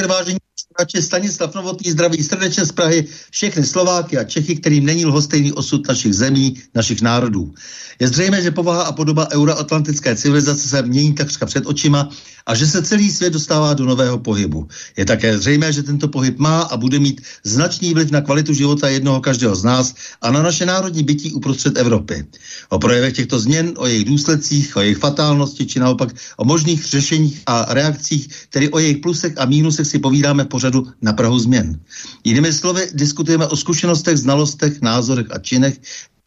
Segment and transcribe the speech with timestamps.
[0.00, 0.49] Dobrý večer, vážení
[0.80, 1.02] posluchači.
[1.02, 6.14] Stanislav Novotný zdraví srdečně z Prahy všechny Slováky a Čechy, kterým není lhostejný osud našich
[6.14, 7.52] zemí, našich národů.
[8.00, 12.08] Je zřejmé, že povaha a podoba euroatlantické civilizace se mění takřka před očima
[12.46, 14.68] a že se celý svět dostává do nového pohybu.
[14.96, 18.88] Je také zřejmé, že tento pohyb má a bude mít značný vliv na kvalitu života
[18.88, 22.26] jednoho každého z nás a na naše národní bytí uprostřed Evropy.
[22.68, 27.42] O projevech těchto změn, o jejich důsledcích, o jejich fatálnosti či naopak o možných řešeních
[27.46, 31.80] a reakcích, tedy o jejich plusech a mínusech si povídáme pořadu na Prahu změn.
[32.24, 35.80] Jinými slovy, diskutujeme o zkušenostech, znalostech, názorech a činech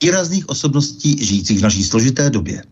[0.04, 2.64] výrazných osobností žijících v naší složité době.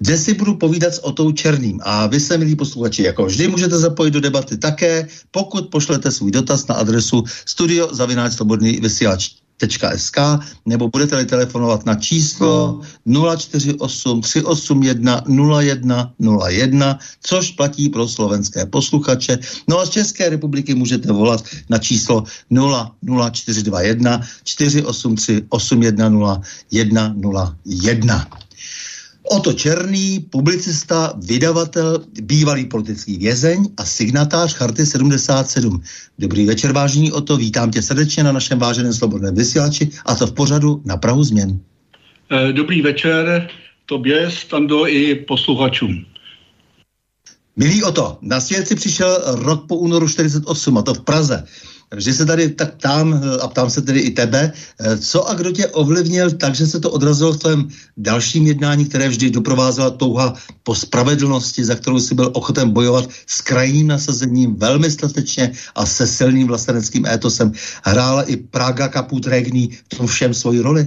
[0.00, 3.78] Dnes si budu povídat s Otou Černým a vy se, milí posluchači, jako vždy můžete
[3.78, 8.80] zapojit do debaty také, pokud pošlete svůj dotaz na adresu studiozavináčslobodný
[9.62, 10.16] vysílač SK,
[10.66, 12.80] nebo budete-li telefonovat na číslo
[13.38, 19.38] 048 381 0101, což platí pro slovenské posluchače.
[19.68, 26.04] No a z České republiky můžete volat na číslo 00421 483 810
[26.70, 28.43] 101.
[29.24, 35.82] Oto Černý, publicista, vydavatel, bývalý politický vězeň a signatář Charty 77.
[36.18, 40.32] Dobrý večer, vážení Oto, vítám tě srdečně na našem váženém slobodném vysílači a to v
[40.32, 41.60] pořadu na Prahu změn.
[42.52, 43.48] Dobrý večer
[43.86, 46.04] tobě, Stando, i posluchačům.
[47.56, 51.44] Milý Oto, na svět si přišel rok po únoru 48, a to v Praze.
[51.94, 54.52] Takže se tady tak ptám, a ptám se tedy i tebe,
[54.98, 59.08] co a kdo tě ovlivnil tak, že se to odrazilo v tvém dalším jednání, které
[59.08, 64.90] vždy doprovázela touha po spravedlnosti, za kterou si byl ochoten bojovat s krajním nasazením, velmi
[64.90, 67.52] statečně a se silným vlasteneckým étosem.
[67.84, 70.86] Hrála i Praga Kaput Regný v tom všem svoji roli?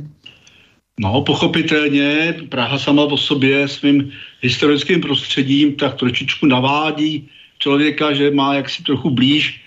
[0.99, 7.29] No, pochopitelně, Praha sama o sobě svým historickým prostředím tak trošičku navádí
[7.59, 9.63] člověka, že má jaksi trochu blíž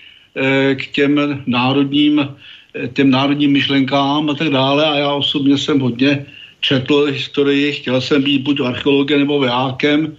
[0.75, 4.85] k těm národním, eh, těm národním myšlenkám a tak dále.
[4.85, 6.25] A já osobně jsem hodně
[6.61, 10.15] četl historii, chtěl jsem být buď archeologem nebo vojákem,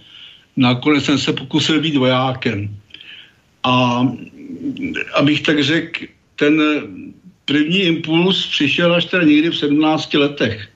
[0.57, 2.69] nakonec jsem se pokusil být vojákem.
[3.63, 4.05] A
[5.15, 6.61] abych tak řekl, ten
[7.45, 10.69] první impuls přišel až teda někdy v 17 letech,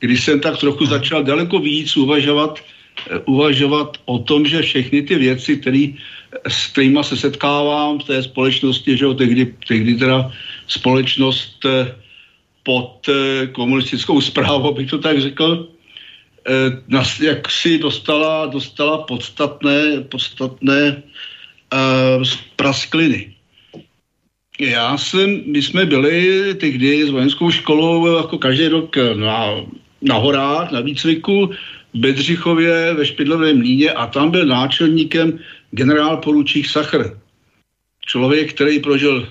[0.00, 2.60] kdy jsem tak trochu začal daleko víc uvažovat,
[3.10, 5.96] eh, uvažovat o tom, že všechny ty věci, které
[6.48, 10.32] s kterýma se setkávám v té společnosti, že jo, tehdy, tehdy teda
[10.66, 11.94] společnost eh,
[12.62, 15.68] pod eh, komunistickou zprávou, bych to tak řekl,
[16.48, 21.02] eh, jak si dostala, dostala podstatné, podstatné
[21.72, 22.24] uh,
[22.56, 23.34] praskliny.
[24.60, 29.46] Já jsem, my jsme byli tehdy s vojenskou školou jako každý rok na,
[30.02, 31.50] na horách, na výcviku,
[31.94, 35.38] v Bedřichově ve Špidlovém mlíně a tam byl náčelníkem
[35.70, 37.20] generál poručík Sachr.
[38.06, 39.28] Člověk, který prožil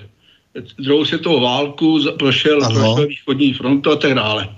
[0.78, 4.48] druhou světovou válku, prošel, prošel východní frontu a tak dále.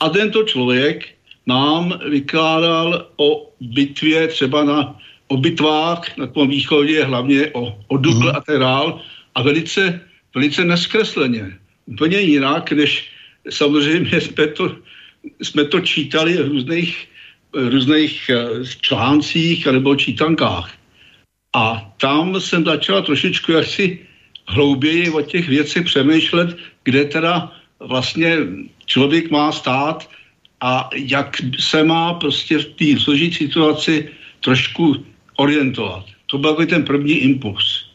[0.00, 1.08] A tento člověk
[1.46, 4.96] nám vykládal o bitvě třeba na
[5.28, 8.36] o bitvách na tom východě, hlavně o, o Dukle mm.
[8.36, 8.94] a tak dále,
[9.34, 10.00] a velice,
[10.34, 11.58] velice neskresleně.
[11.86, 13.10] Úplně jinak, než
[13.50, 14.76] samozřejmě jsme to,
[15.42, 17.08] jsme to čítali v různých,
[17.54, 20.70] různých eh, článcích nebo čítankách.
[21.56, 23.98] A tam jsem začala trošičku jaksi
[24.48, 28.36] hlouběji o těch věcech přemýšlet, kde teda vlastně
[28.86, 30.10] člověk má stát
[30.60, 34.08] a jak se má prostě v té složité situaci
[34.40, 34.96] trošku
[35.36, 36.04] orientovat.
[36.26, 37.85] To byl ten první impuls.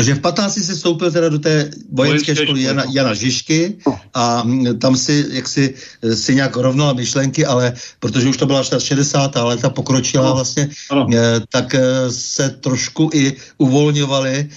[0.00, 4.78] Takže v 15 si vstoupil teda do té vojenské školy Jana, Jana Žižky a mm,
[4.78, 9.36] tam si, jak si, eh, si nějak rovnala myšlenky, ale protože už to byla 60.
[9.44, 10.34] léta pokročila no.
[10.34, 11.04] vlastně, ano.
[11.12, 14.48] Eh, tak eh, se trošku i uvolňovaly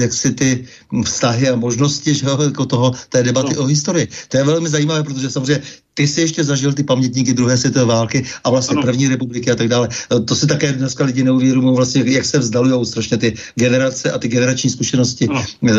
[0.00, 0.64] jak si ty
[1.04, 3.62] vztahy a možnosti že, jako toho, té debaty no.
[3.62, 4.08] o historii.
[4.28, 5.62] To je velmi zajímavé, protože samozřejmě
[5.96, 8.82] ty jsi ještě zažil ty pamětníky druhé světové války a vlastně ano.
[8.82, 9.88] první republiky a tak dále.
[10.28, 14.28] To si také dneska lidi neuvědomují, vlastně, jak se vzdalují strašně ty generace a ty
[14.28, 15.28] generační zkušenosti.
[15.28, 15.44] Ano.
[15.68, 15.72] Eh,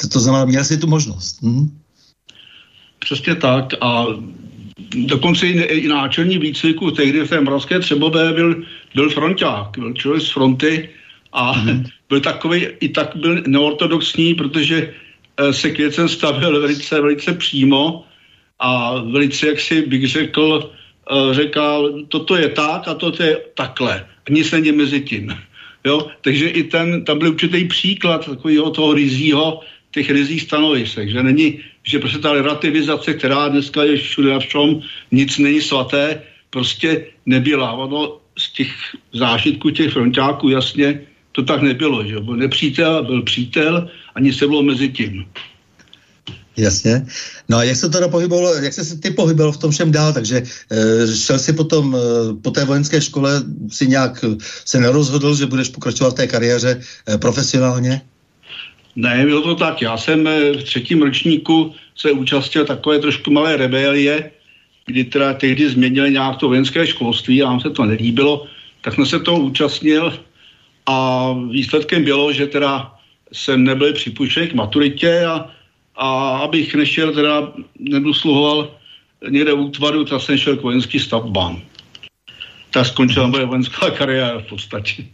[0.00, 1.42] to, to znamená, měl jsi tu možnost.
[1.42, 1.66] Hm?
[2.98, 4.06] Přesně tak a
[4.94, 8.62] dokonce i, náčelní výcviku tehdy v té Moravské Třebové byl,
[8.94, 10.88] byl fronták, byl člověk z fronty
[11.32, 11.84] a mm.
[12.08, 14.94] byl takový, i tak byl neortodoxní, protože
[15.36, 18.06] eh, se k věcem stavil velice, velice přímo
[18.58, 20.70] a velice, jak si bych řekl,
[21.10, 24.06] eh, řekal, toto je tak a toto je takhle.
[24.26, 25.34] A nic není mezi tím.
[25.84, 26.08] Jo?
[26.20, 29.60] Takže i ten, tam byl určitý příklad takového toho rizího,
[29.90, 34.80] těch rizích stanovisek, že není, že prostě ta relativizace, která dneska je všude a všom,
[35.08, 37.72] nic není svaté, prostě nebyla.
[37.72, 38.72] Ono z těch
[39.12, 41.00] zážitků těch frontáků jasně
[41.32, 45.24] to tak nebylo, že byl nepřítel, byl přítel a nic se bylo mezi tím.
[46.56, 47.06] Jasně.
[47.48, 50.36] No a jak se teda pohyboval, jak se ty pohyboval v tom všem dál, takže
[50.36, 51.98] e, šel si potom e,
[52.42, 54.24] po té vojenské škole, si nějak
[54.64, 58.00] se nerozhodl, že budeš pokračovat v té kariéře e, profesionálně?
[58.96, 59.82] Ne, bylo to tak.
[59.82, 60.24] Já jsem
[60.58, 64.30] v třetím ročníku se účastnil takové trošku malé rebelie,
[64.86, 68.46] kdy teda tehdy změnili nějak to vojenské školství a nám se to nelíbilo,
[68.80, 70.18] tak jsem se toho účastnil
[70.86, 72.94] a výsledkem bylo, že teda
[73.32, 75.50] jsem nebyl připuštěn k maturitě a
[75.96, 78.70] a abych nešel teda, nedosluhoval
[79.30, 81.62] někde v útvaru, tak jsem šel k vojenský stavbám.
[82.70, 85.04] Tak skončila moje vojenská kariéra v podstatě.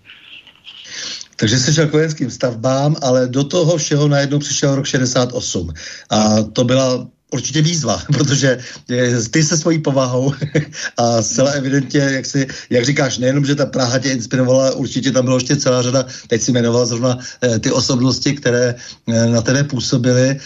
[1.36, 5.70] Takže jsi šel k vojenským stavbám, ale do toho všeho najednou přišel rok 68.
[6.10, 8.58] A to byla určitě výzva, protože
[8.90, 10.32] eh, ty se svojí povahou
[10.98, 15.24] a zcela evidentně, jak, si, jak říkáš, nejenom, že ta Praha tě inspirovala, určitě tam
[15.24, 19.64] bylo ještě celá řada, teď si jmenoval zrovna eh, ty osobnosti, které eh, na tebe
[19.64, 20.38] působily,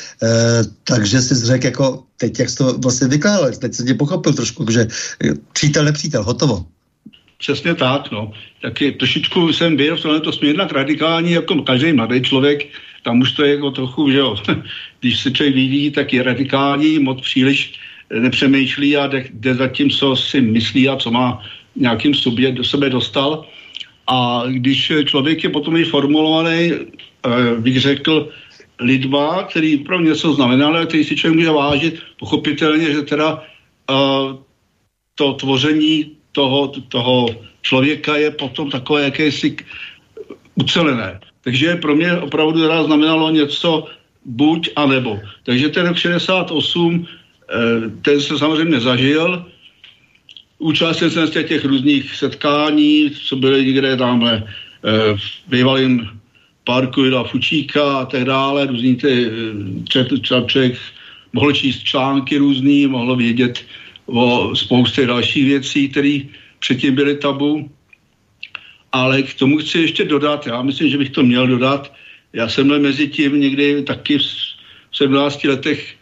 [0.84, 4.70] takže si řekl jako, teď jak jsi to vlastně vykládal, teď se tě pochopil trošku,
[4.70, 4.86] že
[5.52, 6.66] přítel, nepřítel, hotovo.
[7.38, 8.32] Přesně tak, no.
[8.62, 12.66] Taky trošičku jsem byl v to jsme jednak radikální, jako každý mladý člověk,
[13.06, 14.34] tam už to je jako trochu, že jo,
[15.00, 17.78] když se člověk vyvíjí, tak je radikální, moc příliš
[18.10, 21.38] nepřemýšlí a jde, jde za tím, co si myslí a co má
[21.76, 23.46] nějakým sobě do sebe dostal.
[24.10, 28.28] A když člověk je potom i formulovaný, eh, bych řekl,
[28.82, 33.40] lidba, který pro něco znamená, ale který si člověk může vážit, pochopitelně, že teda
[33.88, 34.36] uh,
[35.14, 37.32] to tvoření toho, toho
[37.62, 39.56] člověka je potom takové jakési
[40.60, 41.20] ucelené.
[41.46, 43.86] Takže pro mě opravdu teda znamenalo něco
[44.24, 45.20] buď a nebo.
[45.46, 49.46] Takže ten rok 68, eh, ten se samozřejmě zažil,
[50.58, 56.18] účastnil jsem se těch různých setkání, co byly někde tamhle eh, v bývalém
[56.66, 59.30] parku Jila Fučíka a tak dále, různý ty,
[59.94, 60.74] eh, člověk
[61.32, 63.62] mohl číst články různý, mohl vědět
[64.10, 66.26] o spoustě dalších věcí, které
[66.58, 67.70] předtím byly tabu.
[68.96, 71.92] Ale k tomu chci ještě dodat, já myslím, že bych to měl dodat,
[72.32, 75.94] já jsem byl mezi tím někdy taky v 17 letech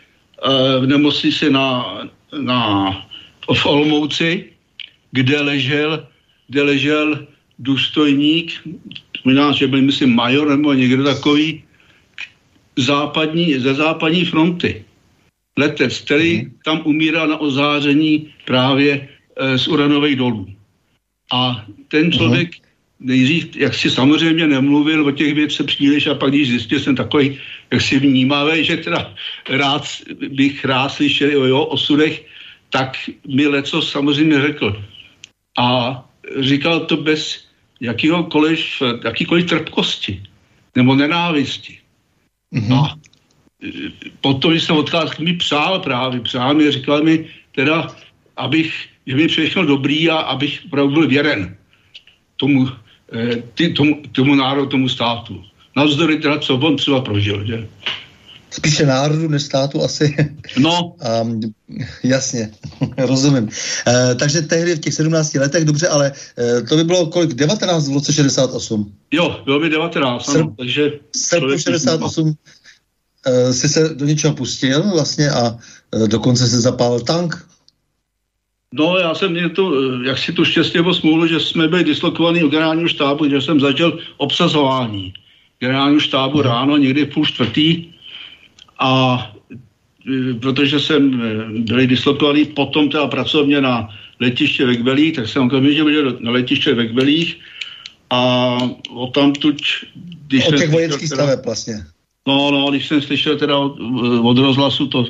[0.46, 1.98] uh, v nemocnici na,
[2.38, 2.62] na,
[3.50, 4.54] v Olomouci,
[5.10, 6.06] kde ležel,
[6.48, 7.26] kde ležel
[7.58, 8.62] důstojník,
[9.16, 11.66] vzpomínám, že byl, myslím, major nebo někdo takový,
[12.78, 14.84] západní, ze západní fronty.
[15.58, 16.50] Letec, který mm.
[16.64, 20.46] tam umírá na ozáření právě e, z uranových dolů.
[21.32, 22.64] A ten člověk mm
[23.00, 27.38] nejdřív, jak si samozřejmě nemluvil o těch věcech příliš a pak když zjistil jsem takový,
[27.70, 29.14] jak si vnímavý, že teda
[29.48, 29.84] rád
[30.28, 32.24] bych rád slyšel o jeho osudech,
[32.70, 32.96] tak
[33.26, 34.84] mi leco samozřejmě řekl.
[35.58, 36.00] A
[36.40, 37.46] říkal to bez
[37.80, 40.22] jakýkoliv, jakýkoliv trpkosti
[40.74, 41.78] nebo nenávisti.
[42.52, 42.74] Mm-hmm.
[42.74, 42.94] A
[43.62, 43.70] e,
[44.20, 47.88] potom, když jsem odcházel, mi přál právě, přál mi, říkal mi teda,
[48.36, 51.56] abych, že mi všechno dobrý a abych opravdu byl věren
[52.36, 52.68] tomu,
[53.54, 55.42] ty, tomu, tomu národu, tomu státu.
[55.76, 57.68] Navzdory teda, co on třeba prožil, že?
[58.50, 60.16] Spíše národu než státu asi.
[60.58, 60.94] No.
[61.22, 61.40] um,
[62.02, 62.50] jasně.
[62.98, 63.48] Rozumím.
[63.88, 67.34] E, takže tehdy v těch 17 letech, dobře, ale e, to by bylo kolik?
[67.34, 68.92] 19 v roce 68?
[69.10, 70.90] Jo, bylo by 19, ano, Srp, takže...
[71.16, 72.34] Srpnu 68
[73.26, 75.56] e, si se do něčeho pustil vlastně a
[76.04, 77.46] e, dokonce se zapálil tank.
[78.76, 82.44] No, já jsem měl to, jak si tu štěstí nebo smůlu, že jsme byli dislokovaní
[82.44, 85.14] u generálního štábu, že jsem začal obsazování
[85.60, 86.46] generálního štábu hmm.
[86.46, 87.86] ráno, někdy v půl čtvrtý
[88.78, 88.92] a
[90.10, 93.88] e, protože jsem e, byli dislokovaný potom teda pracovně na
[94.20, 97.38] letiště ve Kbelích, tak jsem okamžitě byl na letiště ve Kbelích
[98.10, 98.58] a
[98.90, 99.62] o tam tuď...
[100.26, 101.74] Když o těch vojenských staveb vlastně.
[102.26, 103.76] No, no, když jsem slyšel teda od,
[104.22, 105.06] od rozhlasu to,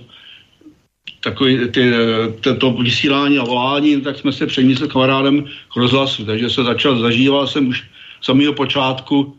[1.25, 1.93] takový ty,
[2.41, 6.99] to, to vysílání a volání, tak jsme se přemísli kamarádem k rozhlasu, takže se začal,
[6.99, 7.85] zažíval jsem už
[8.21, 9.37] samého počátku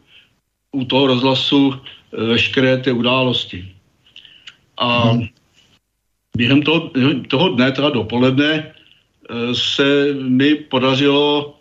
[0.72, 3.70] u toho rozhlasu eh, veškeré ty události.
[4.77, 5.30] A hmm.
[6.38, 6.92] během toho,
[7.30, 11.54] toho dne, teda dopoledne, eh, se mi podařilo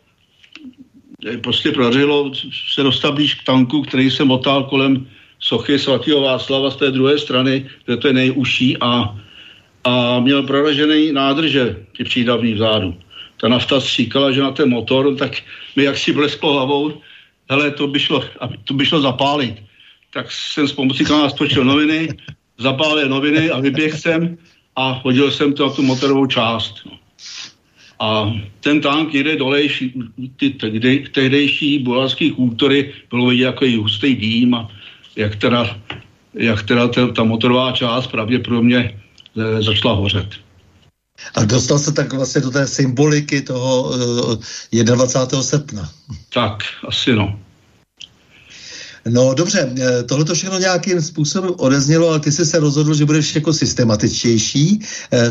[1.28, 2.32] eh, prostě podařilo
[2.74, 5.04] se dostat blíž k tanku, který se motal kolem
[5.38, 9.12] sochy svatého Václava z té druhé strany, kde to je nejužší a,
[9.84, 12.94] a měl proražený nádrže, ty přídavný vzadu.
[13.40, 15.32] Ta nafta stříkala, že na ten motor, tak
[15.76, 17.00] mi jak si blesklo hlavou,
[17.50, 18.24] hele, to by šlo,
[18.64, 19.62] to by šlo zapálit.
[20.12, 22.08] Tak jsem s pomocí kanála stočil noviny,
[22.58, 24.38] zapálil noviny a vyběhl jsem
[24.76, 26.74] a hodil jsem to na tu motorovou část.
[26.86, 26.98] No.
[28.00, 29.92] A ten tank jde dolejší,
[30.36, 30.50] ty
[31.12, 34.68] tehdejší bulharský kultury bylo vidět jako hustý dým a
[35.16, 35.80] jak teda,
[36.34, 39.03] jak teda ta, ta motorová část pravděpodobně
[39.60, 40.28] začala hořet.
[41.34, 45.42] A dostal se tak vlastně do té symboliky toho uh, eh, 21.
[45.42, 45.90] srpna.
[46.32, 47.38] Tak, asi no.
[49.08, 53.04] No dobře, eh, tohle to všechno nějakým způsobem odeznělo, ale ty jsi se rozhodl, že
[53.04, 54.80] budeš jako systematičtější,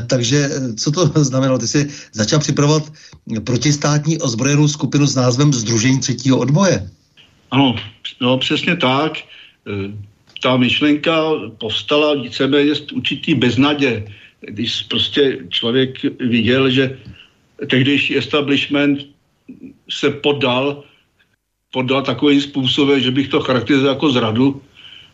[0.08, 1.60] takže co to znamenalo?
[1.60, 2.94] Ty jsi začal připravovat
[3.44, 6.90] protistátní ozbrojenou skupinu s názvem Združení třetího odboje.
[7.52, 7.76] Ano,
[8.22, 9.14] no přesně tak.
[10.44, 14.04] Ta myšlenka povstala víceméně z určitý beznadě
[14.48, 17.00] když prostě člověk viděl, že
[17.70, 19.08] tehdejší establishment
[19.90, 20.84] se podal,
[21.72, 24.62] podal takovým způsobem, že bych to charakterizoval jako zradu,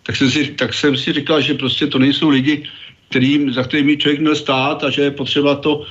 [0.04, 2.64] tak jsem si, tak jsem si říkal, že prostě to nejsou lidi,
[3.10, 5.86] kterým, za kterými člověk měl stát a že je potřeba to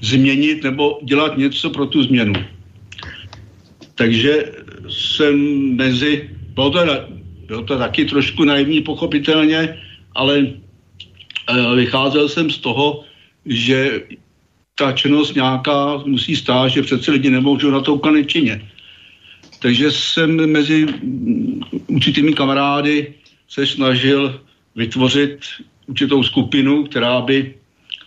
[0.00, 2.34] změnit nebo dělat něco pro tu změnu.
[3.94, 4.52] Takže
[4.88, 5.36] jsem
[5.76, 6.80] mezi, bylo to,
[7.50, 9.74] bylo to taky trošku naivní pochopitelně,
[10.14, 10.46] ale
[11.74, 13.02] vycházel jsem z toho,
[13.46, 14.06] že
[14.78, 18.62] ta činnost nějaká musí stát, že přece lidi nemůžou na to úplně čině.
[19.58, 20.86] Takže jsem mezi
[21.90, 23.18] určitými kamarády
[23.50, 24.40] se snažil
[24.78, 25.42] vytvořit
[25.90, 27.54] určitou skupinu, která by,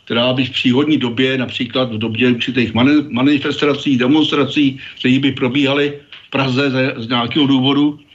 [0.07, 2.71] která by v příhodní době, například v době určitých
[3.11, 8.12] manifestací, demonstrací, které by probíhaly v Praze z, nějakého důvodu, Eh,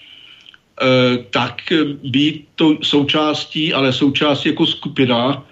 [1.30, 1.62] tak
[2.04, 5.44] být to součástí, ale součástí jako skupina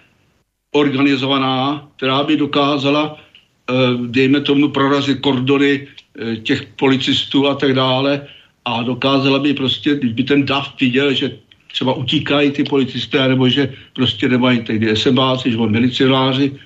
[0.76, 3.74] organizovaná, která by dokázala, eh,
[4.06, 8.28] dejme tomu, prorazit kordony eh, těch policistů a tak dále
[8.64, 11.38] a dokázala by prostě, když by ten DAF viděl, že
[11.72, 16.56] třeba utíkají ty policisté, nebo že prostě nemají tehdy SMBáci, že milicionáři,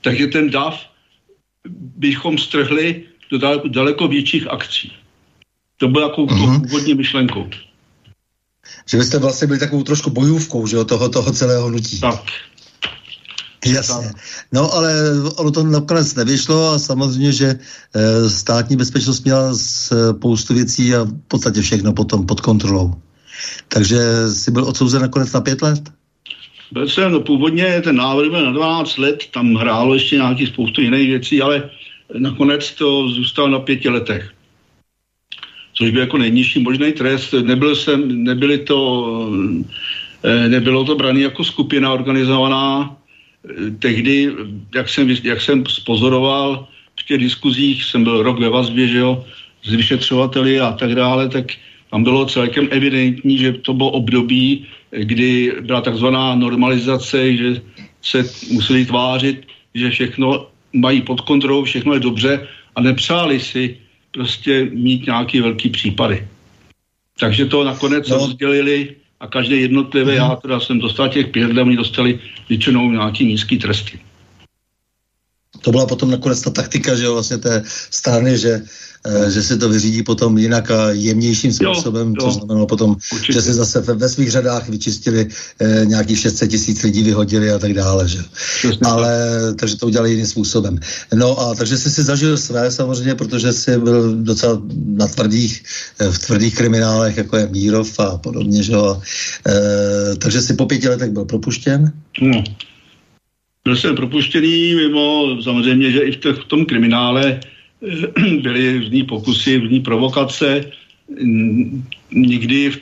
[0.00, 0.86] takže ten DAF
[1.96, 4.92] bychom strhli do daleko, daleko větších akcí.
[5.76, 6.60] To bylo jako uh-huh.
[6.62, 7.50] původní myšlenkou
[8.86, 12.00] že byste vlastně byli takovou trošku bojůvkou, že jo, toho, toho celého nutí.
[12.00, 12.22] Tak.
[13.66, 14.10] Jasně.
[14.52, 14.94] No ale
[15.36, 17.46] ono to nakonec nevyšlo a samozřejmě, že
[17.94, 22.94] e, státní bezpečnost měla spoustu věcí a v podstatě všechno potom pod kontrolou.
[23.68, 25.82] Takže jsi byl odsouzen nakonec na pět let?
[26.72, 30.80] Byl jsem, no původně ten návrh byl na 12 let, tam hrálo ještě nějaký spoustu
[30.80, 31.70] jiných věcí, ale
[32.18, 34.35] nakonec to zůstalo na pěti letech
[35.76, 37.32] což byl jako nejnižší možný trest.
[37.32, 38.78] Nebyl jsem, nebyli to,
[40.24, 42.96] eh, nebylo to brané jako skupina organizovaná.
[43.78, 44.32] Tehdy,
[44.74, 46.66] jak jsem, jak jsem spozoroval
[47.00, 49.24] v těch diskuzích, jsem byl rok ve vazbě, že jo,
[49.62, 51.52] s vyšetřovateli a tak dále, tak
[51.90, 57.60] tam bylo celkem evidentní, že to bylo období, kdy byla takzvaná normalizace, že
[58.02, 62.32] se museli tvářit, že všechno mají pod kontrolou, všechno je dobře
[62.74, 63.85] a nepřáli si
[64.16, 66.28] prostě mít nějaký velký případy.
[67.20, 68.16] Takže to nakonec no.
[68.16, 70.16] rozdělili a každé jednotlivé, mm.
[70.16, 74.00] já teda jsem dostal těch pět, oni dostali většinou nějaký nízký tresty.
[75.60, 78.60] to byla potom nakonec ta taktika, že jo, vlastně té strany, že
[79.28, 82.24] že se to vyřídí potom jinak a jemnějším způsobem, jo, jo.
[82.24, 83.32] což znamenalo potom, Určitě.
[83.32, 85.26] že se zase ve, ve svých řadách vyčistili
[85.60, 88.08] eh, nějakých 600 tisíc lidí, vyhodili a tak dále.
[88.08, 88.18] Že?
[88.84, 90.78] Ale takže to udělali jiným způsobem.
[91.14, 95.62] No a takže jsi si zažil své samozřejmě, protože jsi byl docela na tvrdých,
[95.98, 98.62] eh, v tvrdých kriminálech, jako je Mírov a podobně.
[98.62, 98.74] Že?
[98.74, 99.00] A,
[99.48, 101.92] eh, takže jsi po pěti letech byl propuštěn?
[102.20, 102.44] No.
[103.64, 107.40] Byl jsem propuštěný mimo, samozřejmě, že i v, v tom kriminále
[108.42, 110.70] byly různý pokusy, různý provokace.
[112.10, 112.72] Nikdy,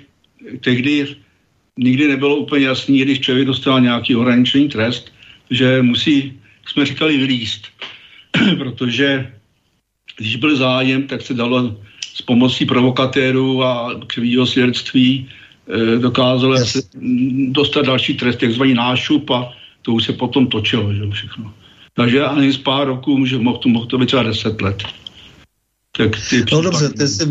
[0.60, 1.16] tehdy
[1.78, 5.12] nikdy nebylo úplně jasný, když člověk dostal nějaký ohraničený trest,
[5.50, 6.32] že musí,
[6.66, 7.66] jsme říkali, vylíst.
[8.58, 9.32] Protože
[10.16, 11.76] když byl zájem, tak se dalo
[12.14, 16.90] s pomocí provokatérů a křivýho svědectví eh, dokázalo yes.
[17.48, 21.54] dostat další trest, takzvaný nášup a to už se potom točilo, že všechno.
[21.96, 24.82] Takže ani z pár roků může, mohl, to, mohl to být třeba deset let.
[25.96, 27.24] Tak ty no dobře, ty jsi,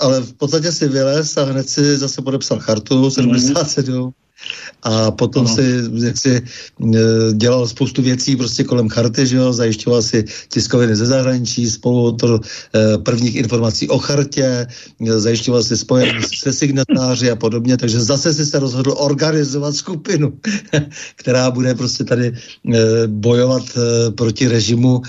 [0.00, 4.04] ale v podstatě si vylez a hned si zase podepsal chartu 77.
[4.04, 4.12] Mm
[4.82, 6.42] a potom si jak si e,
[7.32, 12.98] dělal spoustu věcí prostě kolem charty, že jo, zajišťoval si tiskoviny ze zahraničí, spoluautor e,
[12.98, 14.66] prvních informací o chartě,
[15.06, 20.38] e, zajišťoval si spojení se signatáři a podobně, takže zase si se rozhodl organizovat skupinu,
[21.16, 22.32] která bude prostě tady
[23.06, 23.62] bojovat
[24.14, 25.02] proti režimu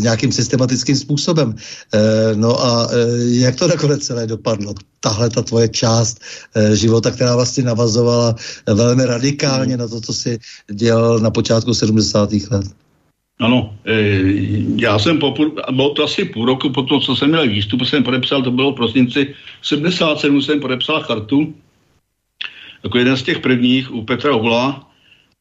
[0.00, 1.54] nějakým systematickým způsobem.
[2.34, 2.88] No a
[3.28, 4.74] jak to nakonec celé dopadlo?
[5.00, 6.20] Tahle ta tvoje část
[6.72, 8.34] života, která vlastně navazovala
[8.66, 10.38] velmi radikálně na to, co si
[10.72, 12.32] dělal na počátku 70.
[12.50, 12.66] let.
[13.40, 13.92] Ano, e,
[14.76, 17.84] já jsem po půl, bylo to asi půl roku po tom, co jsem měl výstup,
[17.84, 21.54] jsem podepsal, to bylo v prosinci 77, jsem podepsal chartu,
[22.84, 24.90] jako jeden z těch prvních u Petra Ovla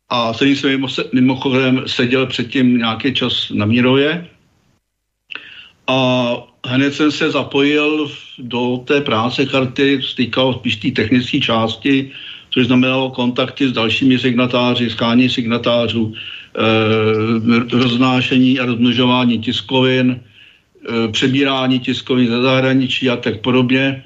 [0.09, 4.27] a jsem mimo, mimochodem seděl předtím nějaký čas na Mírově
[5.87, 12.11] a hned jsem se zapojil do té práce charty, stýkal spíš té technické části,
[12.49, 21.79] což znamenalo kontakty s dalšími signatáři, skání signatářů, e, roznášení a rozmnožování tiskovin, e, přebírání
[21.79, 24.03] tiskovin ze zahraničí a tak podobně.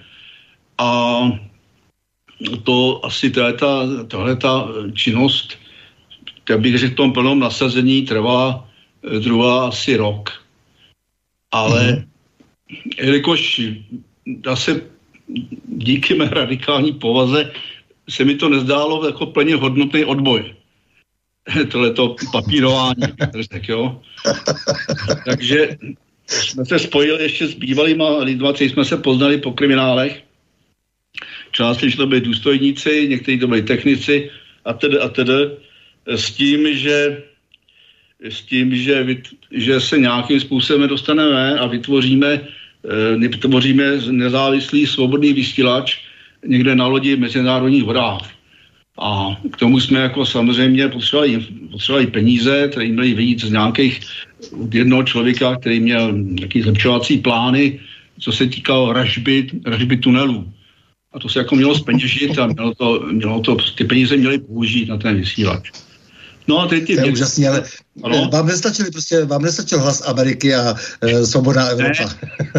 [0.77, 1.21] A
[2.63, 3.31] to asi
[4.07, 5.57] tahle ta činnost,
[6.49, 8.67] já bych řekl, v tom plnom nasazení trvala
[9.19, 10.29] druhá asi rok.
[11.51, 12.12] Ale mm-hmm.
[12.97, 13.61] Jelikož
[14.45, 14.81] zase
[15.65, 17.51] díky mé radikální povaze
[18.09, 20.55] se mi to nezdálo jako plně hodnotný odboj.
[21.95, 23.03] to papírování,
[23.49, 24.01] tak jo.
[25.25, 25.77] Takže
[26.27, 30.23] jsme se spojili ještě s bývalýma lidma, kteří jsme se poznali po kriminálech.
[31.51, 34.31] Částečně to byli důstojníci, někteří to byli technici
[34.65, 35.33] a tedy a tedy
[36.05, 37.23] s tím, že
[38.23, 39.07] s tím, že,
[39.51, 45.99] že se nějakým způsobem dostaneme a vytvoříme, e, vytvoříme nezávislý svobodný vysílač,
[46.45, 48.29] někde na lodi v mezinárodních vodách.
[48.99, 53.99] A k tomu jsme jako samozřejmě potřebovali, potřebovali peníze, které měly vyjít z nějakých
[54.73, 57.79] jednoho člověka, který měl nějaký zlepšovací plány,
[58.19, 60.53] co se týkalo ražby, ražby tunelů.
[61.13, 64.89] A to se jako mělo zpeněžit a mělo to, mělo to, ty peníze měly použít
[64.89, 65.71] na ten vysílač.
[66.47, 67.13] No a teď je věc...
[67.13, 67.63] úžasný, ale
[68.03, 68.29] ano?
[68.33, 72.09] vám nestačili prostě, vám nestačil hlas Ameriky a e, svobodná Evropa.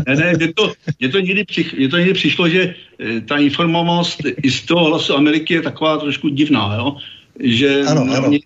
[0.09, 3.37] Ne, ne, ne to, je to, někdy, přich, je to někdy přišlo, že e, ta
[3.37, 6.97] informovanost i z toho hlasu Ameriky je taková trošku divná, jo?
[7.40, 8.27] že ano, ano.
[8.27, 8.40] Oni,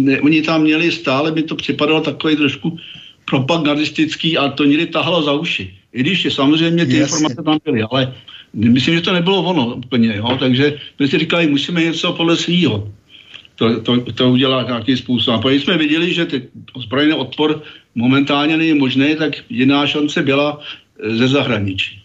[0.00, 2.78] ne, oni tam měli stále, by to připadalo takový trošku
[3.24, 5.74] propagandistický a to někdy tahalo za uši.
[5.92, 7.02] I když je, samozřejmě ty Jasně.
[7.02, 8.14] informace tam byly, ale
[8.54, 10.36] myslím, že to nebylo ono úplně, jo?
[10.38, 12.88] takže my si říkali, musíme něco podle svýho
[13.60, 15.34] to, to, to udělá nějaký způsob.
[15.34, 17.62] A pokud jsme viděli, že ty ozbrojený odpor
[17.94, 22.02] momentálně není možný, tak jiná šance byla eh, ze zahraničí.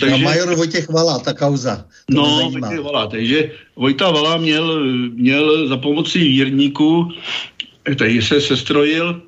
[0.00, 1.86] Takže, a major Vojtěch Vala, ta kauza.
[2.10, 7.12] No, Vojtěch Vala, takže Vojta Vala měl, měl za pomocí vírníků,
[7.94, 9.22] který se sestrojil,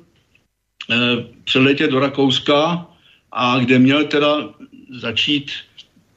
[0.91, 0.95] eh,
[1.43, 2.85] přeletět do Rakouska
[3.31, 4.51] a kde měl teda
[4.99, 5.51] začít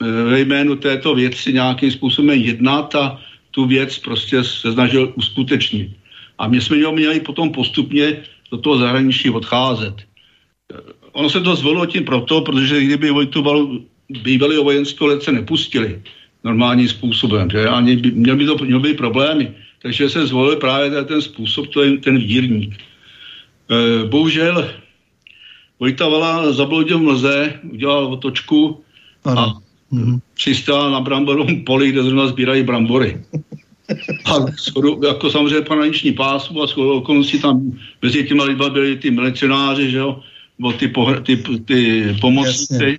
[0.02, 3.22] eh, ve jménu této věci nějakým způsobem jednat a
[3.54, 5.96] tu věc prostě se snažil uskutečnit.
[6.38, 9.94] A my jsme měli potom postupně do toho zahraničí odcházet.
[11.12, 13.42] Ono se to zvolilo tím proto, protože kdyby Vojtu
[14.08, 16.02] bývalý vojenského letce nepustili
[16.44, 19.54] normálním způsobem, že ani by, měl by to měl by problémy.
[19.82, 22.74] Takže se zvolil právě ten způsob, to je ten vírník.
[22.74, 24.70] E, bohužel
[25.80, 28.84] Vojta Vala zabloudil mlze, udělal otočku
[29.24, 29.63] a
[29.94, 30.20] mm-hmm.
[30.34, 33.22] přistál na bramborovém poli, kde zrovna sbírají brambory.
[34.24, 39.10] A schodu, jako samozřejmě pananiční pásmu a skoro okolností tam mezi těma lidma byli ty
[39.10, 40.20] milicionáři, že jo,
[40.58, 42.98] nebo ty, pohr- ty, ty pomocníci.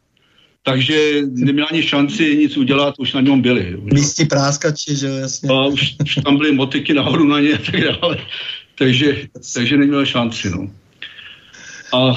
[0.63, 3.77] Takže neměl ani šanci nic udělat, už na něm byli.
[3.93, 5.49] Místí práskači, že jo, jasně.
[5.49, 8.17] A už, už tam byly motiky nahoru na ně a tak dále.
[8.75, 10.69] Takže, takže neměl šanci, no.
[11.93, 12.13] A,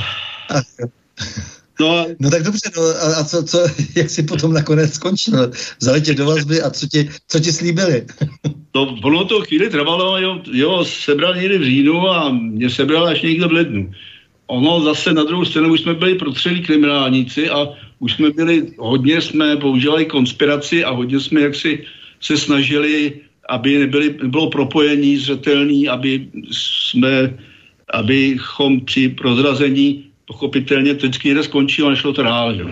[1.80, 3.58] no, no tak dobře, no a, a co, co,
[3.96, 5.50] jak jsi potom nakonec skončil?
[5.80, 8.06] Vzali tě do vazby a co ti, co ti slíbili?
[8.72, 13.22] to, ono to chvíli trvalo, jo, jo, sebral někdy v říjnu a mě sebral až
[13.22, 13.90] někde v lednu.
[14.46, 19.20] Ono zase na druhou stranu už jsme byli protřelí kriminálníci a už jsme byli, hodně
[19.20, 21.84] jsme používali konspiraci a hodně jsme jaksi
[22.20, 27.38] se snažili, aby nebyli, bylo propojení zřetelný, aby jsme,
[27.92, 32.54] abychom při prozrazení pochopitelně to vždycky někde skončilo a nešlo to dál.
[32.54, 32.64] Že?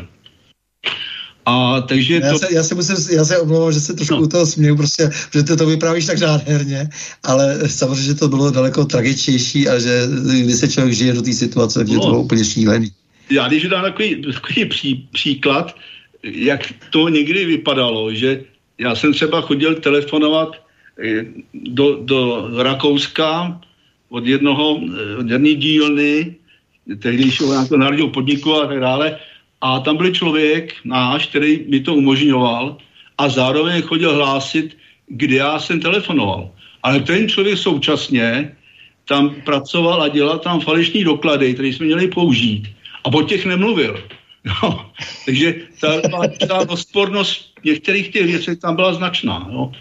[1.47, 2.38] A takže já, to...
[2.38, 4.23] se, já, se musím, já se omlouvám, že se trošku no.
[4.23, 6.88] u toho směju, prostě, že ty to vyprávíš tak nádherně,
[7.23, 10.03] ale samozřejmě, že to bylo daleko tragičtější a že
[10.45, 11.87] když se člověk žije do té situace, no.
[11.87, 12.90] že to bylo úplně šílený.
[13.31, 15.77] Já když dám takový, takový pří, příklad,
[16.23, 18.42] jak to někdy vypadalo, že
[18.79, 20.57] já jsem třeba chodil telefonovat
[21.05, 23.61] eh, do, do Rakouska
[24.09, 24.81] od jednoho,
[25.19, 26.37] od jedné dílny,
[26.94, 29.18] tehdejšího nějakého národního podniku a tak dále,
[29.61, 32.77] a tam byl člověk náš, který mi to umožňoval
[33.18, 34.77] a zároveň chodil hlásit,
[35.09, 36.51] kde já jsem telefonoval.
[36.83, 38.57] Ale ten člověk současně
[39.09, 42.68] tam pracoval a dělal tam falešní doklady, které jsme měli použít.
[43.05, 44.03] A o těch nemluvil.
[44.62, 44.90] No,
[45.27, 49.49] takže ta, ta, ta rozpornost některých těch věcí tam byla značná.
[49.51, 49.72] No.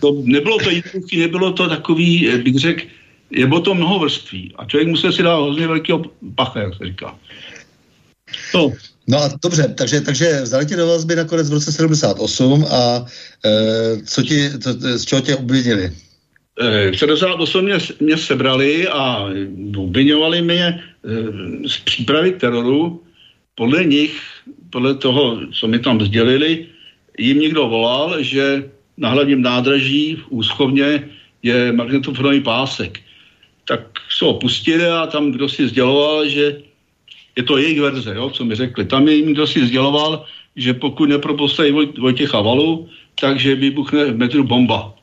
[0.00, 2.82] To, nebylo to jednoduché, nebylo to takový, bych řekl,
[3.30, 4.52] je bylo to mnoho vrství.
[4.56, 6.02] A člověk musel si dát hrozně velkého
[6.34, 7.18] pacha, jak se říká.
[8.52, 8.72] To.
[9.08, 13.04] No a dobře, takže, takže vzali tě do vazby nakonec v roce 78 a
[13.44, 13.50] e,
[14.06, 15.92] co ti, to, z čeho tě obvinili?
[16.90, 19.26] V 78 mě, mě sebrali a
[19.76, 20.80] obvinovali mě e,
[21.68, 23.02] z přípravy teroru.
[23.54, 24.20] Podle nich,
[24.70, 26.66] podle toho, co mi tam sdělili,
[27.18, 28.64] jim někdo volal, že
[28.96, 31.08] na hlavním nádraží v Úschovně
[31.42, 33.00] je magnetofonový pásek.
[33.70, 36.58] Tak se ho pustili a tam kdo si sděloval, že
[37.36, 38.84] je to jejich verze, jo, co mi řekli.
[38.84, 44.42] Tam jim kdo si sděloval, že pokud nepropostají Voj, Vojtěcha Valu, takže vybuchne v metru
[44.42, 44.94] bomba.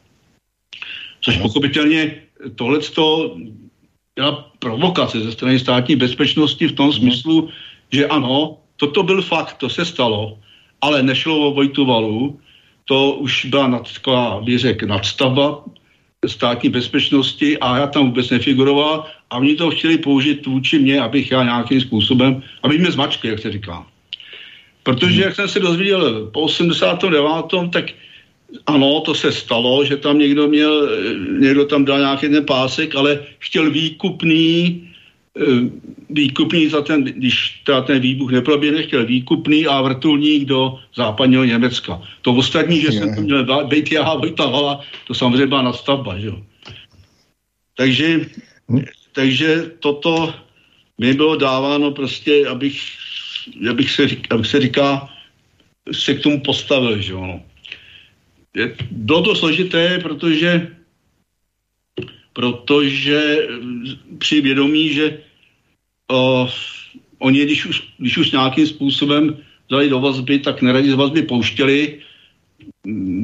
[1.22, 2.80] Což pochopitelně tohle
[4.16, 7.50] byla provokace ze strany státní bezpečnosti v tom smyslu,
[7.92, 10.40] že ano, toto byl fakt, to se stalo,
[10.82, 12.40] ale nešlo o Vojtu Valu,
[12.86, 13.88] to už byla nad,
[14.44, 15.64] bych řekl, nadstavba
[16.26, 21.32] státní bezpečnosti a já tam vůbec nefiguroval a oni to chtěli použít vůči mě, abych
[21.32, 23.86] já nějakým způsobem, aby mě zmačkli, jak se říká.
[24.84, 27.22] Protože, jak jsem se dozvěděl po 89.
[27.72, 27.86] tak
[28.66, 30.90] ano, to se stalo, že tam někdo měl,
[31.40, 34.82] někdo tam dal nějaký ten pásek, ale chtěl výkupný,
[35.38, 35.70] eh,
[36.10, 42.02] výkupný za ten, když teda ten výbuch neproběhne, chtěl výkupný a vrtulník do západního Německa.
[42.22, 46.28] To ostatní, že jsem to měl být já, Vojta Hala, to samozřejmě byla nastavba, že
[46.28, 46.44] jo.
[47.78, 48.20] Takže,
[49.12, 50.34] takže toto
[50.98, 52.82] mi bylo dáváno prostě, abych,
[53.70, 55.10] abych, se, abych se říká,
[55.92, 57.26] se k tomu postavil, že jo.
[57.26, 57.42] No.
[58.92, 60.78] Bylo to složité, protože
[62.38, 63.48] protože
[64.18, 65.18] při vědomí, že
[66.12, 66.50] o,
[67.20, 69.38] oni, když už, když už nějakým způsobem
[69.70, 72.00] dali do vazby, tak neradi z vazby pouštěli.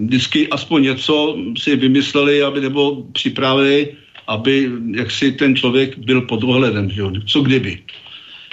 [0.06, 3.96] Vždycky aspoň něco si vymysleli, aby nebo připravili,
[4.28, 7.12] aby jaksi ten člověk byl pod dohledem, že jo?
[7.28, 7.80] co kdyby.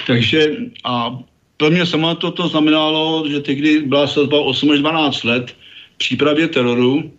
[0.07, 1.19] Takže a
[1.57, 5.57] pro mě sama to, to znamenalo, že tehdy byla sazba 8 až 12 let
[5.97, 7.13] přípravě teroru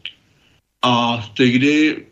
[0.82, 2.06] a tehdy,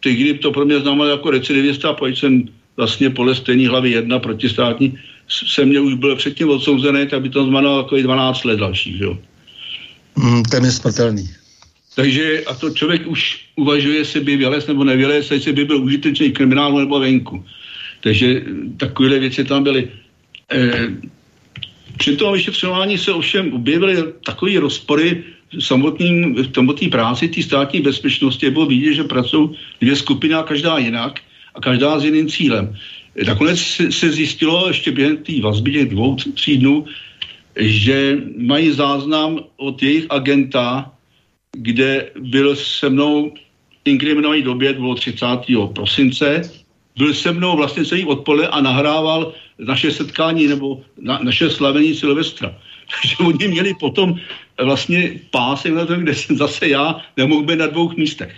[0.00, 4.98] tehdy to pro mě znamenalo jako recidivista, pojď jsem vlastně podle stejné hlavy jedna protistátní,
[5.28, 9.18] se mě už byl předtím odsouzený, tak by to znamenalo jako 12 let další, jo.
[10.16, 11.30] Mm, ten je smrtelný.
[11.94, 16.32] Takže a to člověk už uvažuje, jestli by vylez nebo nevylez, jestli by byl užitečný
[16.32, 17.44] kriminálu nebo venku.
[18.00, 18.42] Takže
[18.76, 19.88] takovéhle věci tam byly.
[20.52, 20.72] E,
[21.96, 25.24] při tom vyšetřování se ovšem objevily takové rozpory
[25.58, 30.78] samotným, v samotné práci té státní bezpečnosti bylo vidět, že pracují dvě skupiny a každá
[30.78, 31.20] jinak
[31.54, 32.76] a každá s jiným cílem.
[33.26, 33.58] Nakonec
[33.90, 36.84] se zjistilo ještě během té vazby těch dvou, tří dnů,
[37.56, 40.92] že mají záznam od jejich agenta,
[41.52, 43.34] kde byl se mnou
[43.84, 45.26] inkriminovaný době, bylo 30.
[45.74, 46.42] prosince,
[46.96, 52.54] byl se mnou vlastně celý odpoledne a nahrával naše setkání nebo na, naše slavení Silvestra.
[53.02, 54.18] Takže oni měli potom
[54.62, 58.34] vlastně pásek na to, kde jsem zase já nemohl být na dvou místech.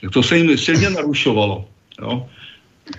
[0.00, 1.68] tak to se jim silně narušovalo.
[2.02, 2.28] Jo.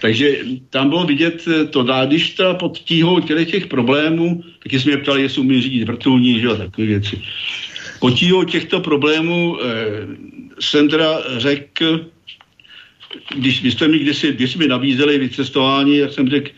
[0.01, 0.38] Takže
[0.69, 5.01] tam bylo vidět to, dá, když ta pod tíhou těch, těch problémů, taky jsme mě
[5.01, 7.21] ptali, jestli umí řídit vrtulní, že takové věci.
[7.99, 10.07] Pod tíhou těchto problémů eh,
[10.60, 12.05] jsem teda řekl,
[13.36, 16.49] když, když jste mi kdysi, když mi nabízeli vycestování, jak jsem řekl,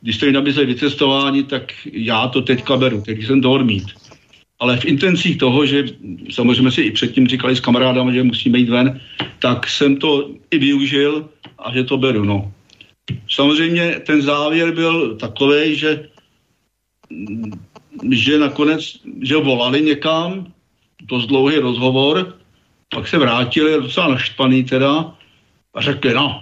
[0.00, 3.84] když jste mi nabízeli vycestování, tak já to teďka beru, teď jsem to odmít.
[4.64, 5.84] Ale v intencích toho, že
[6.32, 9.00] samozřejmě si i předtím říkali s kamarádama, že musíme jít ven,
[9.38, 11.28] tak jsem to i využil
[11.60, 12.24] a že to beru.
[12.24, 12.48] No.
[13.28, 16.08] Samozřejmě ten závěr byl takový, že,
[18.10, 18.80] že nakonec,
[19.20, 20.48] že volali někam,
[21.12, 22.40] dost dlouhý rozhovor,
[22.88, 25.12] pak se vrátili, docela naštvaný teda,
[25.74, 26.40] a řekli, no,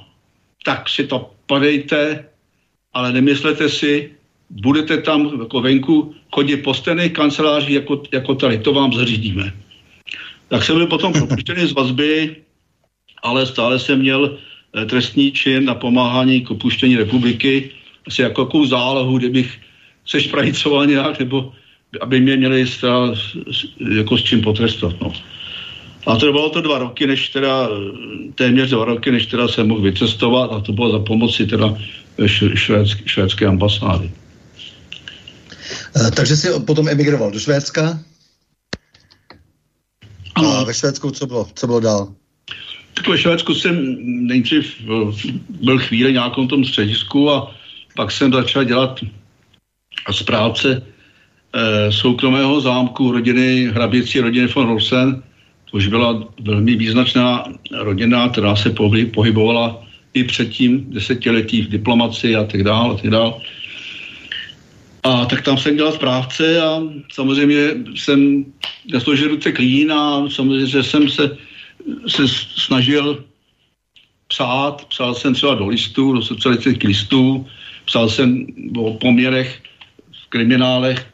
[0.63, 2.25] tak si to podejte,
[2.95, 4.15] ale nemyslete si,
[4.53, 9.53] budete tam jako venku chodit po stejných kancelářích jako, jako tady, to vám zařídíme.
[10.49, 12.37] Tak jsem byl potom propuštěný z vazby,
[13.23, 14.39] ale stále jsem měl
[14.77, 17.71] eh, trestní čin na pomáhání k opuštění republiky,
[18.07, 19.59] asi jako jakou zálohu, kdybych
[20.07, 21.53] se šprajicoval nějak, nebo
[22.01, 23.15] aby mě měli stát,
[23.97, 25.01] jako s čím potrestat.
[25.01, 25.13] No.
[26.07, 27.69] A to bylo to dva roky, než teda,
[28.35, 31.77] téměř dva roky, než teda jsem mohl vycestovat a to bylo za pomoci teda
[32.27, 34.11] švédské, švédské ambasády.
[35.97, 37.99] Eh, takže jsi potom emigroval do Švédska?
[40.35, 40.53] Ano.
[40.53, 42.15] A ve Švédsku co bylo, co bylo dál?
[42.95, 47.55] Tak ve Švédsku jsem nejdřív eh, byl chvíli nějakom tom středisku a
[47.97, 49.01] pak jsem začal dělat
[50.13, 50.83] z práce
[51.55, 55.23] eh, soukromého zámku rodiny, hraběcí rodiny von Rosen,
[55.73, 57.45] už byla velmi význačná
[57.81, 58.71] rodina, která se
[59.15, 63.33] pohybovala i předtím desetiletí v diplomaci a tak dále a tak dále.
[65.03, 68.45] A tak tam jsem dělal správce a samozřejmě jsem
[68.93, 71.37] nesložil ruce klín a samozřejmě, jsem se,
[72.07, 73.25] se snažil
[74.29, 77.47] psát, psal jsem třeba do listů, do socialistických listů,
[77.85, 79.63] psal jsem o poměrech
[80.25, 81.07] v kriminálech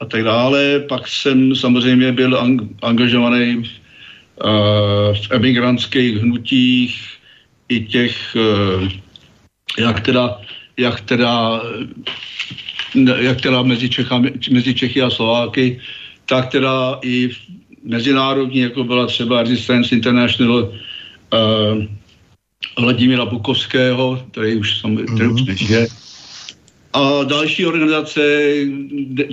[0.00, 0.80] a tak dále.
[0.88, 3.64] Pak jsem samozřejmě byl angažovaný
[4.40, 7.18] Eh, v emigrantských hnutích
[7.68, 8.88] i těch, eh,
[9.78, 10.40] jak teda,
[10.76, 11.60] jak teda,
[13.18, 15.80] jak teda mezi, Čechami, mezi Čechy a Slováky,
[16.26, 17.30] tak teda i
[17.84, 21.84] mezinárodní, jako byla třeba Resistance International uh,
[22.78, 24.82] Vladimíra Bukovského, který už,
[25.14, 25.48] který už mhm.
[25.48, 25.86] nežije,
[26.92, 28.20] a další organizace,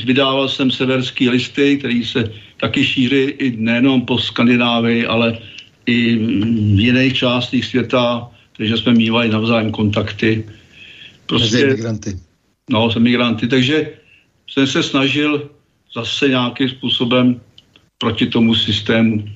[0.06, 5.38] vydával jsem severský listy, který se taky šíří i nejenom po Skandinávii, ale
[5.86, 6.16] i
[6.76, 10.46] v jiných částech světa, takže jsme mývali navzájem kontakty.
[11.26, 12.20] Prostě, migranty.
[12.70, 13.90] No, se migranty, takže
[14.50, 15.50] jsem se snažil
[15.96, 17.42] zase nějakým způsobem
[17.98, 19.30] proti tomu systému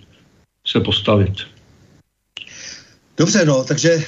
[0.68, 1.34] se postavit.
[3.18, 4.04] Dobře, no, takže e,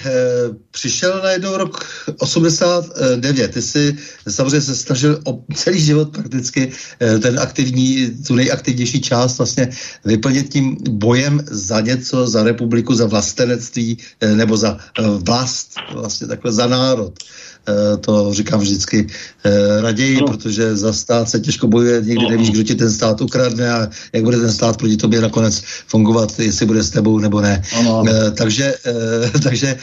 [0.72, 1.86] přišel najednou rok
[2.20, 3.52] 89.
[3.52, 3.98] Ty jsi
[4.30, 9.70] samozřejmě se snažil o celý život prakticky e, ten aktivní, tu nejaktivnější část vlastně
[10.06, 16.28] vyplnit tím bojem za něco, za republiku, za vlastenectví e, nebo za e, vlast, vlastně
[16.28, 17.14] takhle za národ.
[17.64, 19.08] Eh, to říkám vždycky
[19.44, 20.28] eh, raději, no.
[20.28, 22.30] protože za stát se těžko bojuje, někdy no.
[22.30, 26.40] nevíš, kdo ti ten stát ukradne a jak bude ten stát proti tobě nakonec fungovat,
[26.40, 27.64] jestli bude s tebou nebo ne.
[27.84, 28.04] No.
[28.36, 28.76] Takže,
[29.44, 29.78] takže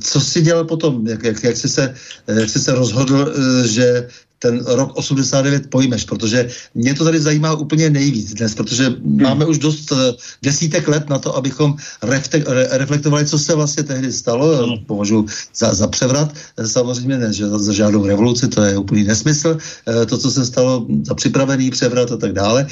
[0.00, 1.94] co jsi dělal potom, jak, jak, jak, jsi se,
[2.26, 7.90] jak jsi se rozhodl, že ten rok 89 pojmeš, protože mě to tady zajímá úplně
[7.90, 9.22] nejvíc dnes, protože hmm.
[9.22, 9.98] máme už dost uh,
[10.42, 14.66] desítek let na to, abychom refte- re- reflektovali, co se vlastně tehdy stalo.
[14.66, 14.84] Hmm.
[14.86, 16.34] Považuji za, za převrat.
[16.66, 19.58] Samozřejmě ne, že za, za žádnou revoluci, to je úplný nesmysl.
[19.88, 22.66] Uh, to, co se stalo za připravený převrat a tak dále.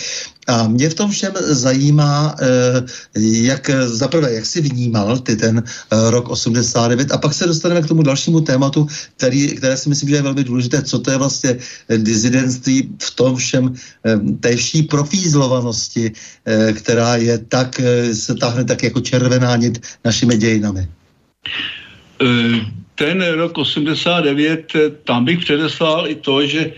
[0.47, 2.89] A mě v tom všem zajímá, uh,
[3.23, 7.89] jak zaprvé, jak jsi vnímal ty ten uh, rok 89 a pak se dostaneme k
[7.89, 11.57] tomu dalšímu tématu, který, které si myslím, že je velmi důležité, co to je vlastně
[11.97, 13.75] dizidentství v tom všem
[14.07, 14.57] eh, té
[14.91, 20.89] profízlovanosti, eh, která je tak, eh, se táhne tak jako červená nit našimi dějinami.
[22.95, 24.73] Ten rok 89,
[25.05, 26.73] tam bych předeslal i to, že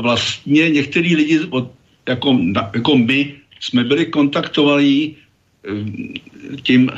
[0.00, 1.40] vlastně některý lidi,
[2.08, 2.38] jako,
[2.74, 5.16] jako my, jsme byli kontaktovaní
[6.62, 6.90] tím,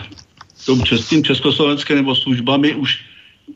[0.66, 3.00] tím českým československým nebo službami už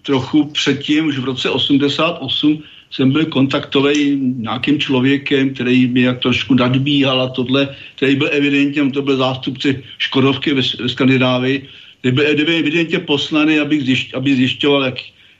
[0.02, 6.54] trochu předtím, už v roce 88 jsem byl kontaktový nějakým člověkem, který mi jak trošku
[6.54, 12.26] nadbíhal a tohle, který byl evidentně, to byl zástupce Škodovky ve, ve Skandinávii, který byl
[12.56, 14.98] evidentně poslaný, aby, zjišť, aby zjišťoval, jak,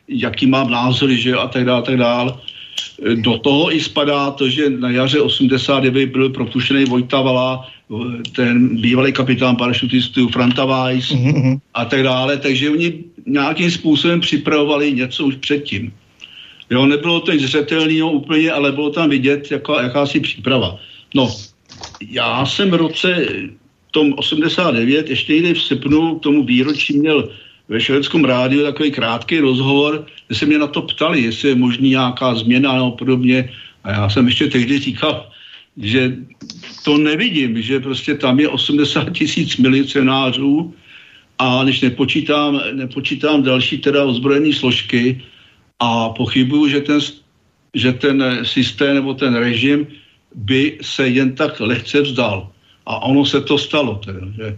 [0.09, 2.33] jaký mám názory, že a tak dále, a tak dále.
[3.15, 7.69] Do toho i spadá to, že na jaře 89 byl propuštěný Vojta Vala,
[8.33, 11.61] ten bývalý kapitán parašutistů Franta Weiss mm-hmm.
[11.75, 15.93] a tak dále, takže oni nějakým způsobem připravovali něco už předtím.
[16.71, 20.79] Jo, nebylo to nic zřetelného úplně, ale bylo tam vidět jaká, jakási příprava.
[21.15, 21.31] No,
[22.11, 23.27] já jsem v roce
[23.91, 27.29] tom 89, ještě někdy v srpnu k tomu výročí měl
[27.73, 31.97] ve švédském rádiu takový krátký rozhovor, kde se mě na to ptali, jestli je možný
[31.97, 33.49] nějaká změna nebo podobně.
[33.85, 35.33] A já jsem ještě tehdy říkal,
[35.81, 36.13] že
[36.85, 40.75] to nevidím, že prostě tam je 80 tisíc milicionářů
[41.39, 45.25] a když nepočítám, nepočítám další teda ozbrojené složky
[45.81, 47.01] a pochybuju, že ten,
[47.75, 49.89] že ten systém nebo ten režim
[50.37, 52.53] by se jen tak lehce vzdal.
[52.87, 54.57] A ono se to stalo teda, že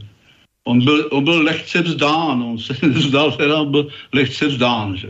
[0.64, 5.08] on byl, on byl lehce vzdán, on se vzdal, teda byl lehce vzdán, že.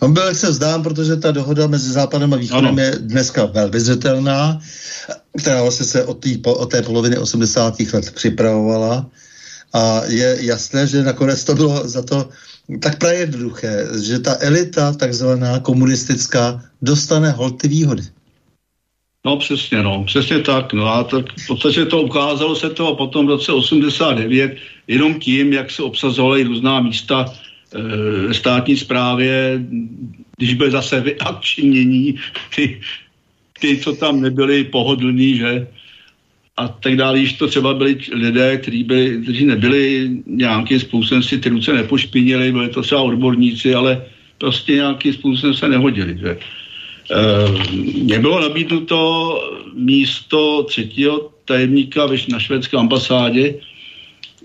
[0.00, 2.82] On byl lehce vzdán, protože ta dohoda mezi Západem a Východem ano.
[2.82, 4.60] je dneska velmi zřetelná,
[5.38, 7.80] která vlastně se od, tý, od té poloviny 80.
[7.92, 9.06] let připravovala
[9.72, 12.28] a je jasné, že nakonec to bylo za to
[12.80, 18.02] tak právě jednoduché, že ta elita, takzvaná komunistická, dostane holty výhody.
[19.26, 20.72] No přesně, no, přesně tak.
[20.72, 24.56] No a tak v podstatě to ukázalo se to potom v roce 89
[24.88, 29.58] jenom tím, jak se obsazovaly různá místa e, státní správě,
[30.36, 32.14] když byly zase vyakčinění,
[32.54, 32.80] ty,
[33.60, 35.66] ty, co tam nebyli pohodlní, že
[36.56, 41.38] a tak dále, když to třeba byli lidé, kteří, byli, kteří nebyli nějakým způsobem si
[41.38, 44.06] ty ruce nepošpinili, byli to třeba odborníci, ale
[44.38, 46.18] prostě nějakým způsobem se nehodili.
[46.18, 46.38] Že?
[47.12, 48.98] Mně eh, bylo nabídnuto
[49.74, 53.54] místo třetího tajemníka na švédské ambasádě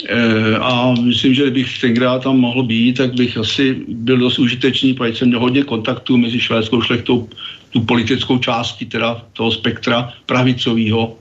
[0.05, 4.93] eh, a myslím, že kdybych tenkrát tam mohl být, tak bych asi byl dost užitečný,
[4.93, 7.29] protože jsem měl hodně kontaktů mezi švédskou šlechtou,
[7.69, 11.17] tu politickou částí teda toho spektra pravicového.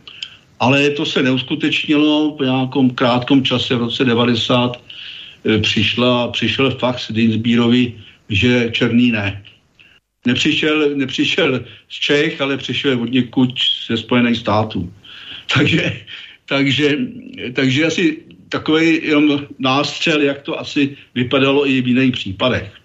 [0.61, 7.13] Ale to se neuskutečnilo po nějakom krátkom čase v roce 90 eh, přišla, přišel fax
[7.13, 7.95] Dinsbírovi,
[8.29, 9.43] že černý ne
[10.27, 13.51] nepřišel, nepřišel z Čech, ale přišel od někud
[13.87, 14.93] ze Spojených států.
[15.55, 16.01] Takže,
[16.47, 16.99] takže,
[17.53, 22.80] takže asi takový jenom nástřel, jak to asi vypadalo i v jiných případech.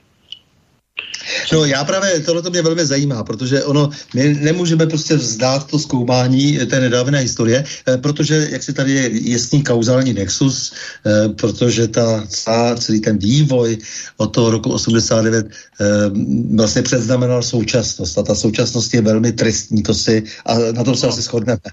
[1.54, 5.80] No já právě, tohle to mě velmi zajímá, protože ono, my nemůžeme prostě vzdát to
[5.80, 10.74] zkoumání té nedávné historie, eh, protože jak si tady je jasný kauzální nexus,
[11.06, 12.28] eh, protože ta
[12.80, 13.78] celý ten vývoj
[14.18, 15.86] od toho roku 89 eh,
[16.56, 21.08] vlastně předznamenal současnost a ta současnost je velmi tristní, to si, a na tom se
[21.08, 21.72] asi shodneme.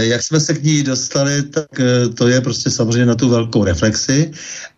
[0.00, 1.66] Jak jsme se k ní dostali, tak
[2.14, 4.30] to je prostě samozřejmě na tu velkou reflexi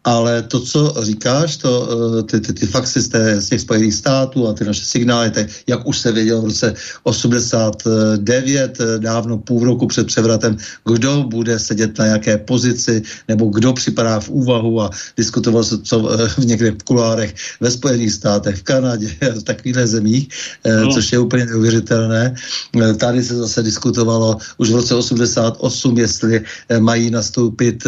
[0.07, 3.95] ale to, co říkáš, to, eh, ty, ty, ty faxy z, té, z těch Spojených
[3.95, 9.39] států a ty naše signály, tak jak už se vědělo v roce 89, eh, dávno
[9.39, 14.83] půl roku před převratem, kdo bude sedět na jaké pozici, nebo kdo připadá v úvahu
[14.83, 19.43] a diskutoval se co eh, v někde v kulárech ve Spojených státech, v Kanadě, v
[19.43, 20.29] takových zemích,
[20.63, 20.95] no.
[20.95, 22.35] což je úplně neuvěřitelné.
[22.97, 26.45] Tady se zase diskutovalo už roce 88, jestli
[26.79, 27.85] mají nastoupit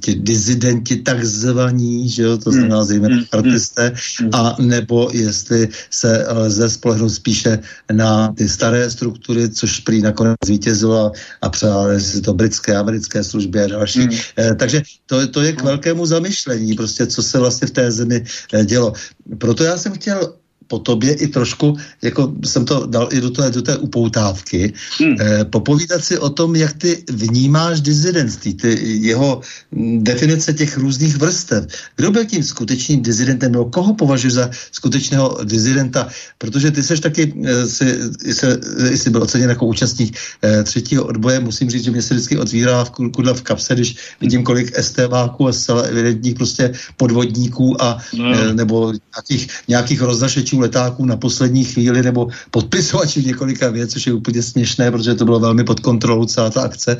[0.00, 2.84] ti dizidenti takzvaní, že jo, to znamená hmm.
[2.84, 3.24] zejména hmm.
[3.32, 4.30] artisté, hmm.
[4.32, 7.58] a nebo jestli se lze spolehnout spíše
[7.92, 11.12] na ty staré struktury, což prý nakonec zvítězilo
[11.42, 14.00] a přáli si to britské, americké služby a další.
[14.00, 14.18] Hmm.
[14.38, 18.24] Eh, takže to, to je k velkému zamyšlení, prostě co se vlastně v té zemi
[18.52, 18.92] eh, dělo.
[19.38, 20.34] Proto já jsem chtěl
[20.68, 25.16] po tobě i trošku, jako jsem to dal i do té, do té upoutávky, hmm.
[25.20, 29.40] eh, popovídat si o tom, jak ty vnímáš dizidentství, ty jeho
[29.98, 31.66] definice těch různých vrstev.
[31.96, 37.32] Kdo byl tím skutečným dizidentem, nebo koho považuji za skutečného dizidenta, protože ty seš taky,
[37.44, 37.98] eh, si,
[38.32, 38.60] se,
[38.92, 42.84] jsi byl oceněn jako účastník eh, třetího odboje, musím říct, že mě se vždycky otvírá
[42.84, 48.32] v kudla v kapse, když vidím, kolik STVáků a zcela evidentních prostě podvodníků a no.
[48.34, 50.02] eh, nebo nějakých, nějakých
[50.58, 55.24] roznašečů letáků na poslední chvíli nebo podpisovači několika věc, což je úplně směšné, protože to
[55.24, 56.96] bylo velmi pod kontrolou celá ta akce,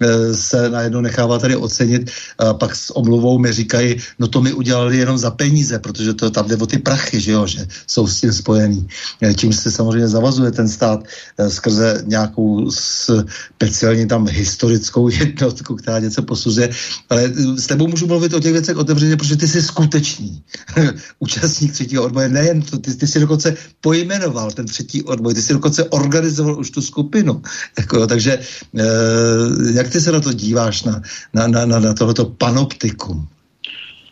[0.00, 2.10] eh, se najednou nechává tady ocenit.
[2.38, 6.30] A pak s omluvou mi říkají, no to mi udělali jenom za peníze, protože to
[6.30, 8.86] tam jde o ty prachy, že jo, že jsou s tím spojený.
[9.22, 11.04] Eh, čím se samozřejmě zavazuje ten stát
[11.38, 16.70] eh, skrze nějakou speciální tam historickou jednotku, která něco posuzuje.
[17.10, 20.42] Ale s tebou můžu mluvit o těch věcech otevřeně, protože ty jsi skutečný
[21.18, 22.28] účastník třetího odboje.
[22.28, 26.70] Nejen to, ty ty si dokonce pojmenoval ten třetí odboj, ty si dokonce organizoval už
[26.70, 27.42] tu skupinu.
[27.78, 28.84] Jako, takže e,
[29.74, 31.02] jak ty se na to díváš, na,
[31.34, 33.28] na, na, na, na tohoto panoptikum?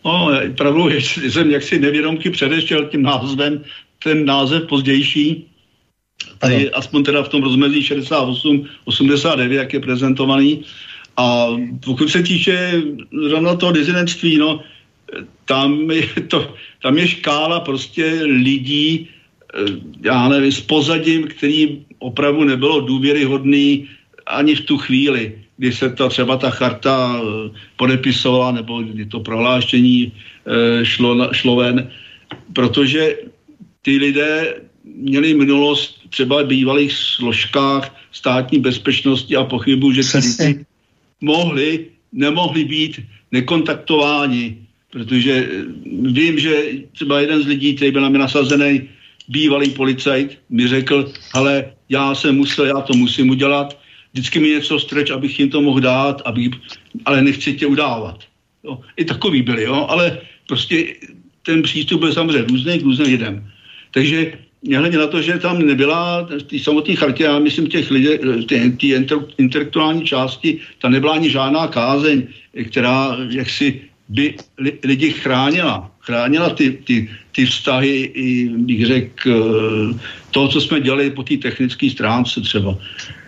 [0.04, 0.90] No, pravdu,
[1.28, 3.60] jsem jaksi nevědomky předešel tím názvem,
[4.02, 5.46] ten název pozdější,
[6.38, 10.64] tady aspoň teda v tom rozmezí 68, 89, jak je prezentovaný.
[11.16, 11.46] A
[11.84, 12.82] pokud se týče
[13.28, 14.60] zrovna toho dizidentství, no,
[15.44, 19.58] tam je, to, tam je škála prostě lidí, eh,
[20.04, 23.88] já nevím, s pozadím, který opravdu nebylo důvěryhodný
[24.26, 29.20] ani v tu chvíli, kdy se ta třeba ta charta eh, podepisovala, nebo kdy to
[29.20, 31.90] prohlášení eh, šlo, šlo ven,
[32.52, 33.16] protože
[33.82, 34.54] ty lidé
[34.84, 40.64] měli minulost třeba v bývalých složkách státní bezpečnosti a pochybu, že ty lidi
[41.20, 43.00] mohli, nemohli být
[43.32, 45.64] nekontaktováni, protože eh,
[46.12, 48.88] vím, že třeba jeden z lidí, který byl na mě nasazený,
[49.28, 53.78] bývalý policajt, mi řekl, ale já jsem musel, já to musím udělat,
[54.12, 56.50] vždycky mi něco streč, abych jim to mohl dát, aby,
[57.04, 58.24] ale nechci tě udávat.
[58.64, 58.80] Jo.
[58.96, 60.94] I takový byli, jo, ale prostě
[61.42, 63.50] ten přístup byl samozřejmě různý k různým lidem.
[63.90, 64.32] Takže
[64.62, 68.08] nehledě na to, že tam nebyla té samotné chartě, já myslím těch lidí,
[68.46, 69.04] ty
[69.38, 72.26] intelektuální části, tam nebyla ani žádná kázeň,
[72.64, 74.34] která jaksi by
[74.84, 75.90] lidi chránila.
[76.00, 79.98] Chránila ty, ty, ty vztahy, i, bych řekl, eh,
[80.30, 82.78] to, co jsme dělali po té technické stránce třeba.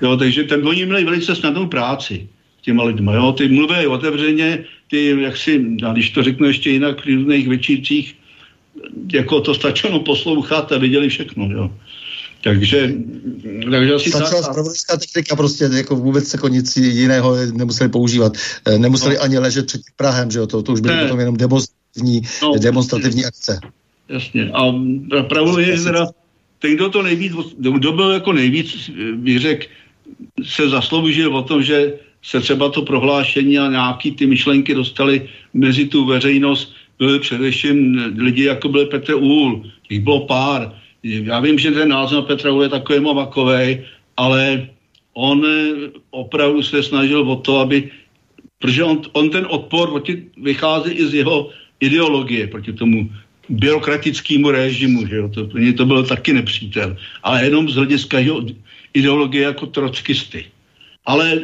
[0.02, 2.28] Jo, takže ten, oni měli velice snadnou práci
[2.62, 3.14] těma lidma.
[3.14, 3.32] Jo.
[3.32, 8.16] Ty mluví otevřeně, ty, jak si, když to řeknu ještě jinak, v různých večírcích,
[9.12, 11.48] jako to stačilo poslouchat a viděli všechno.
[11.52, 11.70] Jo.
[12.40, 12.92] Takže,
[13.70, 18.32] takže asi Stačila spravodajská technika prostě, jako vůbec jako nic jiného nemuseli používat.
[18.78, 19.22] Nemuseli no.
[19.22, 21.02] ani ležet před Prahem, že jo, to, to už byly ne.
[21.02, 23.60] potom jenom demonstrativní, no, demonstrativní akce.
[24.08, 24.50] Jasně.
[24.50, 24.72] A
[25.22, 26.06] pravou je, že teda
[26.58, 29.66] ten, kdo to nejvíc, kdo byl jako nejvíc, bych řekl,
[30.44, 35.86] se zasloužil o tom, že se třeba to prohlášení a nějaký ty myšlenky dostali mezi
[35.86, 41.70] tu veřejnost, byli především lidi, jako byl Petr Úl, jich bylo pár, já vím, že
[41.70, 43.80] ten názor Petra je takový mavakový,
[44.16, 44.68] ale
[45.14, 45.46] on
[46.10, 47.90] opravdu se snažil o to, aby,
[48.58, 53.10] protože on, on ten odpor proti, vychází i z jeho ideologie proti tomu
[53.48, 55.28] byrokratickému režimu, že jo?
[55.28, 58.44] To, to byl taky nepřítel, ale jenom z hlediska jeho
[58.94, 60.46] ideologie jako trockisty.
[61.06, 61.42] Ale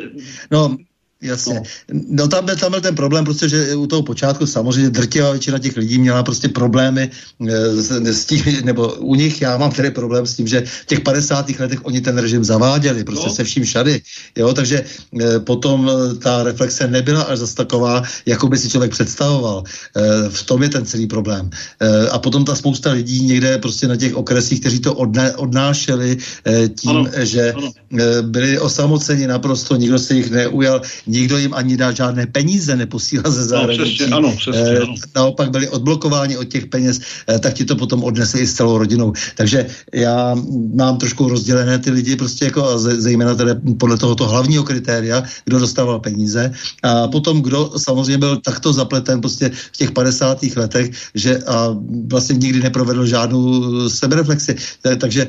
[0.50, 0.76] no,
[1.22, 1.62] Jasně.
[1.92, 5.30] No, no tam, byl, tam byl ten problém, prostě, že u toho počátku samozřejmě drtivá
[5.30, 7.10] většina těch lidí měla prostě problémy
[7.48, 10.86] e, s, s tím, nebo u nich já mám tedy problém s tím, že v
[10.86, 11.50] těch 50.
[11.58, 13.34] letech oni ten režim zaváděli, prostě no.
[13.34, 14.02] se vším všady,
[14.36, 14.84] jo, takže
[15.20, 19.64] e, potom e, ta reflexe nebyla až zase taková, jako by si člověk představoval.
[19.96, 21.50] E, v tom je ten celý problém.
[21.80, 26.16] E, a potom ta spousta lidí někde prostě na těch okresích, kteří to odne, odnášeli
[26.46, 27.10] e, tím, ano.
[27.18, 27.72] že ano.
[27.98, 30.80] E, byli osamoceni naprosto, nikdo se jich neujal,
[31.16, 34.04] nikdo jim ani dá žádné peníze, neposílá ze no, zahraničí.
[34.10, 34.94] No, ano, přesně, eh, ano.
[35.16, 38.78] Naopak byli odblokováni od těch peněz, eh, tak ti to potom odnesli i s celou
[38.78, 39.12] rodinou.
[39.36, 40.36] Takže já
[40.74, 45.98] mám trošku rozdělené ty lidi, prostě jako zejména tedy podle tohoto hlavního kritéria, kdo dostával
[45.98, 46.52] peníze
[46.82, 50.56] a potom kdo samozřejmě byl takto zapleten prostě v těch 50.
[50.56, 51.76] letech, že a
[52.10, 53.42] vlastně nikdy neprovedl žádnou
[53.88, 54.56] sebereflexi.
[54.86, 55.26] Eh, takže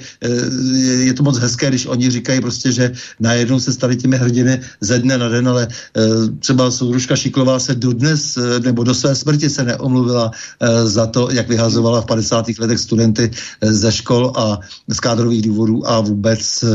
[1.06, 5.00] je to moc hezké, když oni říkají prostě, že najednou se stali těmi hrdiny ze
[5.00, 6.02] dne na den, ale Eh,
[6.40, 11.30] třeba soudružka Šiklová se dodnes eh, nebo do své smrti se neomluvila eh, za to,
[11.32, 12.46] jak vyhazovala v 50.
[12.60, 16.66] letech studenty ze škol a z kádrových důvodů a vůbec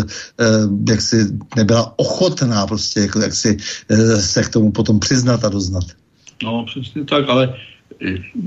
[0.88, 1.16] jak si
[1.56, 3.56] nebyla ochotná prostě jako jak si
[4.20, 5.84] se k tomu potom přiznat a doznat.
[6.42, 7.54] No, přesně tak, ale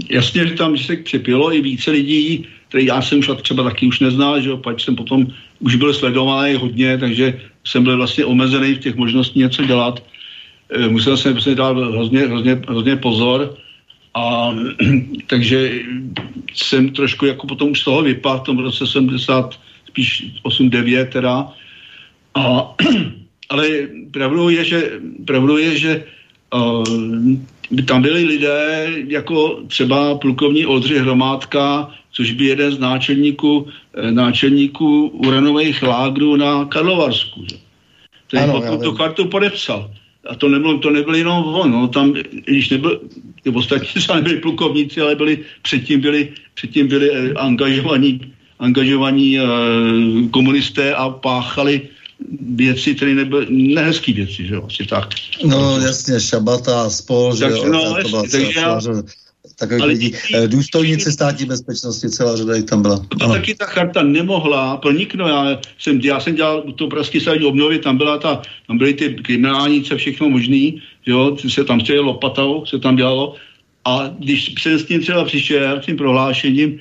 [0.09, 3.99] jasně, že tam se připilo i více lidí, který já jsem už třeba taky už
[3.99, 5.27] neznal, že jo, jsem potom
[5.59, 10.03] už byl sledovaný hodně, takže jsem byl vlastně omezený v těch možností něco dělat.
[10.70, 13.57] Eh, musel jsem si dát hrozně, hrozně, hrozně pozor
[14.13, 14.55] a
[15.28, 15.72] takže
[16.53, 21.53] jsem trošku jako potom už z toho vypadl v tom roce 70, spíš 8-9 teda.
[22.36, 22.76] A,
[23.49, 23.68] ale
[24.11, 24.91] pravdou je, že,
[25.26, 26.03] pravdou je, že
[26.53, 26.84] uh,
[27.86, 35.07] tam byli lidé, jako třeba plukovní Oldřich Hromádka, což by jeden z náčelníků, eh, náčelníků
[35.07, 37.45] uranových lágrů na Karlovarsku.
[37.49, 37.57] Že?
[38.32, 39.91] Ten ano, potom tu kartu podepsal
[40.26, 42.13] a to nebylo, to nebyl jenom on, no, tam,
[42.45, 43.01] když nebyl,
[43.43, 49.43] ty ostatní třeba nebyli plukovníci, ale byli, předtím byli, předtím byli eh, angažovaní, angažovaní eh,
[50.32, 51.82] komunisté a páchali
[52.55, 55.09] věci, které nebyly nehezký věci, že jo, asi tak.
[55.45, 58.82] No jasně, šabata, spol, že jo, no, to jasně, takže já,
[59.59, 60.13] takových ale lidí.
[60.33, 62.99] Eh, Důstojníci státní bezpečnosti, celá řada jich tam byla.
[62.99, 65.27] To taky ta charta nemohla proniknout.
[65.27, 69.09] Já jsem, já jsem dělal to pražský státní obnovy, tam, byla ta, tam byly ty
[69.09, 73.35] kriminálnice, všechno možný, jo, se tam střelil lopatou, se tam dělalo.
[73.85, 76.79] A když jsem s tím třeba přišel, s tím prohlášením,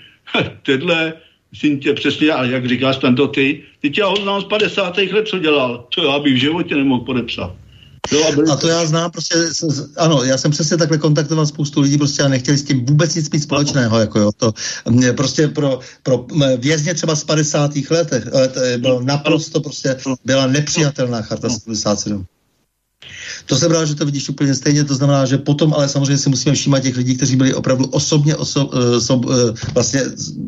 [0.62, 1.12] tenhle
[1.52, 4.98] myslím tě přesně, ale jak říkáš tam to ty, ty tě ho znám z 50.
[4.98, 7.52] let, co dělal, co já bych v životě nemohl podepsat.
[8.52, 9.34] A to já znám, prostě,
[9.96, 13.30] ano, já jsem přesně takhle kontaktoval spoustu lidí, prostě a nechtěli s tím vůbec nic
[13.30, 14.52] mít společného, jako jo, to
[15.16, 16.26] prostě pro, pro
[16.58, 17.70] vězně třeba z 50.
[17.90, 22.26] letech let bylo naprosto prostě, byla nepřijatelná charta 77.
[23.46, 26.28] To se rád, že to vidíš úplně stejně, to znamená, že potom ale samozřejmě si
[26.28, 29.34] musíme všímat těch lidí, kteří byli opravdu osobně oso, uh, so, uh,
[29.74, 30.02] vlastně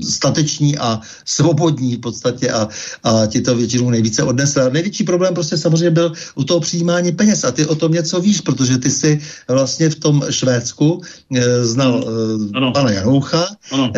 [0.09, 2.69] stateční a svobodní v podstatě a,
[3.05, 4.63] a ti to většinou nejvíce odnesli.
[4.63, 8.21] A největší problém prostě samozřejmě byl u toho přijímání peněz a ty o tom něco
[8.21, 13.89] víš, protože ty si vlastně v tom Švédsku uh, znal uh, pana Janoucha, uh,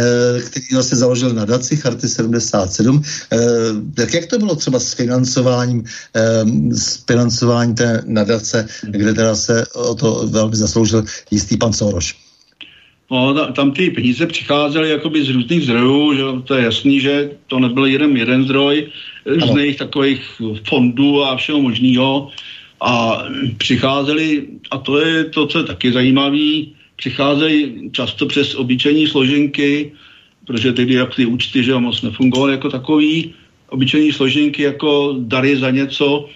[0.41, 2.97] který vlastně založil nadaci Charty 77.
[2.97, 3.03] Uh,
[3.95, 8.48] tak jak to bylo třeba s financováním, uh, s financováním té nadace
[8.83, 12.15] kde teda se o to velmi zasloužil jistý pan Soros.
[13.11, 17.59] No, tam ty peníze přicházely jakoby z různých zdrojů, že to je jasný, že to
[17.59, 18.89] nebyl jeden jeden zdroj,
[19.27, 20.21] různých takových
[20.69, 22.29] fondů a všeho možného.
[22.81, 23.25] A
[23.59, 26.63] přicházeli, a to je to, co je taky zajímavé,
[26.97, 29.93] přicházejí často přes obyčejní složenky,
[30.47, 33.35] protože tehdy jak ty účty, že moc nefungovaly jako takový,
[33.69, 36.29] obyčejní složenky jako dary za něco,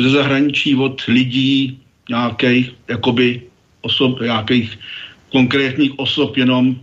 [0.00, 3.42] ze zahraničí od lidí nějakých, jakoby
[3.80, 4.78] osob, nějakých
[5.32, 6.76] konkrétních osob jenom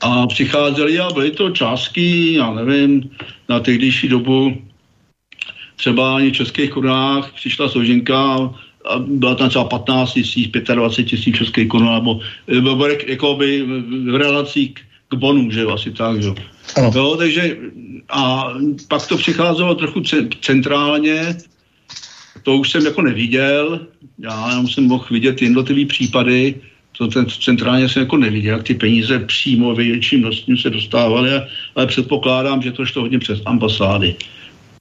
[0.00, 3.10] a přicházeli a byly to částky, já nevím,
[3.48, 4.62] na tehdejší dobu
[5.76, 8.50] třeba ani v českých korunách přišla složenka
[8.90, 13.62] a byla tam třeba 15 tisíc, 25 tisíc českých korun, nebo, nebo jakoby
[14.10, 14.74] v relací
[15.08, 16.30] k, bonu, že asi tak, že.
[16.94, 17.56] Jo, takže
[18.08, 18.44] a
[18.88, 20.02] pak to přicházelo trochu
[20.40, 21.36] centrálně
[22.42, 23.80] to už jsem jako neviděl,
[24.18, 26.54] já jenom jsem mohl vidět jednotlivý případy,
[26.98, 31.30] to ten centrálně jsem jako neviděl, jak ty peníze přímo větším množstvím se dostávaly,
[31.74, 34.14] ale předpokládám, že to šlo hodně přes ambasády.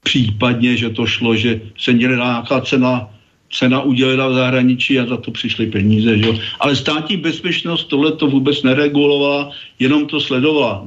[0.04, 3.10] Případně, že to šlo, že se měla nějaká cena,
[3.52, 6.18] cena udělila v zahraničí a za to přišly peníze.
[6.18, 6.28] Že?
[6.60, 10.86] Ale státní bezpečnost tohle to vůbec neregulovala, jenom to sledovala.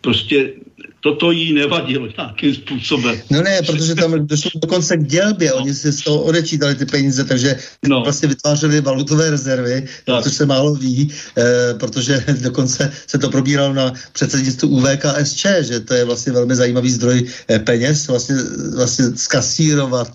[0.00, 0.52] Prostě
[1.00, 3.20] toto jí nevadilo nějakým způsobem.
[3.30, 5.56] No ne, protože tam došlo dokonce k dělbě, no.
[5.56, 7.56] oni si z toho odečítali ty peníze, takže
[7.88, 8.02] no.
[8.02, 10.24] vlastně vytvářeli valutové rezervy, tak.
[10.24, 15.94] což se málo ví, eh, protože dokonce se to probíralo na předsednictvu UVKSČ, že to
[15.94, 18.36] je vlastně velmi zajímavý zdroj eh, peněz, vlastně,
[18.76, 20.12] vlastně skasírovat,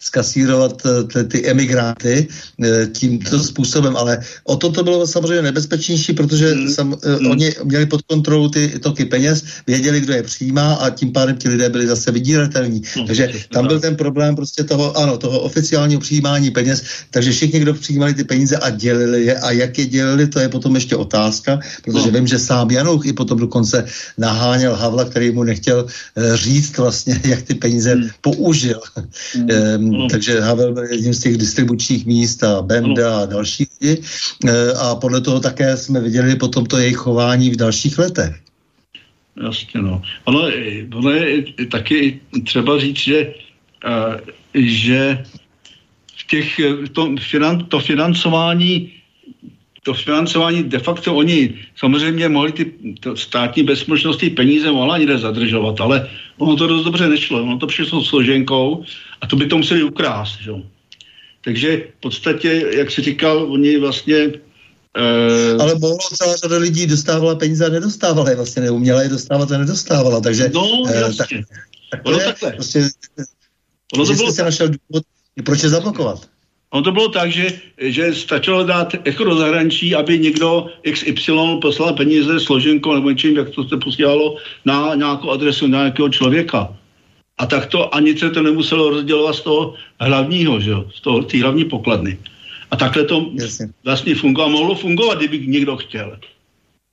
[0.00, 0.82] skasírovat
[1.16, 2.26] eh, ty emigranty
[2.64, 6.68] eh, tímto způsobem, ale o to to bylo samozřejmě nebezpečnější, protože hmm.
[6.68, 7.30] sam, hmm.
[7.30, 11.48] oni měli pod kontrolou ty toky peněz, věděli, kdo je přijímá a tím pádem ti
[11.48, 12.82] lidé byli zase vydíratelní.
[12.96, 17.60] No, takže tam byl ten problém prostě toho, ano, toho oficiálního přijímání peněz, takže všichni,
[17.60, 20.96] kdo přijímali ty peníze a dělili je a jak je dělili, to je potom ještě
[20.96, 22.12] otázka, protože no.
[22.12, 23.84] vím, že sám Janouch i potom dokonce
[24.18, 28.08] naháněl Havla, který mu nechtěl uh, říct vlastně, jak ty peníze hmm.
[28.20, 28.80] použil.
[29.34, 29.90] Hmm.
[29.90, 30.08] no.
[30.08, 33.16] Takže Havel byl jedním z těch distribučních míst a Benda no.
[33.16, 34.02] a další lidi
[34.44, 38.43] uh, a podle toho také jsme viděli potom to jejich chování v dalších letech.
[39.42, 40.02] Jasně, no.
[40.24, 40.50] Ono,
[40.94, 43.34] ono je taky třeba říct, že,
[44.54, 45.24] že
[46.16, 46.60] v těch,
[46.92, 48.92] to, finan, to financování
[49.84, 52.72] to financování de facto oni samozřejmě mohli ty
[53.14, 56.08] státní bezpečnosti peníze mohla někde zadržovat, ale
[56.38, 57.42] ono to dost dobře nešlo.
[57.42, 58.84] Ono to přišlo složenkou
[59.20, 60.40] a to by to museli ukrást.
[60.40, 60.52] Že?
[61.44, 64.32] Takže v podstatě, jak si říkal, oni vlastně
[64.98, 69.52] Uh, ale bohužel celá řada lidí dostávala peníze a nedostávala je vlastně neuměla je dostávat
[69.52, 71.28] a nedostávala, takže no, uh, tak,
[71.90, 72.52] tak to je, takhle.
[72.52, 72.88] prostě,
[73.94, 75.02] ono to bylo se našel důvod,
[75.44, 76.28] proč je zablokovat.
[76.70, 81.94] Ono to bylo tak, že, že stačilo dát echo do zahraničí, aby někdo XY poslal
[81.94, 86.76] peníze složenkou nebo něčím, jak to se posílalo na nějakou adresu na nějakého člověka.
[87.38, 91.22] A tak to ani se to nemuselo rozdělovat z toho hlavního, že jo, z toho,
[91.22, 92.18] té hlavní pokladny.
[92.70, 93.68] A takhle to Jasně.
[93.84, 94.52] vlastně fungovalo.
[94.52, 96.18] Mohlo fungovat, kdyby někdo chtěl.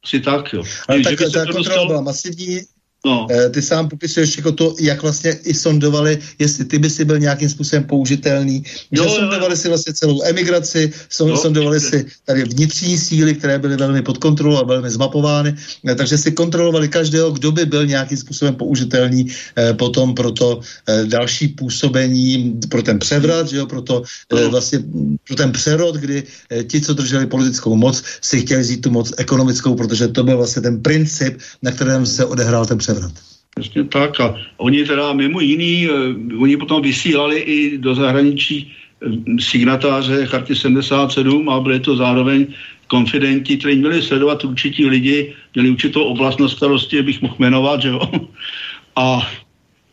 [0.03, 0.63] Asi tak, jo.
[0.88, 1.88] Ale tak, ta kontrola dostal...
[1.88, 2.59] byla masivní,
[3.06, 3.28] No.
[3.32, 7.20] Eh, ty sám popisuješ jako to, jak vlastně i sondovali, jestli ty by si byl
[7.20, 8.64] nějakým způsobem použitelný.
[8.91, 9.58] Jo, jo, sondovali jo.
[9.58, 14.58] si vlastně celou emigraci, son, sondovali si tady vnitřní síly, které byly velmi pod kontrolou
[14.58, 15.56] a velmi zmapovány,
[15.89, 19.28] eh, takže si kontrolovali každého, kdo by byl nějakým způsobem použitelný
[19.58, 24.04] eh, potom pro to eh, další působení, pro ten převrat, že jo, pro, to,
[24.38, 24.80] eh, vlastně,
[25.28, 29.14] pro ten přerod, kdy eh, ti, co drželi politickou moc, si chtěli vzít tu moc
[29.18, 33.13] ekonomickou, protože to byl vlastně ten princip, na kterém se odehrál ten převrat převrat.
[33.55, 34.19] Přesně tak.
[34.19, 38.71] A oni teda mimo jiný, uh, oni potom vysílali i do zahraničí
[39.05, 42.47] uh, signatáře Charty 77 a byly to zároveň
[42.87, 47.89] konfidenti, kteří měli sledovat určití lidi, měli určitou oblast na starosti, bych mohl jmenovat, že
[47.89, 48.01] jo.
[48.95, 49.23] A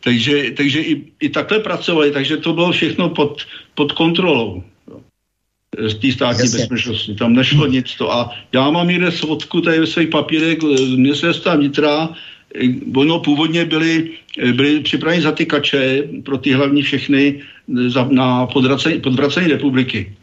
[0.03, 4.63] takže, takže i, i takhle pracovali, takže to bylo všechno pod, pod kontrolou
[5.77, 6.59] z té státní Jasně.
[6.59, 7.15] bezpečnosti.
[7.15, 8.13] Tam nešlo nic to.
[8.13, 12.09] A já mám někde svodku tady ve svých papírech z ministerstva vnitra,
[12.95, 14.09] Ono původně byly,
[14.51, 17.41] byly připraveny zatykače pro ty hlavní všechny
[17.87, 20.15] za, na podvracení, podvracení republiky.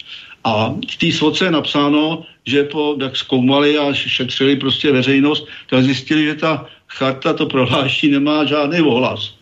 [0.45, 5.85] A v té svodce je napsáno, že po, jak zkoumali a šetřili prostě veřejnost, tak
[5.85, 9.35] zjistili, že ta charta, to prohlášení nemá žádný ohlas.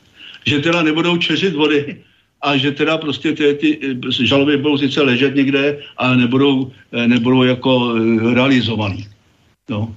[0.46, 1.96] Že teda nebudou čeřit vody
[2.42, 3.78] a že teda prostě ty, ty
[4.24, 9.08] žaloby budou sice ležet někde, ale nebudou, nebudou jako eh, realizovaný.
[9.68, 9.94] No.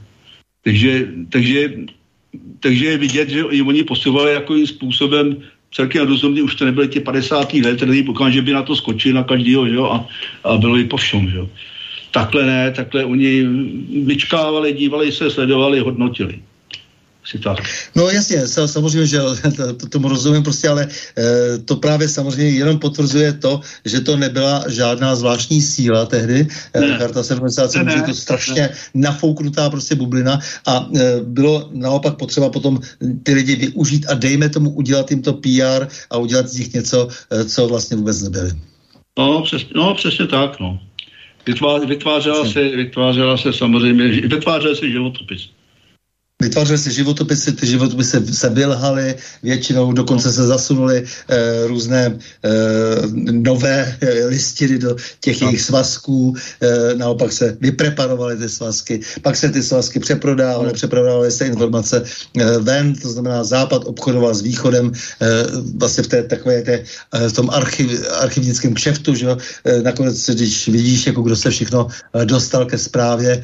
[0.64, 1.72] Takže, takže,
[2.60, 5.38] takže je vidět, že i oni posouvali jakým způsobem
[5.72, 7.54] celkem rozumně, už to nebyly ti 50.
[7.54, 10.08] let, který že by na to skočili na každýho, že jo, a,
[10.44, 11.50] a bylo i po všem, že jo.
[12.12, 13.46] Takhle ne, takhle oni
[14.06, 16.40] vyčkávali, dívali se, sledovali, hodnotili
[17.96, 19.20] No jasně, samozřejmě, že
[19.78, 24.64] to, tomu rozumím prostě, ale e, to právě samozřejmě jenom potvrzuje to, že to nebyla
[24.68, 26.98] žádná zvláštní síla tehdy, eh, ne.
[26.98, 28.70] Charta 77, ne, že to strašně ne.
[28.94, 32.80] nafouknutá prostě bublina a e, bylo naopak potřeba potom
[33.24, 37.08] ty lidi využít a dejme tomu udělat jim to PR a udělat z nich něco,
[37.32, 38.52] e, co vlastně vůbec nebyli.
[39.18, 40.80] No, přes, no přesně tak, no.
[41.88, 45.57] Vytvářela se, vytvářela se samozřejmě, vytvářela se životopis.
[46.42, 52.18] Vytvářely se životopisy, ty životopisy se vylhaly, většinou dokonce se zasunuly e, různé e,
[53.32, 55.48] nové e, listiny do těch no.
[55.48, 60.74] jejich svazků, e, naopak se vypreparovaly ty svazky, pak se ty svazky přeprodávaly, no.
[60.74, 62.04] přeprodávaly se informace
[62.38, 65.28] e, ven, to znamená západ obchodoval s východem e,
[65.78, 66.84] vlastně v té takové té,
[67.14, 71.50] e, v tom archiv, archivnickém kšeftu, že jo, e, nakonec, když vidíš, jako kdo se
[71.50, 71.88] všechno
[72.26, 73.44] dostal ke zprávě e,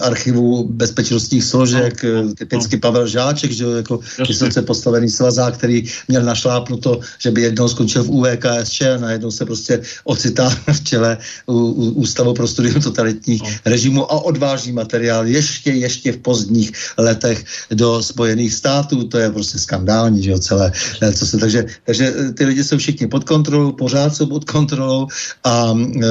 [0.00, 2.34] archivu bezpečnostních složek, no.
[2.34, 8.04] typicky Pavel Žáček, že jako vysoce postavený svazák, který měl našlápnuto, že by jednou skončil
[8.04, 13.42] v UVKSČ a najednou se prostě ocitá v čele u, u, Ústavu pro studium totalitních
[13.42, 13.48] no.
[13.64, 19.04] režimů a odváží materiál ještě, ještě v pozdních letech do Spojených států.
[19.04, 20.72] To je prostě skandální, že jo, celé.
[21.02, 24.44] Eh, co se, takže, takže eh, ty lidi jsou všichni pod kontrolou, pořád jsou pod
[24.44, 25.06] kontrolou
[25.44, 26.06] a e,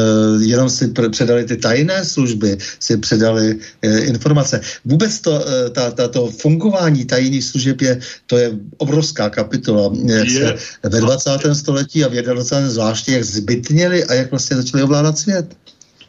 [0.45, 4.61] jenom si pr- předali ty tajné služby, si předali e, informace.
[4.85, 9.91] Vůbec to, e, ta ta, ta, to fungování tajných služeb je, to je obrovská kapitola.
[10.05, 11.29] Jak se ve 20.
[11.53, 12.69] století a v 21.
[12.69, 15.57] zvláště, jak zbytněli a jak vlastně začali ovládat svět.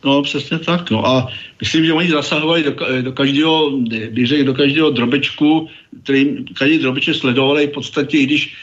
[0.04, 0.90] No, přesně tak.
[0.90, 1.28] No a
[1.60, 3.70] myslím, že oni zasahovali do, do každého,
[4.10, 5.68] bych do každého drobečku,
[6.02, 8.54] který každý drobeček sledovali v podstatě, i když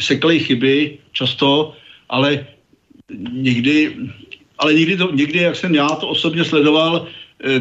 [0.00, 1.72] sekali chyby často,
[2.08, 2.46] ale
[3.32, 3.96] někdy,
[4.58, 7.06] ale někdy, to, někdy, jak jsem já to osobně sledoval,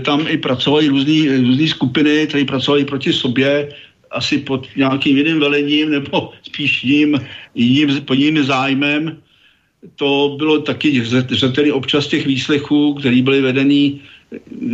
[0.06, 3.70] tam i pracovali různé skupiny, které pracovali proti sobě,
[4.12, 7.20] asi pod nějakým jiným velením nebo spíš jiným,
[7.56, 9.18] jiným, pod jiným zájmem.
[9.96, 14.02] To bylo taky zřeteli občas těch výslechů, které byly vedený,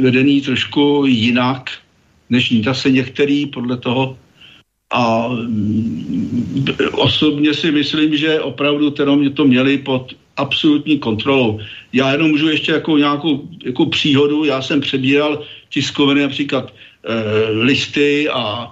[0.02, 1.70] vedený trošku jinak,
[2.30, 4.18] než zase některý podle toho.
[4.94, 8.92] A mm, osobně si myslím, že opravdu
[9.34, 11.60] to měli pod absolutní kontrolou.
[11.94, 17.14] Já jenom můžu ještě jako nějakou jako příhodu, já jsem přebíral tiskoviny například e,
[17.52, 18.72] listy a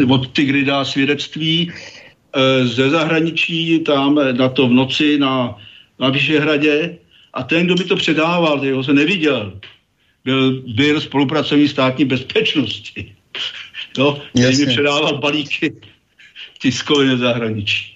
[0.00, 5.56] e, od Tigrida svědectví e, ze zahraničí, tam na to v noci na,
[5.98, 6.98] na Vyšehradě
[7.32, 9.58] a ten, kdo by to předával, ho se neviděl,
[10.24, 13.12] byl, byl spolupracovník státní bezpečnosti.
[13.98, 15.76] No, který mi předával balíky
[16.58, 17.91] tiskoviny zahraničí.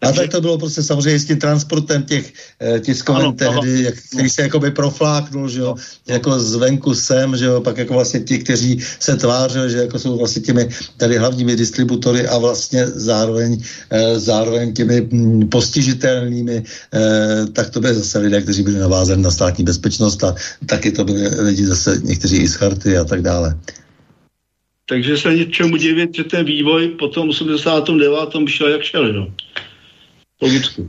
[0.00, 4.30] A tak to bylo prostě samozřejmě s tím transportem těch eh, tiskovin tehdy, jak, který
[4.30, 5.74] se jakoby profláknul, že jo,
[6.08, 10.18] jako zvenku sem, že jo, pak jako vlastně ti, kteří se tvářili, že jako jsou
[10.18, 16.62] vlastně těmi tady hlavními distributory a vlastně zároveň, eh, zároveň těmi hm, postižitelnými,
[16.94, 20.34] eh, tak to byly zase lidé, kteří byli navázaní na státní bezpečnost a
[20.66, 23.58] taky to byli lidi zase někteří i z charty a tak dále.
[24.88, 28.48] Takže se něčemu divit, že ten vývoj po tom 89.
[28.48, 29.28] šel jak šel, no.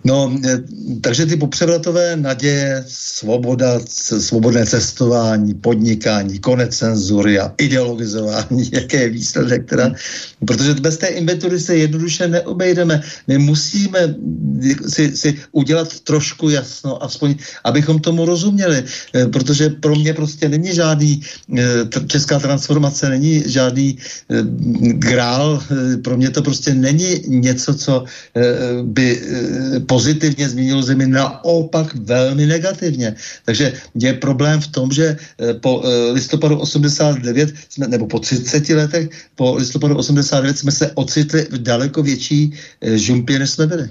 [0.05, 0.61] No, e,
[1.01, 3.79] takže ty popřevratové naděje, svoboda,
[4.19, 9.91] svobodné cestování, podnikání, konec cenzury a ideologizování, jaké je výsledek teda,
[10.45, 13.01] protože bez té inventury se jednoduše neobejdeme.
[13.27, 14.15] My musíme
[14.87, 18.83] si, si udělat trošku jasno, aspoň abychom tomu rozuměli,
[19.15, 21.21] e, protože pro mě prostě není žádný,
[21.57, 23.97] e, česká transformace není žádný
[24.93, 25.63] grál,
[26.03, 28.03] pro mě to prostě není něco, co
[28.83, 29.21] by
[29.85, 33.15] pozitivně změnilo zemi, naopak velmi negativně.
[33.45, 38.69] Takže je problém v tom, že e, po e, listopadu 89, jsme, nebo po 30
[38.69, 42.53] letech, po listopadu 89 jsme se ocitli v daleko větší
[42.95, 43.89] žumpě, než jsme byli.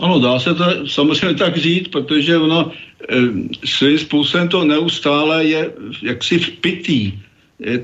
[0.00, 2.72] Ano, dá se to samozřejmě tak říct, protože ono
[3.64, 5.70] svým způsobem to neustále je
[6.02, 7.12] jaksi vpitý.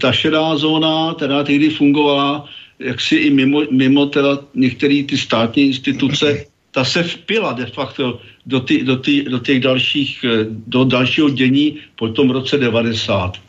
[0.01, 2.49] Ta šedá zóna, která tehdy fungovala,
[2.79, 8.61] jaksi i mimo, mimo teda některé ty státní instituce, ta se vpila de facto do,
[8.61, 13.41] ty, do, ty, do těch dalších, eh, do dalšího dění po tom roce 90.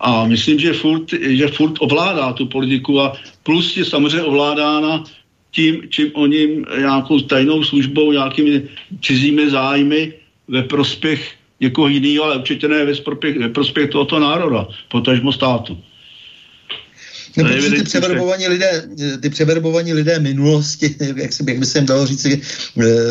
[0.00, 5.04] A myslím, že furt, že furt ovládá tu politiku a plus je samozřejmě ovládána
[5.50, 8.62] tím, čím oni nějakou tajnou službou, nějakými
[9.02, 10.12] cizími zájmy
[10.48, 15.78] ve prospěch někoho jiného, ale určitě ne ve prospěch, ve prospěch tohoto národa, potažmo státu.
[17.36, 18.82] No, protože ty převerbovaní lidé,
[19.20, 22.38] ty převerbovaní lidé minulosti, jak, si, jak by se jim dalo říct, eh,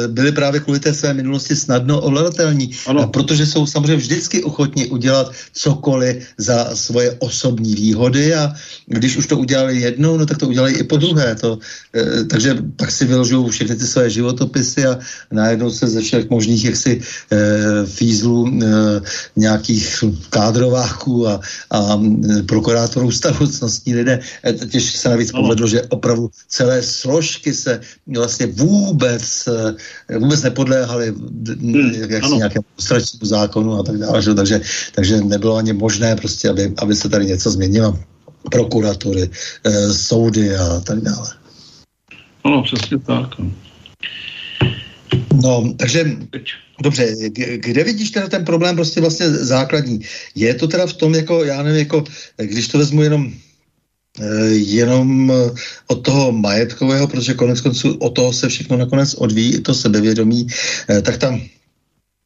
[0.07, 2.72] byli právě kvůli té své minulosti snadno ovladatelní,
[3.11, 8.53] protože jsou samozřejmě vždycky ochotni udělat cokoliv za svoje osobní výhody a
[8.86, 11.36] když už to udělali jednou, no tak to udělají i po druhé.
[11.36, 11.59] To,
[11.93, 14.99] eh, takže pak si vyložou všechny ty své životopisy a
[15.32, 17.01] najednou se ze všech možných jaksi
[17.32, 17.38] eh,
[17.86, 18.51] fízlů
[19.36, 21.41] nějakých kádrováků a,
[21.72, 22.01] a
[22.45, 29.47] prokurátorů stavocnostní lidé ne, těž se navíc povedlo, že opravdu celé složky se vlastně vůbec,
[29.47, 31.14] eh, vůbec nepodléhaly
[31.59, 34.34] hmm, jak nějakému lustračnímu zákonu a tak dále, že?
[34.34, 34.62] Takže,
[34.95, 37.99] takže nebylo ani možné prostě, aby, aby se tady něco změnilo.
[38.51, 39.30] Prokuratury,
[39.64, 41.30] e, soudy a tak dále.
[42.43, 43.39] Ano, přesně tak.
[43.39, 43.51] No,
[45.43, 46.18] no takže
[46.82, 47.16] Dobře,
[47.55, 49.99] kde vidíš teda ten problém prostě vlastně základní?
[50.36, 52.03] Je to teda v tom, jako, já nevím, jako,
[52.38, 53.51] když to vezmu jenom Eh,
[54.51, 55.51] jenom eh,
[55.88, 60.47] od toho majetkového, protože konec konců o toho se všechno nakonec odvíjí, to sebevědomí,
[60.89, 61.41] eh, tak tam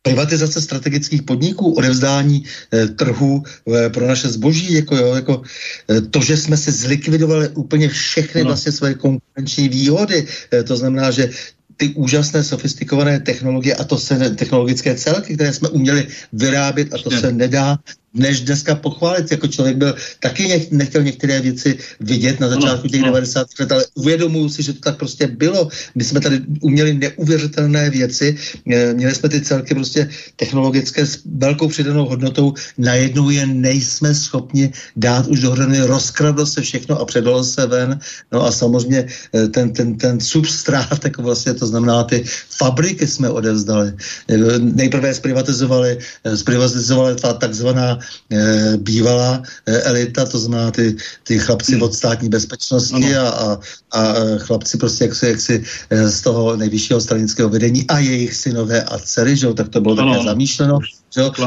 [0.02, 5.42] privatizace strategických podniků, odevzdání eh, trhu eh, pro naše zboží, jako, jo, jako
[5.90, 8.48] eh, to, že jsme se zlikvidovali úplně všechny no.
[8.48, 11.30] vlastně své konkurenční výhody, eh, to znamená, že
[11.78, 17.12] ty úžasné sofistikované technologie a to se technologické celky, které jsme uměli vyrábět a to
[17.12, 17.78] se nedá
[18.16, 19.32] než dneska pochválit.
[19.32, 23.48] Jako člověk byl taky nech, nechtěl některé věci vidět na začátku těch 90.
[23.60, 25.70] let, ale uvědomuji si, že to tak prostě bylo.
[25.96, 28.38] My jsme tady uměli neuvěřitelné věci,
[28.72, 34.72] eh, měli jsme ty celky prostě technologické s velkou přidanou hodnotou, najednou je nejsme schopni
[34.96, 38.00] dát už dohromady, rozkradlo se všechno a předalo se ven.
[38.32, 43.30] No a samozřejmě eh, ten, ten, ten substrát, jako vlastně to znamená ty fabriky jsme
[43.30, 43.94] odevzdali.
[44.30, 46.00] Eh, nejprve zprivatizovali,
[46.36, 48.00] zprivatizovali ta takzvaná
[48.78, 51.84] bývalá e, elita, to znamená ty, ty chlapci hmm.
[51.84, 53.58] od státní bezpečnosti a, a,
[53.92, 58.34] a chlapci prostě jak si, jak si e, z toho nejvyššího stranického vedení a jejich
[58.34, 60.14] synové a dcery, že jo, tak to bylo ano.
[60.14, 60.80] také zamýšleno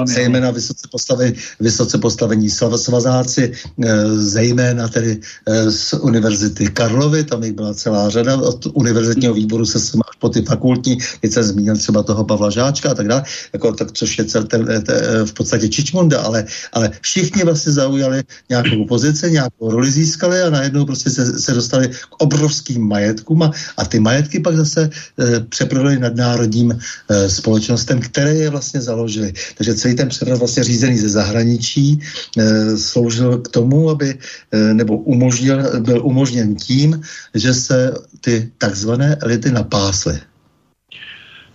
[0.04, 3.52] zejména vysoce postavení, vysoce postavení svazáci,
[3.84, 9.66] eh, zejména tedy eh, z Univerzity Karlovy, tam jich byla celá řada, od univerzitního výboru
[9.66, 13.22] se až po ty fakultní, teď jsem zmínil třeba toho Pavla Žáčka a tak dále,
[13.52, 17.72] jako, tak, což je cel, ten, ten, ten, v podstatě Čičmunda, ale, ale všichni vlastně
[17.72, 23.42] zaujali nějakou pozici, nějakou roli získali a najednou prostě se, se dostali k obrovským majetkům
[23.42, 29.32] a, a ty majetky pak zase e, přeprodali nadnárodním e, společnostem, které je vlastně založili.
[29.58, 34.14] Takže celý ten převrat vlastně řízený ze zahraničí e, sloužil k tomu, aby,
[34.52, 37.02] e, nebo umožnil, byl umožněn tím,
[37.34, 40.18] že se ty takzvané elity napásly.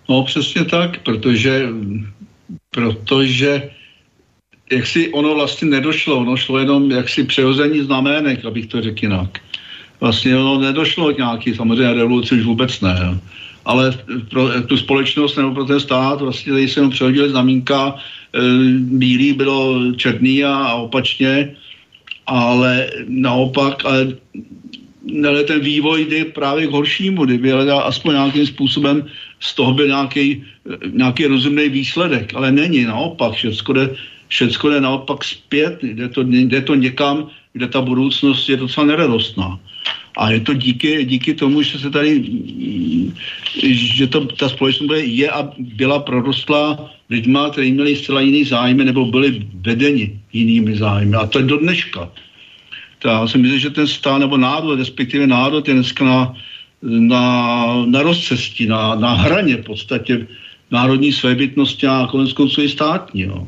[0.10, 1.68] No přesně tak, protože,
[2.72, 3.70] protože
[4.72, 9.39] jak si ono vlastně nedošlo, ono šlo jenom jaksi přehození znamenek, abych to řekl jinak.
[9.99, 12.99] Vlastně ono nedošlo k nějaký samozřejmě revoluci, už vůbec ne.
[13.04, 13.18] Jo
[13.66, 13.97] ale
[14.30, 18.39] pro tu společnost nebo pro ten stát vlastně tady se jenom přehodili znamínka, e,
[18.80, 21.55] bílý bylo černý a, a opačně,
[22.28, 24.07] ale naopak, ale,
[25.28, 29.05] ale ten vývoj jde právě k horšímu, kdyby ale aspoň nějakým způsobem
[29.39, 30.43] z toho byl nějaký,
[30.91, 33.95] nějaký rozumný výsledek, ale není, naopak, všecko jde,
[34.28, 39.59] všecko jde naopak zpět, jde to, jde to někam, kde ta budoucnost je docela neradostná.
[40.18, 42.24] A je to díky, díky tomu, že se tady,
[43.72, 49.05] že to, ta společnost je a byla prorostlá lidma, kteří měli zcela jiný zájmy nebo
[49.05, 51.16] byli vedeni jinými zájmy.
[51.16, 52.09] A to je do dneška.
[53.05, 56.36] Já si myslím, že ten stát nebo národ, respektive národ je dneska na,
[56.82, 57.24] na,
[57.86, 60.28] na rozcestí, na, na hraně v podstatě
[60.72, 63.22] národní svébytnosti a konec konců i státní.
[63.22, 63.47] Jo.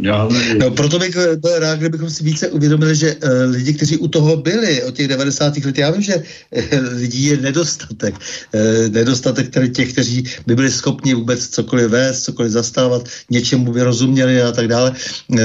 [0.00, 0.28] Já
[0.58, 4.08] no, proto bych eh, byl rád, kdybychom si více uvědomili, že uh, lidi, kteří u
[4.08, 5.56] toho byli od těch 90.
[5.64, 6.62] let, já vím, že uh,
[6.92, 8.14] lidí je nedostatek.
[8.14, 13.82] Uh, nedostatek tedy těch, kteří by byli schopni vůbec cokoliv vést, cokoliv zastávat, něčemu by
[13.82, 14.92] rozuměli a tak dále.
[15.28, 15.38] Uh,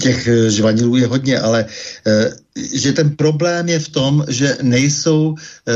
[0.00, 1.64] těch žvanilů je hodně, ale
[2.06, 5.72] uh, že ten problém je v tom, že nejsou e,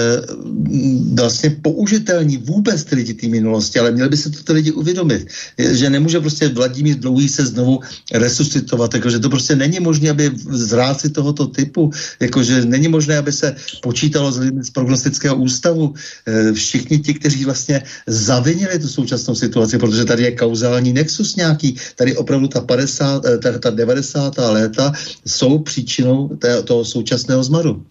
[1.15, 5.27] vlastně použitelní vůbec ty lidi té minulosti, ale měli by se to ty lidi uvědomit,
[5.59, 7.81] že nemůže prostě Vladimír Dlouhý se znovu
[8.13, 13.57] resuscitovat, jakože to prostě není možné, aby zráci tohoto typu, jakože není možné, aby se
[13.83, 15.95] počítalo z z prognostického ústavu,
[16.27, 21.77] e, všichni ti, kteří vlastně zavinili tu současnou situaci, protože tady je kauzální nexus nějaký,
[21.97, 24.39] tady opravdu ta 50, e, ta, ta 90.
[24.39, 24.93] léta
[25.27, 27.87] jsou příčinou té, toho současného zmaru.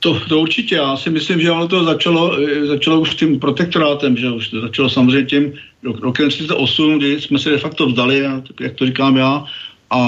[0.00, 0.74] To, to určitě.
[0.74, 4.60] Já si myslím, že ono to začalo, eh, začalo už tím protektorátem, že už to
[4.60, 5.44] začalo samozřejmě tím
[5.82, 8.24] rokem 1938, kdy jsme se de facto vzdali,
[8.60, 9.44] jak to říkám já,
[9.90, 10.00] a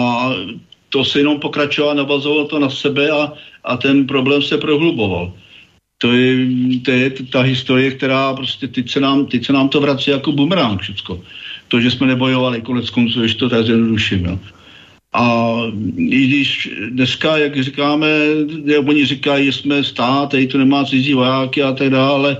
[0.88, 3.32] to se jenom pokračovalo, navazovalo to na sebe a,
[3.64, 5.32] a ten problém se prohluboval.
[5.98, 6.36] To je,
[6.84, 10.32] to je ta historie, která prostě teď se nám, teď se nám to vrací jako
[10.32, 11.20] bumerang všecko.
[11.68, 14.24] To, že jsme nebojovali, konec konců, když to tak zjednoduším.
[14.24, 14.38] Jo.
[15.12, 15.56] A
[15.96, 18.08] i když dneska, jak říkáme,
[18.64, 22.36] jak oni říkají, jsme stát, tady to nemá cizí vojáky a tak dále,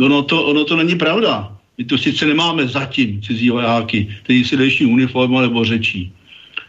[0.00, 1.56] ono to, ono to není pravda.
[1.78, 6.12] My to sice nemáme zatím cizí vojáky, kteří si leší uniformu nebo řečí.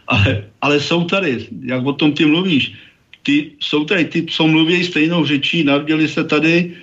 [0.06, 2.72] Ale, ale jsou tady, jak o tom ty mluvíš.
[3.22, 6.74] Ty, jsou tady, ty, co mluví stejnou řečí, narodili se tady,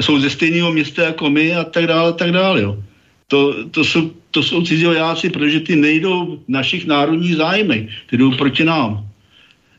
[0.00, 2.62] jsou ze stejného města jako my a tak dále, tak dále.
[2.62, 2.82] Jo.
[3.28, 8.16] To, to jsou to jsou cizí vojáci, protože ty nejdou v našich národních zájmech, ty
[8.16, 9.08] jdou proti nám.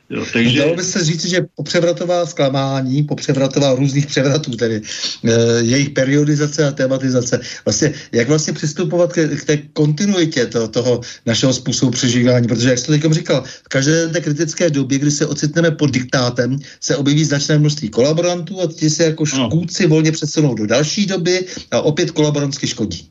[0.10, 0.60] Jo, takže...
[0.60, 4.82] Dalo by se říct, že popřevratová zklamání, popřevratová různých převratů, tedy
[5.24, 5.32] e,
[5.62, 11.54] jejich periodizace a tematizace, vlastně, jak vlastně přistupovat k, k té kontinuitě to, toho našeho
[11.54, 15.72] způsobu přežívání, protože, jak jste teď říkal, v každé té kritické době, kdy se ocitneme
[15.72, 19.90] pod diktátem, se objeví značné množství kolaborantů a ti se jako škůdci no.
[19.90, 23.10] volně přesunou do další doby a opět kolaborantsky škodí.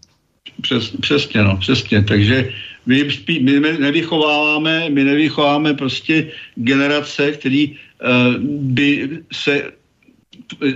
[0.61, 2.03] Přes, přesně, no, přesně.
[2.03, 2.53] Takže
[2.87, 9.79] my, spí, my nevychováváme, my nevychováváme prostě generace, který uh, by se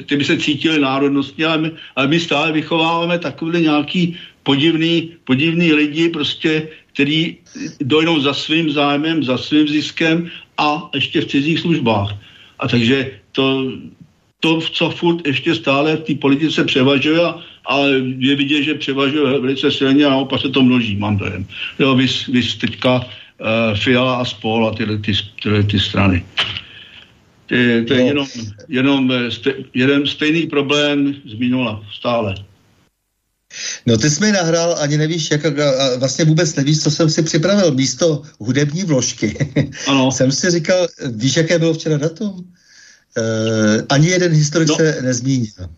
[0.07, 5.73] ty by se cítili národnostně, ale my, ale my stále vychováváme takové nějaký podivný, podivný
[5.73, 7.37] lidi, prostě, který
[7.81, 12.17] dojdou za svým zájmem, za svým ziskem a ještě v cizích službách.
[12.59, 13.73] A takže to,
[14.41, 17.21] to, co furt ještě stále v té politice převažuje,
[17.65, 21.47] ale je vidět, že převažuje velice silně a naopak se to množí, mám dojem.
[21.79, 26.25] Jo, vys, vys teďka uh, Fiala a spol a tyhle ty, tyhle ty strany.
[27.47, 28.07] Ty, to je no.
[28.07, 28.27] jenom,
[28.69, 32.35] jenom eh, ste, jeden stejný problém z minula, stále.
[33.87, 37.23] No ty jsi mi nahrál, ani nevíš, jak, a vlastně vůbec nevíš, co jsem si
[37.23, 37.75] připravil.
[37.75, 39.51] Místo hudební vložky
[39.87, 40.13] ano.
[40.13, 42.33] jsem si říkal, víš, jaké bylo včera datum?
[43.19, 44.77] Uh, ani jeden historik no.
[44.77, 45.69] se nezmínil.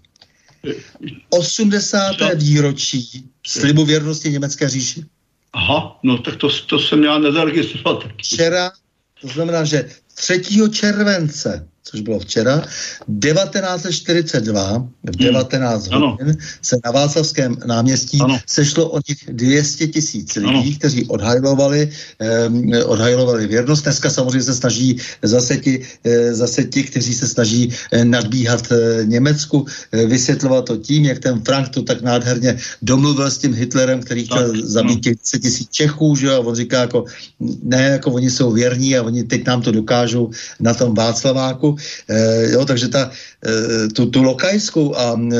[1.30, 2.20] 80.
[2.20, 2.30] No.
[2.34, 5.04] výročí slibu věrnosti německé říši.
[5.52, 8.02] Aha, no tak to, to jsem já nezaregistroval.
[8.18, 8.72] Včera,
[9.20, 10.42] to znamená, že 3.
[10.72, 16.02] července což bylo včera, 1942 v 19 hmm.
[16.02, 16.36] hodin ano.
[16.62, 18.38] se na Václavském náměstí ano.
[18.46, 20.64] sešlo o nich 200 tisíc lidí, ano.
[20.78, 23.84] kteří odhajlovali, eh, odhajlovali věrnost.
[23.84, 29.04] Dneska samozřejmě se snaží zase ti, eh, zase ti kteří se snaží eh, nadbíhat eh,
[29.04, 34.00] Německu, eh, vysvětlovat to tím, jak ten Frank to tak nádherně domluvil s tím Hitlerem,
[34.00, 36.32] který chtěl tak, zabít těch 10 tisíc Čechů, že?
[36.32, 37.04] a on říká jako,
[37.62, 40.30] ne, jako oni jsou věrní a oni teď nám to dokážou
[40.60, 41.73] na tom Václaváku.
[42.08, 43.10] E, jo, takže ta,
[43.46, 45.36] e, tu, tu lokajskou a e,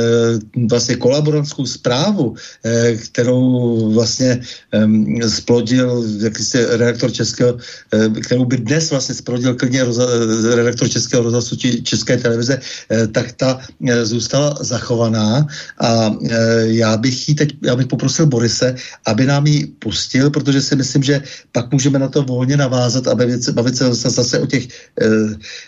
[0.71, 4.41] vlastně kolaborantskou zprávu, e, kterou vlastně
[4.73, 7.59] e, splodil jakýsi redaktor českého,
[7.93, 10.07] e, kterou by dnes vlastně splodil klidně roza,
[10.55, 12.61] redaktor českého rozhlasu či české televize,
[12.91, 15.47] e, tak ta e, zůstala zachovaná
[15.81, 18.75] a e, já bych jí teď, já bych poprosil Borise,
[19.07, 21.23] aby nám ji pustil, protože si myslím, že
[21.53, 24.69] pak můžeme na to volně navázat a bavit se, bavit se zase o těch,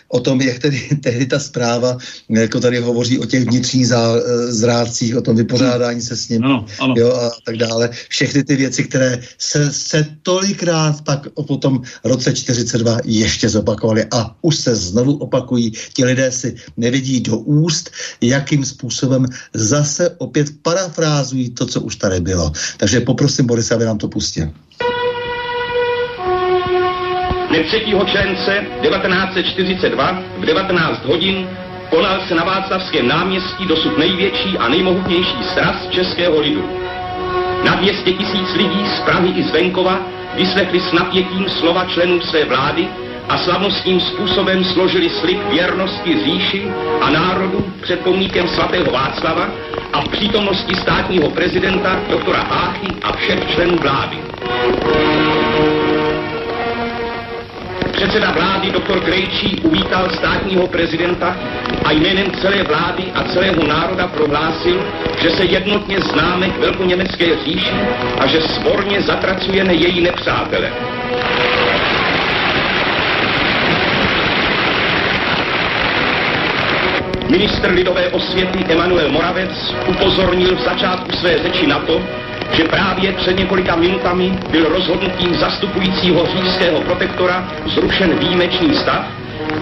[0.07, 1.97] o tom, jak tedy, tehdy ta zpráva,
[2.29, 6.43] jako tady hovoří o těch vnitřních zá, eh, zrádcích, o tom vypořádání se s ním
[6.43, 6.93] ano, ano.
[6.97, 7.89] Jo, a tak dále.
[8.09, 14.35] Všechny ty věci, které se, se tolikrát pak po tom roce 42 ještě zopakovaly a
[14.41, 15.71] už se znovu opakují.
[15.93, 17.91] Ti lidé si nevidí do úst,
[18.21, 22.51] jakým způsobem zase opět parafrázují to, co už tady bylo.
[22.77, 24.51] Takže poprosím Borisa, aby nám to pustil.
[27.47, 27.95] Dne 3.
[28.05, 31.47] července 1942 v 19 hodin
[31.89, 36.69] konal se na Václavském náměstí dosud největší a nejmohutnější sraz českého lidu.
[37.63, 39.99] Na 200 tisíc lidí z Prahy i z venkova
[40.35, 42.87] vyslechli s napětím slova členů své vlády
[43.29, 46.67] a slavnostním způsobem složili slib věrnosti říši
[47.01, 49.49] a národu před pomníkem svatého Václava
[49.93, 54.17] a v přítomnosti státního prezidenta doktora Háchy a všech členů vlády.
[57.97, 58.99] Předseda vlády dr.
[58.99, 61.35] Krejčí uvítal státního prezidenta
[61.85, 64.83] a jménem celé vlády a celého národa prohlásil,
[65.21, 67.75] že se jednotně známe k velkoněmecké říši
[68.19, 70.71] a že svorně zatracujeme její nepřátele.
[77.29, 82.01] Ministr lidové osvěty Emanuel Moravec upozornil v začátku své řeči na to,
[82.51, 89.05] že právě před několika minutami byl rozhodnutím zastupujícího říšského protektora zrušen výjimečný stav,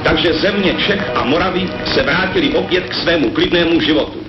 [0.03, 4.19] takže země Čech a Moravy se vrátili opět k svému klidnému životu.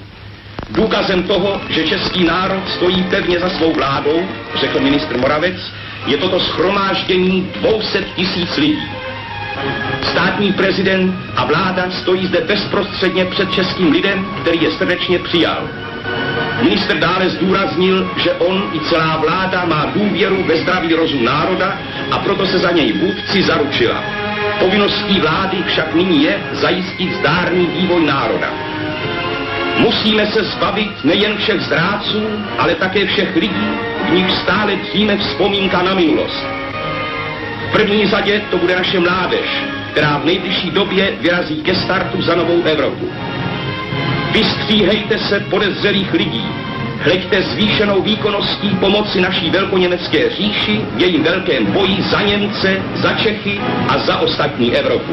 [0.70, 5.72] Důkazem toho, že český národ stojí pevně za svou vládou, řekl ministr Moravec,
[6.06, 8.88] je toto schromáždění 200 tisíc lidí.
[10.02, 15.68] Státní prezident a vláda stojí zde bezprostředně před českým lidem, který je srdečně přijal.
[16.62, 21.78] Minister dále zdůraznil, že on i celá vláda má důvěru ve zdravý rozum národa
[22.10, 24.04] a proto se za něj vůdci zaručila.
[24.58, 28.50] Povinností vlády však nyní je zajistit zdárný vývoj národa.
[29.78, 32.22] Musíme se zbavit nejen všech zrádců,
[32.58, 33.70] ale také všech lidí,
[34.08, 36.46] v nich stále dříme vzpomínka na minulost.
[37.76, 42.62] První řadě to bude naše mládež, která v nejbližší době vyrazí ke startu za novou
[42.62, 43.08] Evropu.
[44.32, 46.44] Vystříhejte se podezřelých lidí.
[47.00, 53.60] Hleďte zvýšenou výkonností pomoci naší velkoněmecké říši v jejím velkém boji za Němce, za Čechy
[53.88, 55.12] a za ostatní Evropu.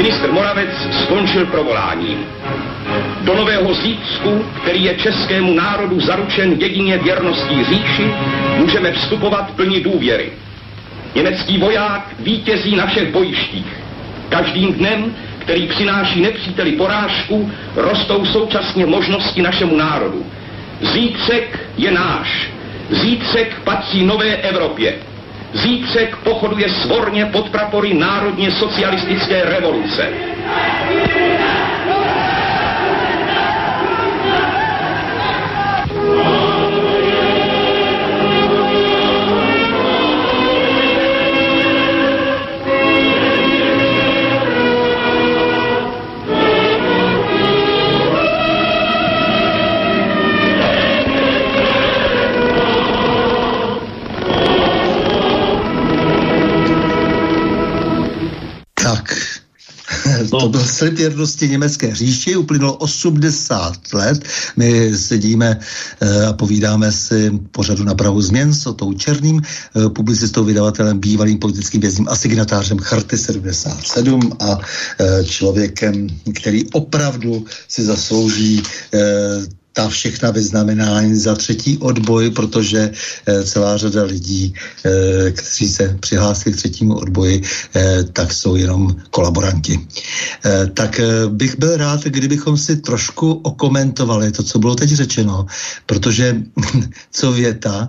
[0.00, 0.70] Ministr Moravec
[1.02, 2.26] skončil provoláním.
[3.20, 8.14] Do nového zítřku, který je českému národu zaručen jedině věrností říši,
[8.56, 10.32] můžeme vstupovat plní důvěry.
[11.14, 13.76] Německý voják vítězí na všech bojištích.
[14.28, 20.26] Každým dnem, který přináší nepříteli porážku, rostou současně možnosti našemu národu.
[20.80, 22.50] Zítřek je náš.
[22.90, 24.94] Zítřek patří nové Evropě.
[25.52, 30.08] Zítřek pochoduje svorně pod prapory národně socialistické revoluce.
[60.30, 64.24] to byl slib věrnosti německé říši, uplynulo 80 let.
[64.56, 65.60] My sedíme
[66.00, 71.38] eh, a povídáme si pořadu na Prahu změn s Otou Černým, eh, publicistou, vydavatelem, bývalým
[71.38, 74.58] politickým vězním a signatářem Charty 77 a
[74.98, 78.62] eh, člověkem, který opravdu si zaslouží
[79.80, 82.92] ta všechna vyznamenání za třetí odboj, protože
[83.26, 84.52] e, celá řada lidí,
[84.84, 87.42] e, kteří se přihlásili k třetímu odboji,
[87.76, 89.80] e, tak jsou jenom kolaboranti.
[90.74, 95.46] Tak bych byl rád, kdybychom si trošku okomentovali to, co bylo teď řečeno,
[95.86, 96.36] protože
[97.10, 97.88] co věta,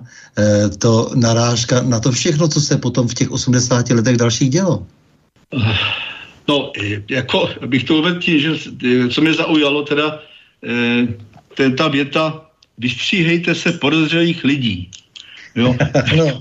[0.79, 4.85] to narážka na to všechno, co se potom v těch 80 letech dalších dělo.
[6.47, 6.71] No,
[7.09, 8.49] jako bych to uvedl tím, že
[9.09, 10.19] co mě zaujalo teda,
[11.55, 12.45] ten, ta věta,
[12.77, 14.89] vystříhejte se podezřelých lidí.
[15.55, 15.75] Jo?
[16.17, 16.39] no.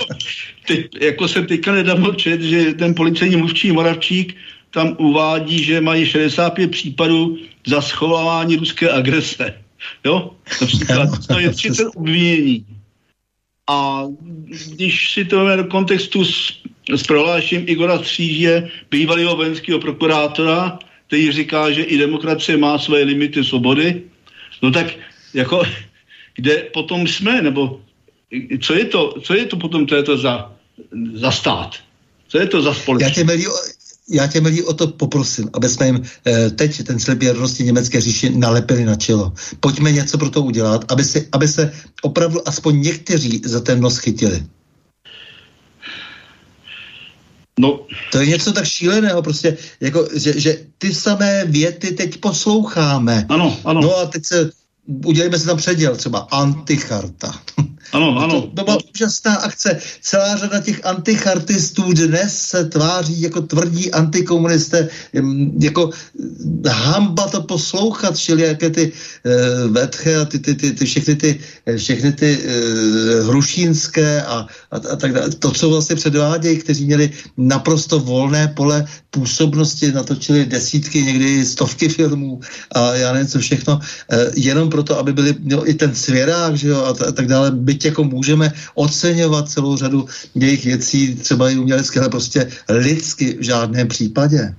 [0.67, 4.37] Teď, jako jsem teďka nedávno čet, že ten policejní mluvčí Moravčík
[4.71, 9.55] tam uvádí, že mají 65 případů za schovávání ruské agrese.
[10.05, 10.31] Jo?
[10.61, 12.67] Například to je 30 obvinění.
[13.71, 14.05] A
[14.71, 16.63] když si to vezmeme do kontextu s,
[16.95, 23.45] s prohlášením Igora Stříže, bývalého vojenského prokurátora, který říká, že i demokracie má své limity
[23.45, 24.03] svobody,
[24.63, 24.87] No tak
[25.35, 25.63] jako,
[26.37, 27.81] kde potom jsme, nebo
[28.63, 30.53] co je to, co je to potom to, je to za,
[31.15, 31.77] za stát?
[32.29, 33.11] Co je to za společnost?
[33.11, 33.47] Já tě, milí,
[34.11, 38.01] já tě, milí, o to poprosím, aby jsme jim eh, teď ten slib věrnosti německé
[38.01, 39.33] říši nalepili na čelo.
[39.61, 43.99] Pojďme něco pro to udělat, aby, si, aby se opravdu aspoň někteří za ten nos
[43.99, 44.43] chytili.
[47.61, 47.81] No.
[48.13, 53.27] To je něco tak šíleného, prostě, jako, že, že ty samé věty teď posloucháme.
[53.29, 53.81] Ano, ano.
[53.81, 54.51] No a teď se,
[55.05, 57.41] udělejme si tam předěl, třeba anticharta.
[57.93, 58.41] Ano, ano.
[58.41, 59.78] To, to byla úžasná akce.
[60.01, 64.88] Celá řada těch antichartistů dnes se tváří jako tvrdí antikomunisté.
[65.61, 65.91] Jako
[66.68, 71.41] hamba to poslouchat, čili jaké ty uh, vetche a ty, ty, ty, ty, všechny ty,
[71.76, 75.30] všechny ty uh, hrušínské a, a, a tak dále.
[75.30, 82.41] To, co vlastně předvádějí, kteří měli naprosto volné pole působnosti, natočili desítky, někdy stovky filmů
[82.74, 86.68] a já nevím co všechno, uh, jenom proto, aby byli no, i ten svěrák, že
[86.68, 91.51] jo, a, t- a tak dále, byť jako můžeme oceňovat celou řadu jejich věcí, třeba
[91.51, 94.55] i umělecké, ale prostě lidsky v žádném případě.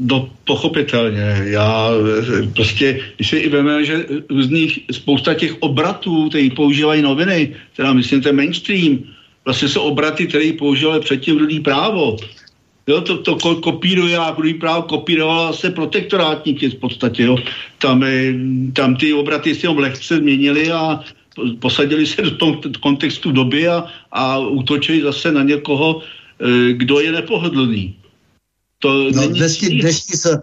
[0.00, 1.40] No, pochopitelně.
[1.44, 1.90] Já
[2.54, 8.22] prostě, když si i veme, že různých, spousta těch obratů, který používají noviny, teda myslím
[8.22, 8.98] ten mainstream,
[9.44, 12.16] vlastně jsou obraty, které používali předtím rudý právo.
[12.86, 17.22] Jo, to, to kopíruje a rudý právo kopíroval se protektorátníky v podstatě.
[17.22, 17.36] Jo.
[17.78, 18.04] Tam,
[18.72, 21.00] tam ty obraty si lehce změnili a
[21.58, 27.12] posadili se do toho kontextu doby a, a útočili zase na někoho, e, kdo je
[27.12, 27.96] nepohodlný.
[28.78, 30.40] To no, dnešní, dnešní, se,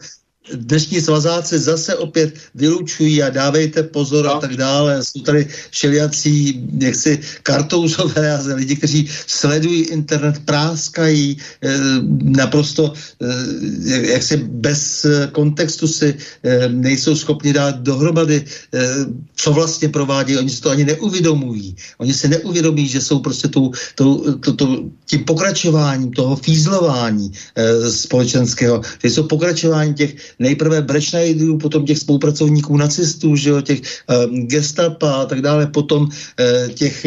[0.54, 4.36] dnešní svazáci zase opět vylučují a dávejte pozor no.
[4.36, 5.04] a tak dále.
[5.04, 11.78] Jsou tady všelijací, jaksi kartouzové a lidi, kteří sledují internet, práskají eh,
[12.24, 20.38] naprosto eh, jaksi bez kontextu si eh, nejsou schopni dát dohromady, eh, co vlastně provádí.
[20.38, 21.76] Oni si to ani neuvědomují.
[21.97, 24.66] Oni si neuvědomí, že jsou prostě tou, tou, to, to,
[25.06, 32.78] tím pokračováním toho fízlování eh, společenského, že jsou pokračováním těch nejprve Brečnajdů, potom těch spolupracovníků
[32.78, 37.06] nacistů, že jo, těch um, gestapa a tak dále, potom uh, těch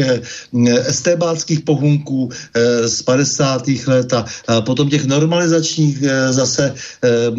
[0.52, 2.30] uh, estébáckých pohunků uh,
[2.86, 3.62] z 50.
[3.86, 7.38] let a uh, potom těch normalizačních uh, zase uh,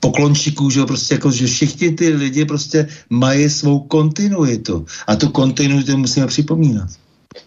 [0.00, 5.28] poklončíků, že jo, prostě jako, že všichni ty lidi prostě mají svou kontinuitu a tu
[5.28, 6.88] kontinuitu musíme připomínat.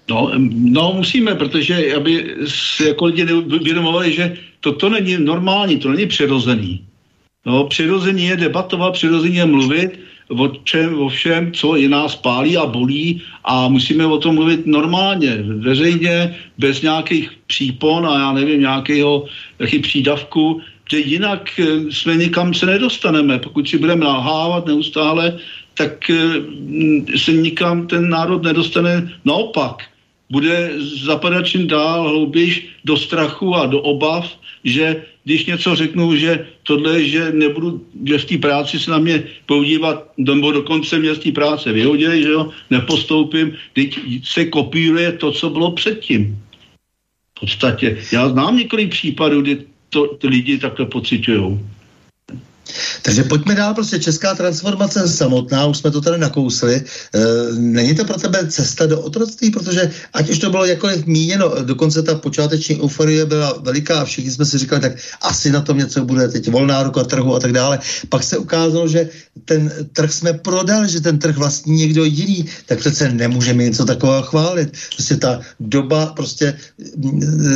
[0.09, 6.05] No, no, musíme, protože aby si jako lidi uvědomovali, že toto není normální, to není
[6.05, 6.85] přirozený.
[7.47, 12.57] No, přirození je debatovat, přirození je mluvit o čem, o všem, co i nás pálí
[12.57, 18.59] a bolí a musíme o tom mluvit normálně, veřejně, bez nějakých přípon a já nevím,
[18.61, 19.25] nějakého
[19.59, 23.39] jaký přídavku, že jinak eh, jsme nikam se nedostaneme.
[23.39, 25.39] Pokud si budeme nahávat neustále,
[25.73, 29.11] tak eh, se nikam ten národ nedostane.
[29.25, 29.83] Naopak,
[30.29, 30.71] bude
[31.07, 34.27] zapadat čím dál hloubějš do strachu a do obav,
[34.63, 39.23] že když něco řeknu, že tohle, že nebudu, že v té práci se na mě
[39.45, 45.31] podívat, nebo dokonce mě z té práce vyhodili, že jo, nepostoupím, teď se kopíruje to,
[45.31, 46.39] co bylo předtím.
[47.35, 47.99] V podstatě.
[48.11, 51.59] Já znám několik případů, kdy to ty lidi takhle pocitují.
[53.01, 56.75] Takže pojďme dál, prostě česká transformace samotná, už jsme to tady nakousli.
[56.75, 56.83] E,
[57.53, 62.03] není to pro tebe cesta do otroctví, protože ať už to bylo jakkoliv míněno, dokonce
[62.03, 64.91] ta počáteční euforie byla veliká a všichni jsme si říkali, tak
[65.21, 67.79] asi na tom něco bude, teď volná ruka trhu a tak dále.
[68.09, 69.09] Pak se ukázalo, že
[69.45, 74.23] ten trh jsme prodali, že ten trh vlastní někdo jiný, tak přece nemůžeme něco takového
[74.23, 74.77] chválit.
[74.95, 76.57] Prostě ta doba prostě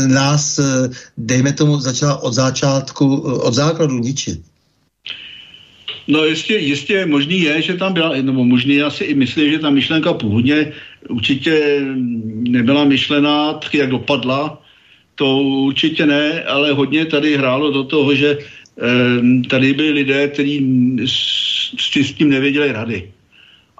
[0.07, 4.50] nás, e, dejme tomu, začala od začátku, od základu ničit.
[6.07, 9.59] No jistě, jistě možný je, že tam byla, nebo možný já si i myslím, že
[9.59, 10.73] ta myšlenka původně
[11.09, 11.81] určitě
[12.49, 14.61] nebyla myšlená tak, jak dopadla.
[15.15, 20.65] To určitě ne, ale hodně tady hrálo do toho, že eh, tady byli lidé, kteří
[21.05, 23.11] s, s tím nevěděli rady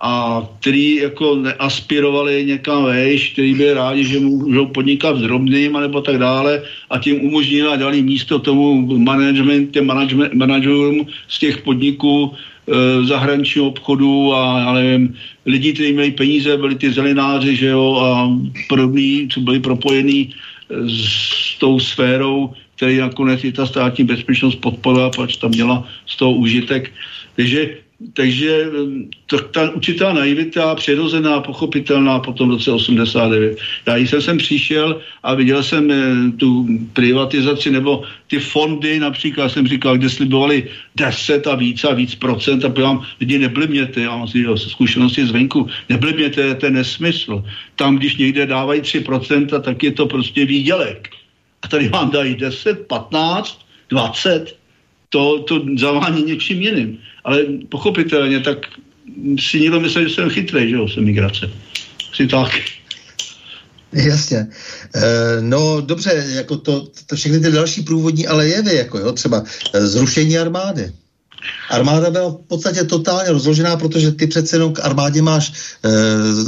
[0.02, 6.02] a který jako neaspirovali někam vejš, který byli rádi, že můžou podnikat v drobným nebo
[6.02, 9.86] tak dále a tím umožnili a dali místo tomu management, těm
[10.34, 16.76] manažerům z těch podniků e, zahraničního obchodu a já nevím, lidi, kteří měli peníze, byli
[16.76, 18.34] ty zelenáři, že jo, a
[18.70, 25.14] podobní, co byli propojení e, s tou sférou, který nakonec i ta státní bezpečnost podporovala,
[25.14, 26.90] proč tam měla z toho užitek.
[27.36, 28.66] Takže takže
[29.26, 33.58] to, ta určitá naivita, přirozená, pochopitelná potom v roce 89.
[33.88, 39.68] Já jsem sem přišel a viděl jsem eh, tu privatizaci nebo ty fondy, například jsem
[39.68, 44.28] říkal, kde slibovali 10 a víc a víc procent a pojďám, lidi neblbněte, já mám
[44.56, 47.44] zkušenosti zvenku, neblbněte, to je nesmysl.
[47.76, 51.10] Tam, když někde dávají 3 procenta, tak je to prostě výdělek.
[51.62, 54.61] A tady vám dají 10, 15, 20,
[55.12, 56.98] to, to zavání něčím jiným.
[57.24, 58.58] Ale pochopitelně, tak
[59.40, 61.52] si někdo myslel, že jsem chytrý, že jo, jsem migrace.
[62.14, 62.52] Si tak.
[63.94, 64.38] Jasně.
[64.96, 69.44] E, no dobře, jako to, to všechny ty další průvodní ale jevy, jako jo, třeba
[69.74, 70.92] e, zrušení armády.
[71.70, 75.54] Armáda byla v podstatě totálně rozložená, protože ty přece jenom k armádě máš
[75.84, 75.90] e,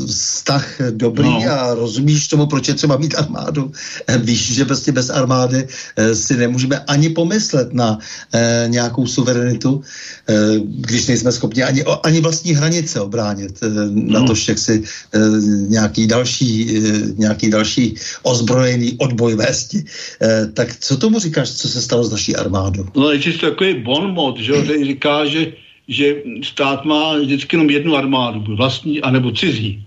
[0.08, 1.52] vztah dobrý no.
[1.52, 3.72] a rozumíš tomu, proč je třeba mít armádu.
[4.08, 8.00] E, víš, že prostě bez armády e, si nemůžeme ani pomyslet na
[8.34, 9.82] e, nějakou suverenitu,
[10.30, 14.20] e, když nejsme schopni ani, ani vlastní hranice obránit, e, no.
[14.20, 14.84] na to však si
[15.14, 15.20] e,
[15.68, 16.82] nějaký další, e,
[17.18, 19.86] nějaký další ozbrojený odboj vésti.
[20.22, 22.86] E, tak co tomu říkáš, co se stalo s naší armádou?
[22.96, 24.54] No, existuje takový bonmot, že
[24.86, 25.54] říká, že,
[25.88, 29.84] že stát má vždycky jenom jednu armádu, vlastní anebo cizí.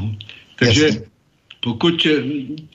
[0.00, 0.16] No.
[0.58, 1.02] Takže Jasně.
[1.60, 2.06] pokud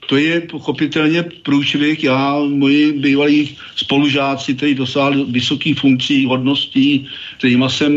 [0.08, 7.06] to je pochopitelně průšvih, já, moji bývalí spolužáci, kteří dosáhli vysokých funkcí, hodností,
[7.38, 7.92] kterýma jsem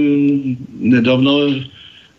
[0.80, 1.40] nedávno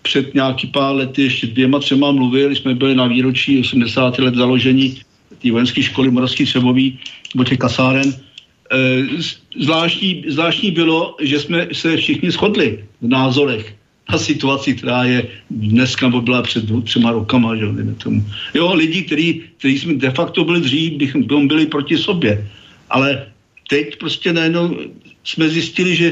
[0.03, 4.97] před nějaký pár lety, ještě dvěma, třema mluvil, jsme byli na výročí 80 let založení
[5.43, 6.99] té vojenské školy Moravský Třebový,
[7.35, 8.30] nebo těch kasáren, Eh,
[9.57, 13.75] zvláštní, zvláštní bylo, že jsme se všichni shodli v názorech
[14.13, 17.67] na situaci, která je dneska, nebo byla před dvou, třema rokama, že
[18.03, 18.25] tomu.
[18.55, 22.49] Jo, lidi, kteří, kteří jsme de facto byli dřív, bychom byli proti sobě.
[22.91, 23.27] Ale
[23.69, 24.79] teď prostě najednou
[25.25, 26.09] jsme zjistili, že,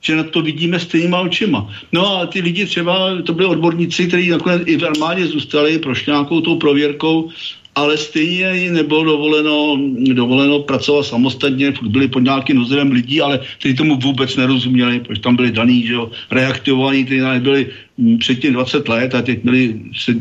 [0.00, 1.68] že na to vidíme stejnýma očima.
[1.92, 6.12] No a ty lidi třeba, to byli odborníci, kteří nakonec i v armádě zůstali, prošli
[6.12, 7.30] nějakou tou prověrkou
[7.74, 9.78] ale stejně jí nebylo dovoleno,
[10.12, 15.36] dovoleno pracovat samostatně, byli pod nějakým dozorem lidí, ale kteří tomu vůbec nerozuměli, protože tam
[15.36, 17.66] byli daný, že jo, reaktivovaní, kteří byli
[17.98, 20.12] mm, předtím 20 let a teď měli se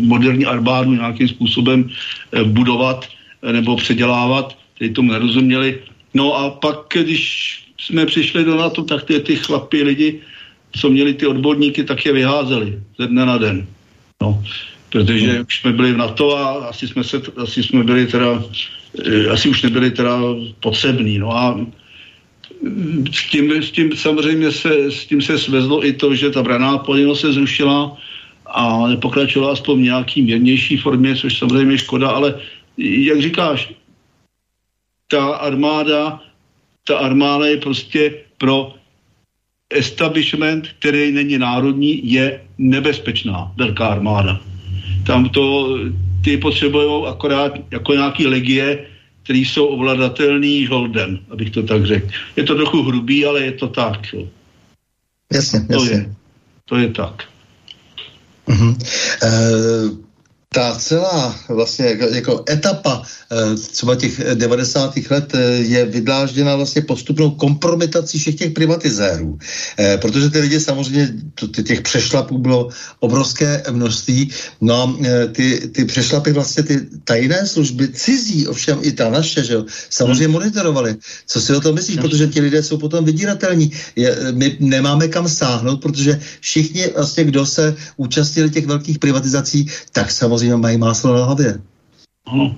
[0.00, 1.90] moderní armádu nějakým způsobem
[2.32, 3.08] eh, budovat
[3.42, 5.78] eh, nebo předělávat, kteří tomu nerozuměli.
[6.14, 10.20] No a pak, když jsme přišli do NATO, tak ty, ty chlapy lidi,
[10.78, 13.66] co měli ty odborníky, tak je vyházeli ze dne na den.
[14.22, 14.42] No
[14.92, 18.44] protože už jsme byli v NATO a asi jsme, se, asi jsme byli teda,
[19.06, 20.20] eh, asi už nebyli teda
[20.60, 21.18] potřební.
[21.18, 21.60] No a
[23.12, 26.78] s tím, s tím samozřejmě se, s tím se svezlo i to, že ta braná
[26.78, 27.96] povinnost se zrušila
[28.46, 32.34] a nepokračovala aspoň v nějaký mírnější formě, což samozřejmě škoda, ale
[32.76, 33.72] jak říkáš,
[35.08, 36.20] ta armáda,
[36.86, 38.74] ta armáda je prostě pro
[39.70, 44.51] establishment, který není národní, je nebezpečná velká armáda.
[45.06, 45.76] Tam to
[46.24, 48.86] ty potřebují akorát jako nějaký legie,
[49.22, 52.08] který jsou ovladatelný žoldem, abych to tak řekl.
[52.36, 54.12] Je to trochu hrubý, ale je to tak.
[54.12, 54.28] Jo.
[55.32, 55.88] Jasně, jasně.
[55.88, 56.14] To je,
[56.64, 57.24] to je tak.
[58.48, 58.76] Uh-huh.
[59.22, 60.01] Uh
[60.52, 63.02] ta celá vlastně jako, jako etapa
[63.32, 64.94] eh, třeba těch 90.
[65.10, 69.38] let eh, je vydlážděna vlastně postupnou kompromitací všech těch privatizérů.
[69.78, 71.14] Eh, protože ty lidi samozřejmě,
[71.66, 72.68] těch přešlapů bylo
[73.00, 74.30] obrovské množství,
[74.60, 74.94] no a
[75.32, 80.24] ty, ty přešlapy vlastně ty tajné služby cizí, ovšem i ta naše, že jo, samozřejmě
[80.24, 80.32] hmm.
[80.32, 80.96] monitorovali.
[81.26, 81.96] Co si o tom myslíš?
[81.96, 82.08] Hmm.
[82.08, 83.72] Protože ti lidé jsou potom vydíratelní.
[83.96, 90.10] Je, my nemáme kam sáhnout, protože všichni vlastně, kdo se účastnili těch velkých privatizací, tak
[90.10, 91.60] samozřejmě samozřejmě mají máslo na hlavě.
[92.26, 92.56] Ano,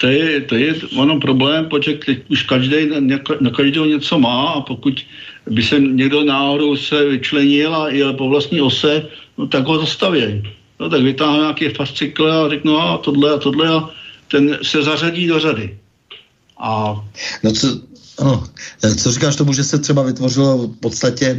[0.00, 2.90] to je, to je ono problém, protože teď už každý
[3.40, 4.94] na každého něco má a pokud
[5.50, 9.06] by se někdo náhodou se vyčlenil a jel po vlastní ose,
[9.38, 10.42] no tak ho zastaví.
[10.80, 13.90] No tak vytáhne nějaké fascikle a řeknu a tohle a tohle a
[14.28, 15.78] ten se zařadí do řady.
[16.58, 17.00] A...
[17.42, 17.80] No co,
[18.18, 18.44] ano.
[18.82, 21.36] Eh, co říkáš tomu, že se třeba vytvořilo v podstatě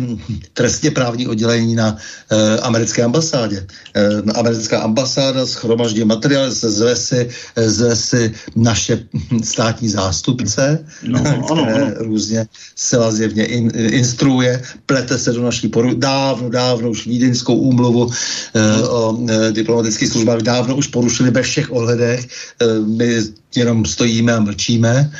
[0.53, 1.97] trestně právní oddělení na
[2.29, 3.67] e, americké ambasádě?
[3.95, 9.05] E, americká ambasáda schromaždí materiály, se zve si, zve si naše
[9.43, 11.91] státní zástupce, no, které ano, ano.
[11.97, 18.11] různě zcela zjevně in, instruuje, plete se do naší poru, dávno, dávno už vídeňskou úmluvu
[18.53, 22.27] e, o e, diplomatických službách dávno už porušili ve všech ohledech.
[22.61, 23.21] E, my
[23.55, 25.11] jenom stojíme a mlčíme,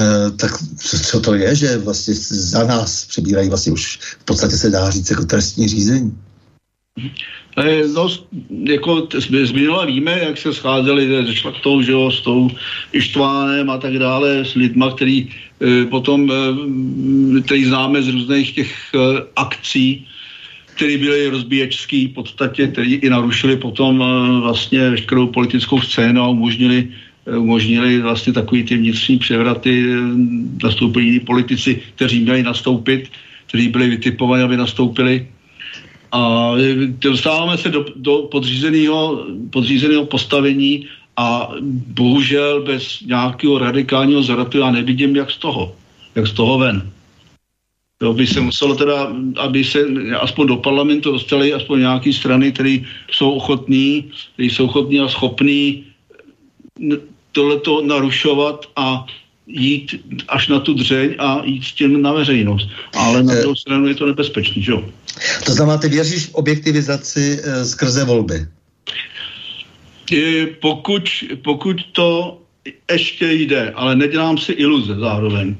[0.00, 0.50] e, tak
[1.02, 5.10] co to je, že vlastně za nás přebírají vlastně už v podstatě se dá říct
[5.10, 6.18] jako trestní řízení?
[7.56, 8.08] No,
[8.64, 12.50] jako z minula víme, jak se scházeli se šlachtou, že jo, s tou
[12.92, 15.30] Ištvánem a tak dále, s lidma, který
[15.62, 18.72] e, potom, e, který známe z různých těch
[19.36, 20.06] akcí,
[20.74, 23.98] které byly rozbíječský v podstatě, který i narušili potom
[24.42, 26.88] vlastně veškerou politickou scénu a umožnili
[27.26, 29.96] umožnili vlastně takový ty vnitřní převraty, eh,
[30.62, 33.08] nastoupili jiní politici, kteří měli nastoupit,
[33.46, 35.28] kteří byli vytipovaní, aby nastoupili.
[36.12, 40.86] A eh, dostáváme se do, do podřízeného, podřízeného postavení
[41.16, 41.50] a
[41.96, 45.72] bohužel bez nějakého radikálního zratu já nevidím, jak z toho,
[46.14, 46.90] jak z toho ven.
[47.98, 49.08] To by se muselo teda,
[49.40, 49.86] aby se
[50.20, 52.78] aspoň do parlamentu dostali aspoň nějaké strany, které
[53.10, 55.84] jsou ochotní, které jsou ochotní a schopní
[57.34, 59.06] tohleto narušovat a
[59.46, 59.94] jít
[60.28, 62.68] až na tu dřeň a jít s tím na veřejnost.
[62.94, 64.84] Ale na druhou stranu je to nebezpečný, že jo?
[65.46, 68.46] To znamená, ty věříš v objektivizaci e, skrze volby?
[70.10, 71.02] Je, pokud,
[71.42, 72.38] pokud to
[72.90, 75.56] ještě jde, ale nedělám si iluze zároveň.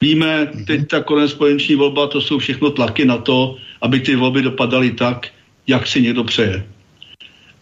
[0.00, 4.90] Víme, teď ta korespondenční volba, to jsou všechno tlaky na to, aby ty volby dopadaly
[4.90, 5.26] tak,
[5.66, 6.66] jak si někdo přeje.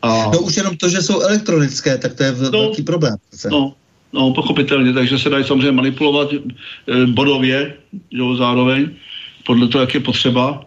[0.05, 0.31] A...
[0.33, 3.17] No už jenom to, že jsou elektronické, tak to je no, velký problém.
[3.51, 3.75] No,
[4.13, 7.75] no, pochopitelně, takže se dají samozřejmě manipulovat e, bodově,
[8.11, 8.91] jo, zároveň,
[9.47, 10.65] podle toho, jak je potřeba.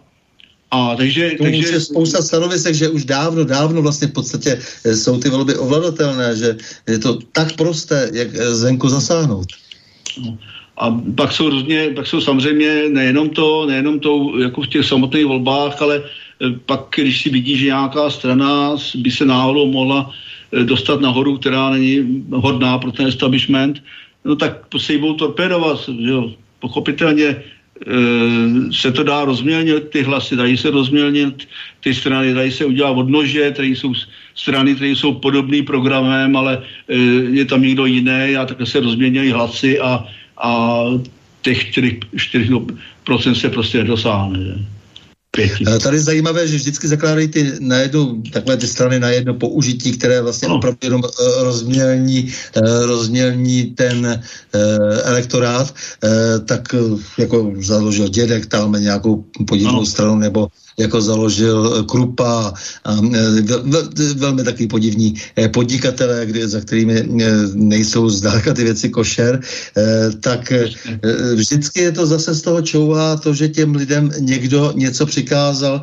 [0.70, 1.68] A takže, to takže...
[1.68, 6.36] je spousta stanovisek, že už dávno, dávno vlastně v podstatě eh, jsou ty volby ovladatelné,
[6.36, 6.56] že
[6.88, 9.46] je to tak prosté, jak eh, zvenku zasáhnout.
[10.24, 10.38] No.
[10.76, 15.26] A pak jsou různě, pak jsou samozřejmě nejenom to, nejenom to jako v těch samotných
[15.26, 16.08] volbách, ale eh,
[16.66, 20.10] pak, když si vidí, že nějaká strana by se náhodou mohla
[20.64, 23.82] dostat nahoru, která není hodná pro ten establishment,
[24.24, 26.32] no tak se jí budou torpédovat, jo.
[26.60, 27.36] Pochopitelně
[27.86, 31.48] Eh, se to dá rozmělnit, ty hlasy dají se rozmělnit,
[31.80, 33.94] ty strany dají se udělat odnože, které jsou
[34.34, 36.94] strany, které jsou podobný programem, ale eh,
[37.30, 40.04] je tam někdo jiný a také se rozměňují hlasy a,
[40.42, 40.84] a
[41.42, 42.74] těch 4%,
[43.14, 44.44] 4% se prostě nedosáhne.
[44.44, 44.54] Že?
[45.30, 45.64] Pěti.
[45.68, 49.34] Eh, tady je zajímavé, že vždycky zakládají ty na jednu, takhle ty strany na jedno
[49.34, 50.56] použití, které vlastně no.
[50.56, 54.22] opravdu jenom uh, rozmělní, uh, rozmělní ten
[55.04, 55.74] elektorát,
[56.44, 56.74] tak
[57.18, 59.86] jako založil dědek, tam nějakou podivnou no.
[59.86, 60.48] stranu, nebo
[60.78, 62.52] jako založil eh, Krupa
[62.84, 67.04] a eh, velmi taky podivní eh, podnikatelé, kdy, za kterými
[67.54, 69.40] nejsou zdálka ty věci košer,
[70.20, 70.52] tak
[71.34, 75.80] vždycky je to zase z toho čouhá to, že těm lidem někdo něco přikázal,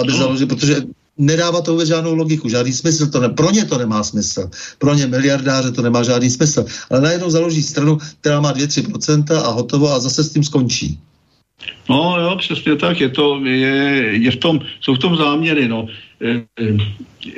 [0.00, 0.18] aby no.
[0.18, 0.82] založil, protože
[1.18, 3.06] nedává to vůbec žádnou logiku, žádný smysl.
[3.06, 4.50] To ne, pro ně to nemá smysl.
[4.78, 6.64] Pro ně miliardáře to nemá žádný smysl.
[6.90, 11.00] Ale najednou založí stranu, která má 2-3% a hotovo a zase s tím skončí.
[11.88, 13.76] No jo, přesně tak, je to, je,
[14.12, 15.88] je v tom, jsou v tom záměry, no.
[16.20, 16.44] Eh,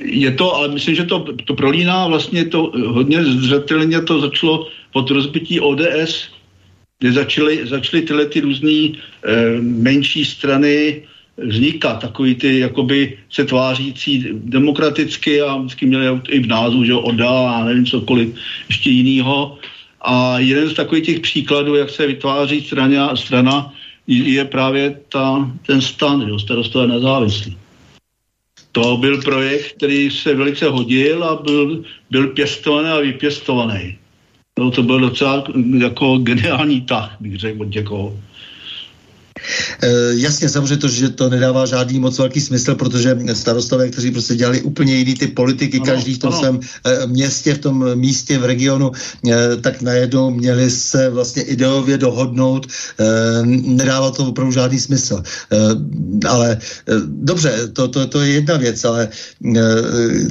[0.03, 5.11] je to, ale myslím, že to, to prolíná vlastně to hodně zřetelně to začalo od
[5.11, 6.29] rozbití ODS,
[6.99, 8.93] kde začaly, začaly tyhle ty různé e,
[9.61, 11.03] menší strany
[11.37, 17.51] vznikat, takový ty jakoby se tvářící demokraticky a vždycky měli i v názvu, že ODA
[17.51, 18.35] a nevím cokoliv
[18.69, 19.59] ještě jinýho.
[20.01, 23.73] A jeden z takových těch příkladů, jak se vytváří strana, strana
[24.11, 27.57] je právě ta, ten stan, jo, starostové nezávislí.
[28.73, 33.99] To byl projekt, který se velice hodil a byl, byl pěstovaný a vypěstovaný.
[34.59, 35.45] No, to byl docela
[35.79, 38.19] jako geniální tah, bych řekl od někoho.
[39.83, 44.35] E, jasně, samozřejmě to, že to nedává žádný moc velký smysl, protože starostové, kteří prostě
[44.35, 46.39] dělali úplně jiný ty politiky, ano, každý v tom ano.
[46.39, 48.93] svém e, městě, v tom místě, v regionu,
[49.29, 52.67] e, tak najednou měli se vlastně ideově dohodnout.
[53.45, 55.23] Nedává to opravdu žádný smysl.
[56.29, 56.59] Ale
[57.07, 59.09] dobře, to, to, to je jedna věc, ale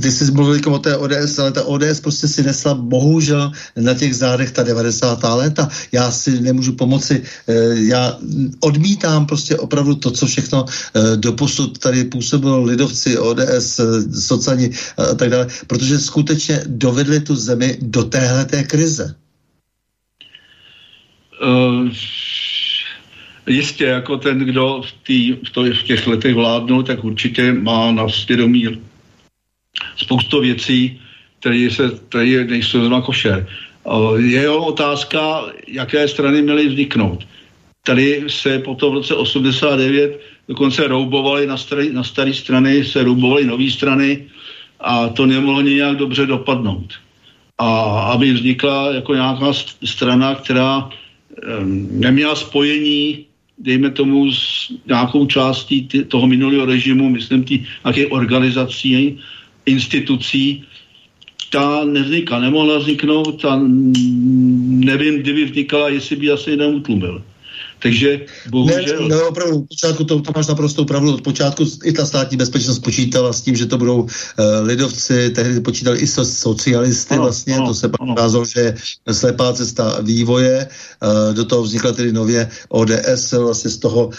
[0.02, 4.16] ty jsi mluvil o té ODS, ale ta ODS prostě si nesla bohužel na těch
[4.16, 5.24] zádech ta 90.
[5.24, 5.70] léta.
[5.92, 7.24] Já si nemůžu pomoci,
[7.74, 8.18] já
[8.60, 14.70] odmítám odmítám prostě opravdu to, co všechno e, doposud tady působilo lidovci, ODS, eh, sociální
[14.98, 19.16] a tak dále, protože skutečně dovedli tu zemi do téhleté krize.
[21.40, 21.88] Uh,
[23.48, 27.92] jistě, jako ten, kdo v, tý, v, to, v těch letech vládnul, tak určitě má
[27.92, 28.68] na svědomí
[29.96, 31.00] spoustu věcí,
[31.40, 33.48] které, se, které nejsou zrovna košer.
[34.20, 37.24] Je otázka, jaké strany měly vzniknout.
[37.84, 43.46] Tady se potom v roce 89 dokonce roubovali na, staré na staré strany, se roubovali
[43.46, 44.28] nové strany
[44.80, 46.94] a to nemohlo nějak dobře dopadnout.
[47.58, 47.70] A
[48.14, 49.54] aby vznikla jako nějaká
[49.86, 50.90] strana, která
[51.60, 53.26] um, neměla spojení,
[53.58, 59.20] dejme tomu, s nějakou částí toho minulého režimu, myslím, ty nějaké organizací,
[59.66, 60.64] institucí,
[61.50, 63.60] ta nevznikla, nemohla vzniknout a
[64.86, 67.24] nevím, kdyby vznikala, jestli by asi jeden utlumil.
[67.80, 68.20] Takže
[68.50, 69.08] bohužel...
[69.08, 71.14] Ne, ne, opravdu, od počátku to, to máš naprosto pravdu.
[71.14, 74.08] Od počátku i ta státní bezpečnost počítala s tím, že to budou uh,
[74.62, 78.76] lidovci, tehdy počítali i so, socialisty ano, vlastně, ano, to se pak ukázalo, že je
[79.12, 80.68] slepá cesta vývoje.
[81.04, 84.14] Uh, do toho vznikla tedy nově ODS vlastně z toho uh,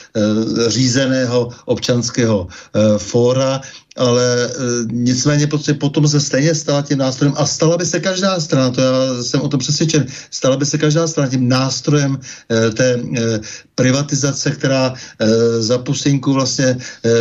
[0.68, 3.60] řízeného občanského uh, fóra.
[3.96, 4.50] Ale e,
[4.92, 8.80] nicméně prostě potom se stejně stala tím nástrojem a stala by se každá strana, to
[8.80, 12.18] já jsem o tom přesvědčen, stala by se každá strana tím nástrojem
[12.50, 13.40] e, té e,
[13.74, 16.78] privatizace, která e, za pusinku vlastně e,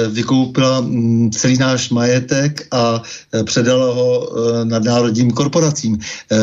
[0.08, 3.02] vykoupila m, celý náš majetek a
[3.34, 5.98] e, předala ho e, nadnárodním korporacím.
[6.32, 6.38] E,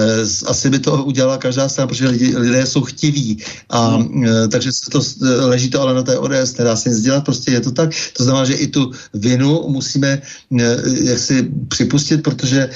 [0.47, 4.25] asi by to udělala každá strana, protože lidi, lidé jsou chtiví a hmm.
[4.25, 7.25] e, takže se to, e, leží to ale na té ODS, nedá se nic dělat,
[7.25, 7.91] prostě je to tak.
[8.17, 10.16] To znamená, že i tu vinu musíme
[10.61, 12.69] Eh, jak si připustit, protože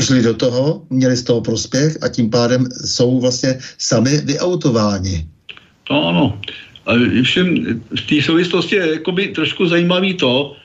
[0.00, 5.26] šli do toho, měli z toho prospěch a tím pádem jsou vlastně sami vyautováni.
[5.84, 6.40] To ano.
[6.86, 10.56] A všem v té souvislosti je jakoby trošku zajímavý to,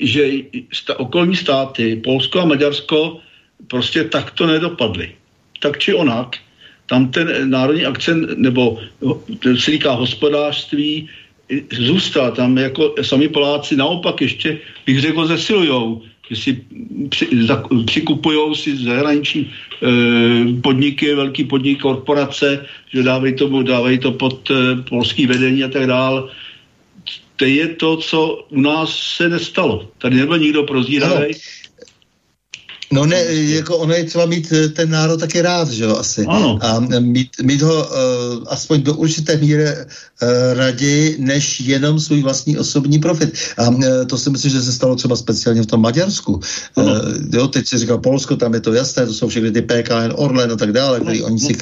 [0.00, 3.20] že sta, okolní státy, Polsko a Maďarsko,
[3.66, 5.12] prostě takto nedopadly.
[5.60, 6.36] Tak či onak,
[6.86, 8.80] tam ten národní akcent, nebo
[9.56, 11.08] se říká hospodářství,
[11.72, 16.50] zůstal tam jako sami Poláci naopak ještě, bych řekl, zesilujou, že si
[17.08, 24.12] při, za, přikupujou si zahraniční e, podniky, velký podnik, korporace, že dávají, tomu, dávají to
[24.12, 26.22] pod e, polský vedení a tak dále.
[27.36, 29.88] To je to, co u nás se nestalo.
[29.98, 31.32] Tady nebyl nikdo prozíravý.
[31.32, 31.67] No
[32.92, 36.24] ne, jako ono je třeba mít eh, ten národ taky rád, že jo, asi.
[36.24, 36.58] Ano.
[36.62, 42.58] A mít, mít ho uh, aspoň do určité míry uh, raději, než jenom svůj vlastní
[42.58, 43.38] osobní profit.
[43.56, 46.40] A uh, to si myslím, že se stalo třeba speciálně v tom Maďarsku.
[46.74, 46.98] Uh,
[47.32, 50.52] jo, teď si říkal Polsko, tam je to jasné, to jsou všechny ty PKN, Orlen
[50.52, 51.56] a tak dále, který oni si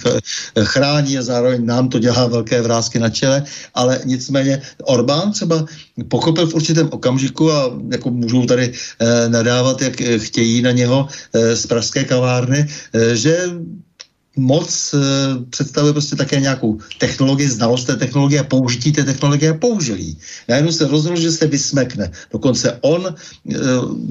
[0.63, 3.45] chrání a zároveň nám to dělá velké vrázky na čele,
[3.75, 5.67] ale nicméně Orbán třeba
[6.09, 11.57] pochopil v určitém okamžiku a jako můžou tady uh, nadávat, jak chtějí na něho, Eh,
[11.57, 13.37] z pražské kavárny, eh, že
[14.39, 14.99] moc e,
[15.51, 20.19] představuje prostě také nějakou technologii, znalost té technologie a použití té technologie a použilí.
[20.49, 22.13] Najednou se rozhodl, že se vysmekne.
[22.33, 23.15] Dokonce on, e,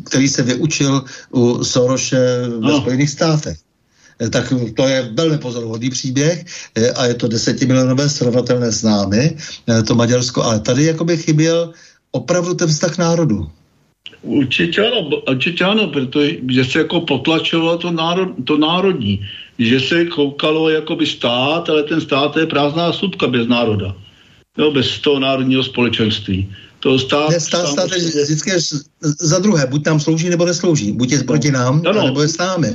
[0.03, 2.17] který se vyučil u Soroše
[2.47, 2.81] ve no.
[2.81, 3.57] Spojených státech.
[4.21, 9.37] E, tak to je velmi pozoruhodný příběh e, a je to desetimilionové srovnatelné s námi,
[9.69, 11.73] e, to Maďarsko, ale tady jakoby chyběl
[12.11, 13.49] opravdu ten vztah národu.
[14.21, 19.27] Určitě ano, určitě ano, protože že se jako potlačovalo to, národ, to národní,
[19.59, 23.95] že se koukalo jako by stát, ale ten stát je prázdná slupka bez národa,
[24.57, 26.49] jo, bez toho národního společenství.
[26.79, 28.51] To stát, ne, stát, stát je vždycky
[29.01, 30.91] za druhé, buď nám slouží, nebo neslouží.
[30.91, 32.05] Buď je proti nám, ano.
[32.05, 32.67] nebo je s námi.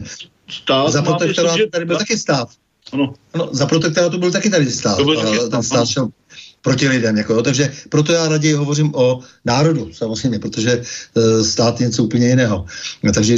[0.51, 2.49] Stát za protektorátu tady byl taky stát.
[2.93, 3.15] Ano.
[3.35, 3.49] ano.
[3.53, 4.97] za protektorátu byl taky tady stát.
[4.97, 6.09] To byl taky, ten stát šel
[6.63, 7.17] proti lidem.
[7.17, 7.43] Jako, jo.
[7.43, 10.71] Takže proto já raději hovořím o národu, samozřejmě, protože
[11.17, 12.65] e, stát je něco úplně jiného.
[13.03, 13.37] No, takže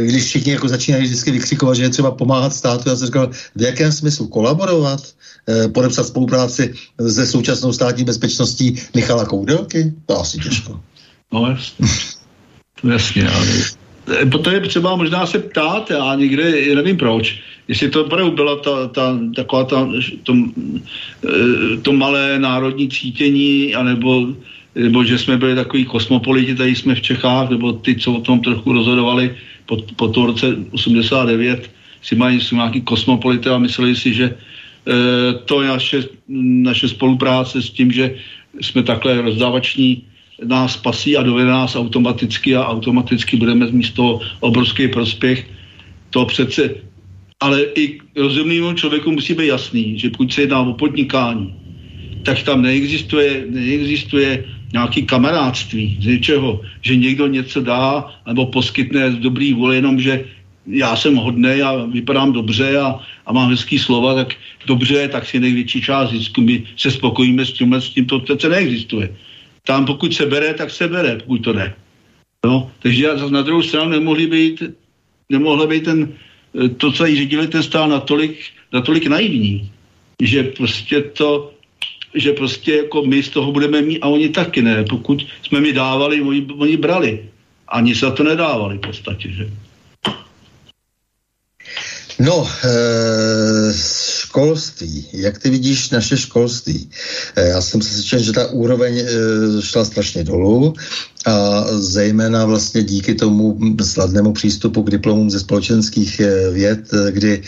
[0.00, 3.62] když všichni jako začínají vždycky vykřikovat, že je třeba pomáhat státu, já jsem říkal, v
[3.62, 5.00] jakém smyslu kolaborovat,
[5.48, 6.74] e, podepsat spolupráci
[7.10, 9.92] se současnou státní bezpečností Michala Koudelky?
[10.06, 10.80] To asi těžko.
[11.32, 11.86] No jasně.
[12.84, 13.46] jasně, ale
[14.30, 17.38] Proto je třeba možná se ptát, a někde, nevím proč,
[17.68, 19.88] jestli to opravdu byla ta, ta, taková ta,
[20.22, 20.34] to,
[21.24, 24.32] eh, to malé národní cítění, anebo
[24.76, 28.40] nebo že jsme byli takový kosmopoliti, tady jsme v Čechách, nebo ty, co o tom
[28.40, 29.34] trochu rozhodovali
[29.66, 31.70] po, po tom roce 89,
[32.02, 34.36] si mají si nějaký kosmopolity a mysleli si, že e,
[35.48, 35.98] to je naše,
[36.68, 38.14] naše spolupráce s tím, že
[38.60, 40.04] jsme takhle rozdávační,
[40.44, 45.46] nás spasí a dovede nás automaticky a automaticky budeme mít z toho obrovský prospěch.
[46.10, 46.74] To přece,
[47.40, 51.54] ale i rozumnému člověku musí být jasný, že pokud se jedná o podnikání,
[52.22, 59.16] tak tam neexistuje, neexistuje nějaký kamarádství z něčeho, že někdo něco dá nebo poskytne z
[59.16, 60.24] dobrý vůle, jenom že
[60.66, 64.34] já jsem hodný a vypadám dobře a, a mám hezký slova, tak
[64.66, 66.40] dobře, tak si největší část zisku.
[66.40, 69.14] My se spokojíme s tímhle, s tím to přece neexistuje.
[69.66, 71.74] Tam pokud se bere, tak se bere, pokud to jde.
[72.44, 74.62] No, takže na druhou stranu nemohli být,
[75.28, 76.14] nemohli být ten,
[76.76, 78.38] to, co jí řídili ten stál natolik,
[78.72, 79.70] natolik naivní,
[80.22, 81.52] že prostě to,
[82.14, 84.84] že prostě jako my z toho budeme mít a oni taky ne.
[84.84, 87.28] Pokud jsme mi dávali, oni, oni brali.
[87.68, 89.50] Ani se to nedávali v podstatě, že?
[92.18, 93.72] No, e,
[94.36, 95.06] školství.
[95.12, 96.90] Jak ty vidíš naše školství?
[97.36, 99.04] E, já jsem přesvědčen, že ta úroveň e,
[99.62, 100.74] šla strašně dolů
[101.78, 106.20] zejména vlastně díky tomu sladnému přístupu k diplomům ze společenských
[106.52, 107.42] věd, kdy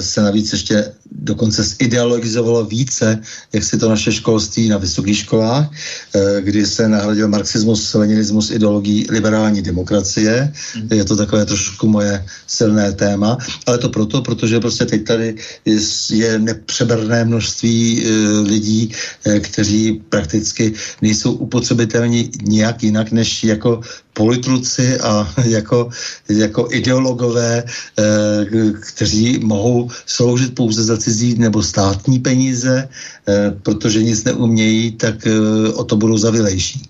[0.00, 3.18] se navíc ještě dokonce zideologizovalo více,
[3.52, 5.70] jak si to naše školství na vysokých školách,
[6.14, 10.52] eh, kdy se nahradil marxismus, leninismus ideologií liberální demokracie.
[10.76, 10.88] Mm.
[10.92, 15.34] Je to takové trošku moje silné téma, ale to proto, protože prostě teď tady
[16.10, 18.08] je nepřeberné množství eh,
[18.40, 18.90] lidí,
[19.26, 20.72] eh, kteří prakticky
[21.02, 23.80] nejsou upotřebitelní nijak jinak, jinak než jako
[24.14, 25.90] politruci a jako,
[26.28, 28.02] jako ideologové, eh,
[28.94, 32.88] kteří mohou sloužit pouze za cizí nebo státní peníze,
[33.28, 36.82] eh, protože nic neumějí, tak eh, o to budou zavilejší.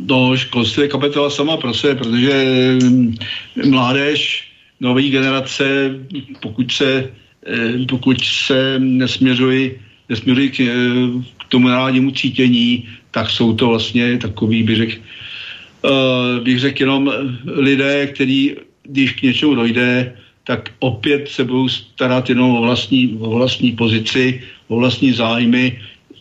[0.00, 2.32] No, školství je kapitola sama pro sebe, protože
[3.68, 4.48] mládež,
[4.80, 5.92] nové generace,
[6.40, 7.12] pokud se,
[7.84, 9.76] pokud se nesměřují,
[10.10, 10.56] nesměřují k,
[11.38, 14.94] k tomu národnímu cítění, tak jsou to vlastně takový, bych řekl,
[15.82, 17.12] uh, bych řekl jenom
[17.46, 20.12] lidé, kteří, když k něčemu dojde,
[20.44, 25.78] tak opět se budou starat jenom o vlastní, o vlastní pozici, o vlastní zájmy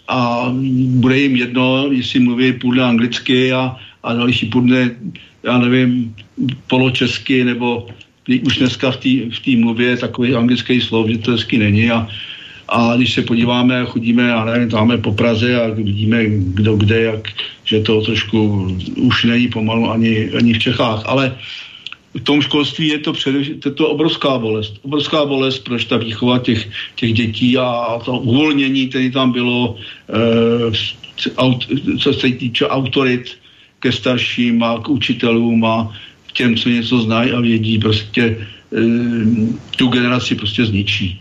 [0.07, 0.53] a
[1.02, 4.95] bude jim jedno, jestli mluví půjde anglicky a, a další půjde,
[5.44, 6.16] já nevím,
[6.68, 7.88] poločesky, nebo
[8.45, 12.07] už dneska v té mluvě takový anglický slov, že to hezky není a,
[12.70, 17.28] a když se podíváme, chodíme, já nevím, tamhle po Praze a vidíme, kdo kde, jak,
[17.64, 21.04] že to trošku už není pomalu ani, ani v Čechách.
[21.06, 21.38] Ale
[22.14, 24.80] v tom školství je to především to, to obrovská bolest.
[24.82, 29.76] Obrovská bolest, proč ta výchova těch, těch dětí a to uvolnění, které tam bylo,
[30.10, 31.68] e, aut,
[32.00, 33.38] co se týče autorit
[33.80, 35.96] ke starším a k učitelům a
[36.34, 38.38] těm, co něco znají a vědí, prostě e,
[39.78, 41.20] tu generaci prostě zničí.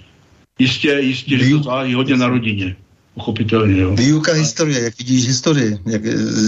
[0.58, 2.76] Jistě, jistě, že to záleží hodně na rodině.
[3.14, 3.94] Pochopitelně, jo.
[3.94, 6.02] Výuka historie, jak vidíš historii, jak,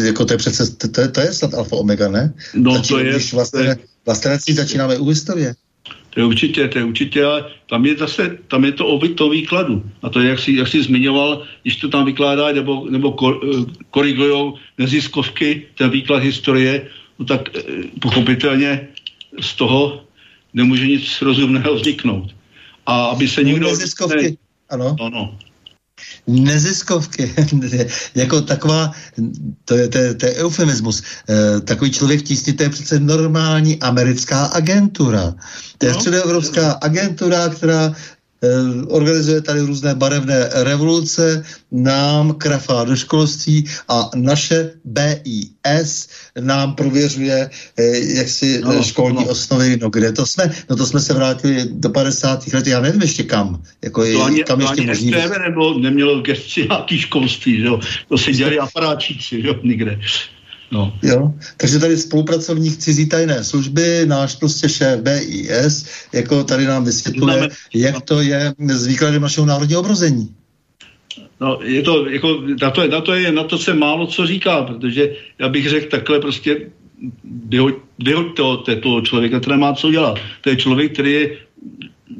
[0.04, 2.34] jako to je přece, to, to, to je snad alfa omega, ne?
[2.54, 3.10] No Začíná, to je...
[3.10, 3.76] Když vlastně,
[4.06, 5.54] vlastenectví začínáme u historie.
[6.10, 9.30] To je určitě, to je určitě, ale tam je zase, tam je to o to
[9.30, 9.82] výkladu.
[10.02, 13.40] A to je, jak jsi, jak jsi zmiňoval, když to tam vykládá nebo, nebo kor,
[13.42, 16.86] eh, korigujou neziskovky, ten výklad historie,
[17.18, 17.62] no tak eh,
[18.00, 18.88] pochopitelně
[19.40, 20.04] z toho
[20.54, 22.34] nemůže nic rozumného vzniknout.
[22.90, 23.68] A aby se někdo...
[23.68, 24.36] Neziskovky, ne...
[24.68, 24.96] ano.
[25.00, 25.38] Ano.
[26.26, 27.34] Neziskovky,
[28.14, 28.92] jako taková,
[29.64, 33.80] to je, to je, to je eufemismus, e, takový člověk tísni, to je přece normální
[33.80, 35.34] americká agentura.
[35.78, 35.98] To je no.
[35.98, 37.94] středoevropská agentura, která
[38.88, 46.08] organizuje tady různé barevné revoluce, nám krafá do školství a naše BIS
[46.40, 49.30] nám prověřuje eh, jaksi no, školní no.
[49.30, 49.78] osnovy.
[49.82, 50.50] No kde to jsme?
[50.70, 52.52] No to jsme se vrátili do 50.
[52.52, 53.62] let, já nevím ještě kam.
[53.82, 55.10] Jako to ani, kam to ještě možný.
[55.44, 57.80] nebo nemělo gesci nějaký školství, že jo?
[58.08, 60.00] To si dělali aparáčíci, že jo, nikde.
[60.70, 60.98] No.
[61.02, 61.34] Jo?
[61.56, 68.02] Takže tady spolupracovník cizí tajné služby, náš prostě šéf BIS, jako tady nám vysvětluje, jak
[68.02, 70.34] to je s výkladem našeho národního obrození.
[71.40, 74.62] No, je to, jako, na, to, na, to je, na to se málo co říká,
[74.62, 76.70] protože já bych řekl takhle prostě
[77.48, 80.18] vyhoď, vyhoď to, toho člověka, který má co dělat.
[80.40, 81.36] To je člověk, který je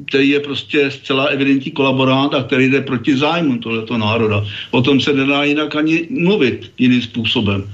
[0.07, 4.45] který je prostě zcela evidentní kolaborant a který jde proti zájmu tohoto národa.
[4.71, 7.71] O tom se nedá jinak ani mluvit jiným způsobem.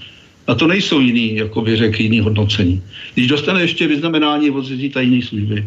[0.47, 2.83] A to nejsou jiný, jako by řekl, jiný hodnocení.
[3.13, 5.65] Když dostane ještě vyznamenání od tajné služby,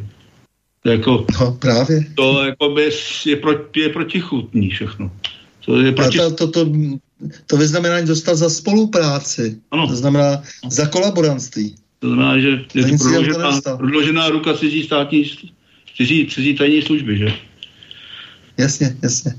[0.85, 2.05] jako, no, právě.
[2.15, 2.91] To jako by
[3.27, 5.11] je, proti, je protichutný všechno.
[5.65, 6.21] To, je proti...
[6.21, 6.73] A to, to, to,
[7.47, 9.61] to vyznamenání dostal za spolupráci.
[9.71, 9.89] Ano.
[9.89, 10.71] To znamená ano.
[10.71, 11.75] za kolaborantství.
[11.99, 15.31] To znamená, že je to prodloužená, prodloužená ruka cizí státní,
[15.97, 17.33] cizí, cizí tajní služby, že?
[18.59, 19.35] Jasně, jasně.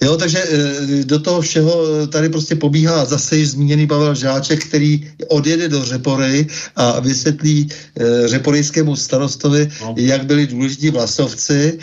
[0.00, 5.10] Jo, takže e, do toho všeho tady prostě pobíhá zase již zmíněný Pavel Žáček, který
[5.28, 6.46] odjede do Řepory
[6.76, 9.94] a vysvětlí e, řeporejskému starostovi, no.
[9.98, 11.78] jak byli důležití vlasovci.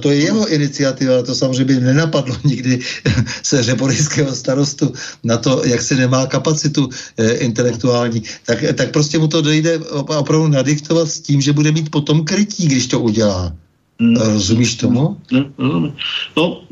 [0.00, 2.78] To je jeho iniciativa, to samozřejmě by nenapadlo nikdy
[3.42, 4.92] se řeporejského starostu
[5.24, 6.88] na to, jak se nemá kapacitu
[7.38, 8.22] intelektuální.
[8.46, 12.66] Tak, tak prostě mu to dojde opravdu nadiktovat s tím, že bude mít potom krytí,
[12.66, 13.52] když to udělá.
[14.00, 14.16] Hmm.
[14.16, 15.20] Rozumíš tomu?
[15.28, 15.92] No, no,
[16.36, 16.62] no,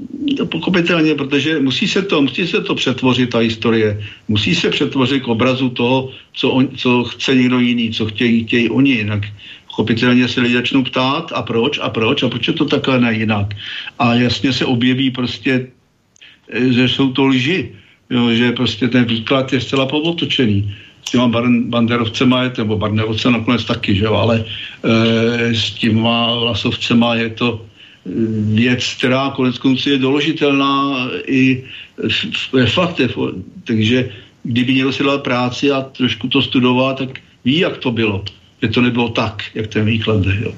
[0.48, 4.00] pochopitelně, protože musí se to, musí se to přetvořit, ta historie.
[4.28, 8.70] Musí se přetvořit k obrazu toho, co, on, co chce někdo jiný, co chtějí, chtějí
[8.70, 9.22] oni jinak.
[9.66, 13.14] Pochopitelně se lidi začnou ptát, a proč, a proč, a proč je to takhle ne
[13.14, 13.54] jinak.
[13.98, 15.68] A jasně se objeví prostě,
[16.48, 17.76] eh, že jsou to lži,
[18.10, 20.74] jo, že prostě ten výklad je zcela povotočený
[21.08, 21.32] s těma
[21.72, 28.10] banderovcema, nebo banderovce nakonec taky, že jo, ale e, s těma vlasovcema je to eh,
[28.52, 31.64] věc, která konec konců je doložitelná i
[32.52, 33.16] ve faktech.
[33.64, 34.10] Takže
[34.44, 38.24] kdyby někdo si dal práci a trošku to studoval, tak ví, jak to bylo.
[38.62, 40.36] Že to nebylo tak, jak ten výklad jde.
[40.44, 40.52] Jo.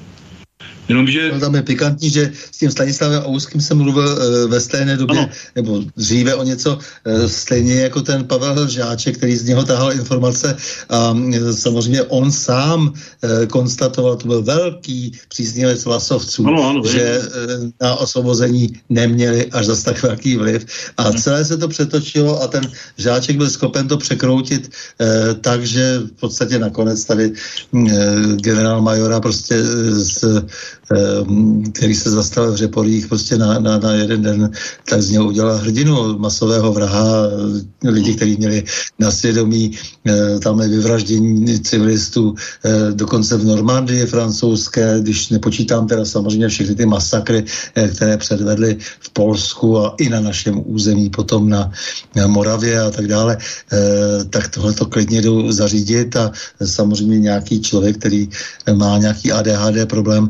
[0.91, 1.31] Jenomže...
[1.33, 5.19] No, tam je pikantní, že s tím Stanislavem Ouským jsem mluvil uh, ve stejné době,
[5.19, 5.29] ano.
[5.55, 10.57] nebo dříve o něco, uh, stejně jako ten Pavel Žáček, který z něho tahal informace
[10.89, 17.19] a uh, samozřejmě on sám uh, konstatoval, to byl velký příznivec Vlasovců, ano, ano, že
[17.19, 20.65] uh, na osvobození neměli až zase tak velký vliv
[20.97, 21.19] a ano.
[21.19, 26.19] celé se to přetočilo a ten Žáček byl schopen to překroutit uh, tak, že v
[26.19, 27.31] podstatě nakonec tady
[27.71, 27.91] uh,
[28.43, 29.55] generál Majora prostě
[29.91, 30.43] z
[31.73, 34.51] který se zastavil v Řeporích prostě na, na, na jeden den,
[34.89, 37.27] tak z něho udělal hrdinu masového vraha,
[37.83, 38.63] lidi, kteří měli
[38.99, 39.71] na svědomí
[40.07, 42.35] eh, tamhle vyvraždění civilistů,
[42.65, 47.43] eh, dokonce v Normandii francouzské, když nepočítám teda samozřejmě všechny ty masakry,
[47.75, 51.71] eh, které předvedly v Polsku a i na našem území, potom na,
[52.15, 53.37] na Moravě a tak dále,
[54.29, 56.31] tak tohle to klidně jdou zařídit a
[56.65, 58.29] samozřejmě nějaký člověk, který
[58.73, 60.29] má nějaký ADHD problém,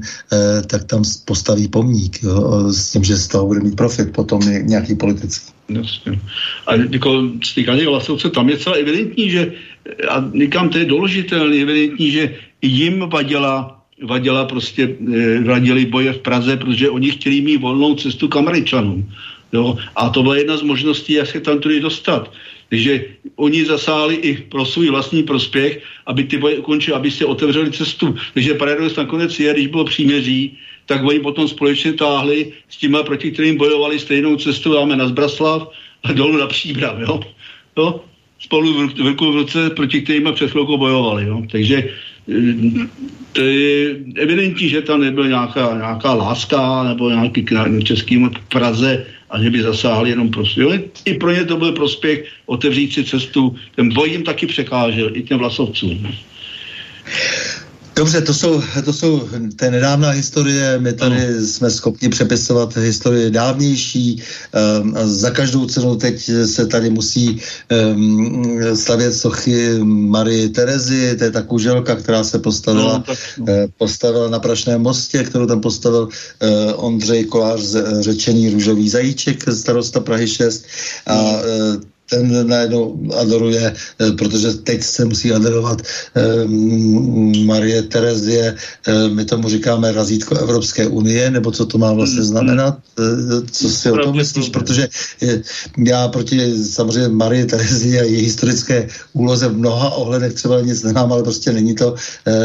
[0.67, 4.95] tak tam postaví pomník jo, s tím, že z toho bude mít profit potom nějaký
[4.95, 5.51] politický.
[5.69, 6.19] Jasně.
[6.67, 9.51] A jako stýkání hlasovce, tam je celá evidentní, že
[10.09, 16.21] a někam to je doložitelný, evidentní, že jim vadila vadila prostě, eh, vadili boje v
[16.25, 19.05] Praze, protože oni chtěli mít volnou cestu k Američanům.
[19.53, 19.77] Jo?
[19.95, 22.31] A to byla jedna z možností, jak se tam tudy dostat.
[22.71, 27.71] Takže oni zasáli i pro svůj vlastní prospěch, aby ty boje ukončili, aby se otevřeli
[27.71, 28.15] cestu.
[28.33, 33.31] Takže paradox nakonec je, když bylo příměří, tak oni potom společně táhli s těma, proti
[33.31, 35.67] kterým bojovali stejnou cestu, dáme na Zbraslav
[36.03, 37.19] a dolů na Příbram, jo.
[37.77, 38.01] jo?
[38.39, 41.43] Spolu v, ruku v ruce, proti kterým před chvilkou bojovali, jo.
[41.51, 42.87] Takže eh,
[43.31, 49.43] to je evidentní, že tam nebyla nějaká, nějaká láska nebo nějaký k českým Praze a
[49.43, 50.61] že by zasáhli jenom prostě.
[51.05, 53.55] I pro ně to byl prospěch otevřít si cestu.
[53.75, 56.15] Ten boj jim taky překážel, i těm vlasovcům.
[57.95, 61.47] Dobře, to jsou, to jsou té nedávná historie, my tady no.
[61.47, 64.23] jsme schopni přepisovat historie dávnější,
[64.81, 67.41] um, a za každou cenu teď se tady musí
[67.93, 73.45] um, stavět sochy Marie Terezy, to je ta kuželka, která se postavila, no, tak, no.
[73.77, 77.61] Postavila na Prašném mostě, kterou tam postavil uh, Ondřej Kolář,
[77.99, 80.65] řečený růžový zajíček, starosta Prahy 6
[81.05, 81.41] a uh,
[82.11, 86.43] ten najednou adoruje, eh, protože teď se musí adorovat eh,
[87.47, 92.35] Marie Terezie, eh, my tomu říkáme razítko Evropské unie, nebo co to má vlastně mm-hmm.
[92.35, 92.75] znamenat,
[93.51, 94.87] co si o tom myslíš, protože
[95.87, 101.13] já proti samozřejmě Marie Terezie a její historické úloze v mnoha ohledech třeba nic nemám,
[101.13, 101.95] ale prostě není to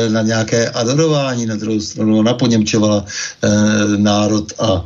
[0.09, 2.19] na nějaké adorování, na druhou stranu.
[2.19, 3.05] Ona poněmčovala
[3.97, 4.85] národ a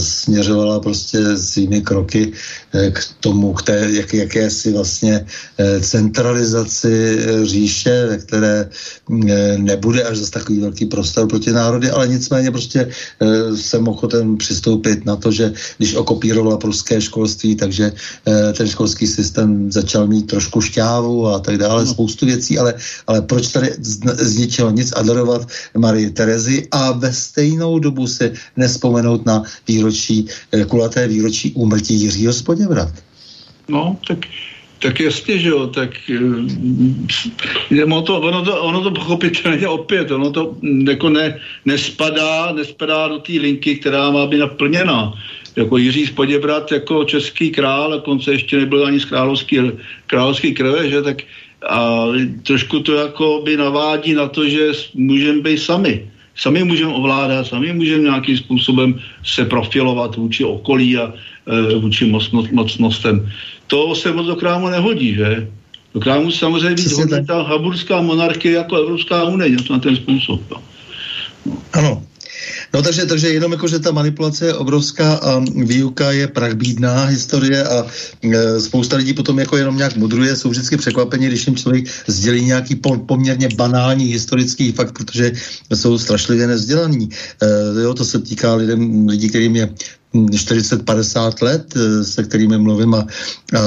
[0.00, 2.32] směřovala prostě svými kroky
[2.72, 5.26] k tomu, k té jak, jakési vlastně
[5.58, 11.90] eh, centralizaci eh, říše, ve které eh, nebude až zase takový velký prostor proti národy,
[11.90, 12.88] ale nicméně prostě
[13.54, 17.92] jsem ochoten přistoupit na to, že když okopírovala pruské školství, takže
[18.56, 21.90] ten školský systém začal mít trošku šťávu a tak dále, no.
[21.90, 22.74] spoustu věcí, ale,
[23.06, 28.32] ale proč tady z, z ničeho nic adorovat Marii Terezi a ve stejnou dobu se
[28.56, 30.26] nespomenout na výročí,
[30.68, 32.92] kulaté výročí úmrtí Jiřího Spoděvrat?
[33.68, 34.18] No, tak,
[34.78, 35.90] tak jasně, že jo, tak
[37.70, 40.56] eh, ono to, ono to, ono to pochopitelně opět, ono to
[40.88, 45.12] jako ne, nespadá, nespadá do té linky, která má být naplněna.
[45.56, 49.58] Jako Jiří Spoděbrat jako český král, konce ještě nebyl ani z královský,
[50.06, 51.22] královský krve, že tak
[51.68, 52.06] a
[52.42, 56.10] trošku to jako by navádí na to, že můžeme být sami.
[56.36, 61.14] Sami můžeme ovládat, sami můžeme nějakým způsobem se profilovat vůči okolí a
[61.46, 62.12] e, vůči
[62.52, 63.30] mocnostem
[63.66, 65.48] to se moc do krámu nehodí, že?
[65.94, 70.40] Do krámu samozřejmě víc hodí ta haburská monarchie jako Evropská unie, něco na ten způsob.
[70.50, 70.62] No.
[71.72, 72.02] Ano,
[72.74, 77.64] No takže, takže jenom jako, že ta manipulace je obrovská a výuka je prachbídná historie
[77.64, 77.86] a
[78.22, 82.44] e, spousta lidí potom jako jenom nějak mudruje, jsou vždycky překvapení, když jim člověk sdělí
[82.44, 85.32] nějaký po, poměrně banální historický fakt, protože
[85.74, 87.08] jsou strašlivě nevzdělaní.
[87.42, 89.68] E, jo, to se týká lidem, lidí, kterým je
[90.14, 93.60] 40-50 let, eh, se kterými mluvím a, a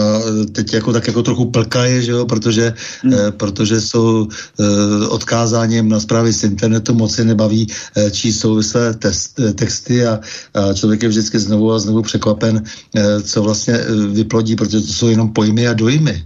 [0.52, 3.14] teď jako tak jako trochu plkají, že jo, protože, hmm.
[3.14, 8.94] eh, protože jsou eh, odkázáním na zprávy z internetu, moc se nebaví eh, číst souvislé
[8.94, 10.20] test, eh, texty a,
[10.54, 12.64] a člověk je vždycky znovu a znovu překvapen,
[12.96, 16.24] eh, co vlastně eh, vyplodí, protože to jsou jenom pojmy a dojmy.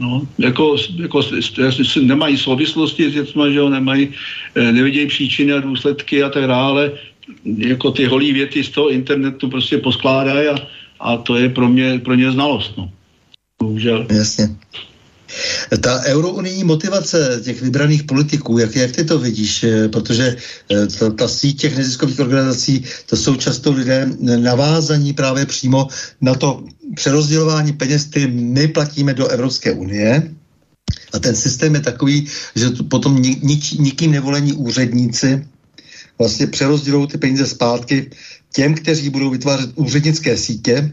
[0.00, 1.20] No, jako, jako
[2.02, 4.08] nemají souvislosti s věcmi, že jo, nemají,
[4.54, 6.92] eh, nevidějí příčiny a důsledky a tak dále
[7.44, 10.56] jako ty holí věty z toho internetu prostě poskládají a,
[11.00, 12.72] a to je pro mě, pro ně znalost.
[12.76, 12.90] No.
[13.58, 14.06] Bohužel.
[14.10, 14.56] Jasně.
[15.80, 19.64] Ta eurounijní motivace těch vybraných politiků, jak, jak ty to vidíš?
[19.64, 20.36] Eh, protože
[20.72, 25.88] eh, ta, ta síť těch neziskových organizací, to jsou často lidé navázaní právě přímo
[26.20, 26.64] na to
[26.94, 30.34] přerozdělování peněz, které my platíme do Evropské unie.
[31.12, 32.26] A ten systém je takový,
[32.56, 35.44] že potom nič, nikým nevolení úředníci
[36.18, 38.10] vlastně přerozdělují ty peníze zpátky
[38.52, 40.92] těm, kteří budou vytvářet úřednické sítě,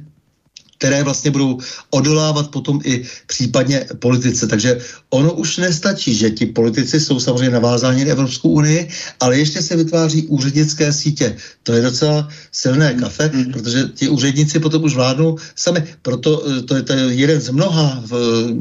[0.77, 4.47] které vlastně budou odolávat potom i případně politice.
[4.47, 4.77] Takže
[5.09, 8.89] ono už nestačí, že ti politici jsou samozřejmě navázáni na Evropskou unii,
[9.19, 11.35] ale ještě se vytváří úřednické sítě.
[11.63, 13.51] To je docela silné mm, kafe, mm.
[13.51, 15.83] protože ti úředníci potom už vládnou sami.
[16.01, 18.13] Proto eh, to je, to je jeden z mnoha v,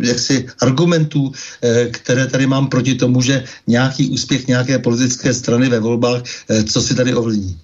[0.02, 1.32] jaksi argumentů,
[1.62, 6.64] eh, které tady mám proti tomu, že nějaký úspěch nějaké politické strany ve volbách, eh,
[6.64, 7.58] co si tady ovlivní.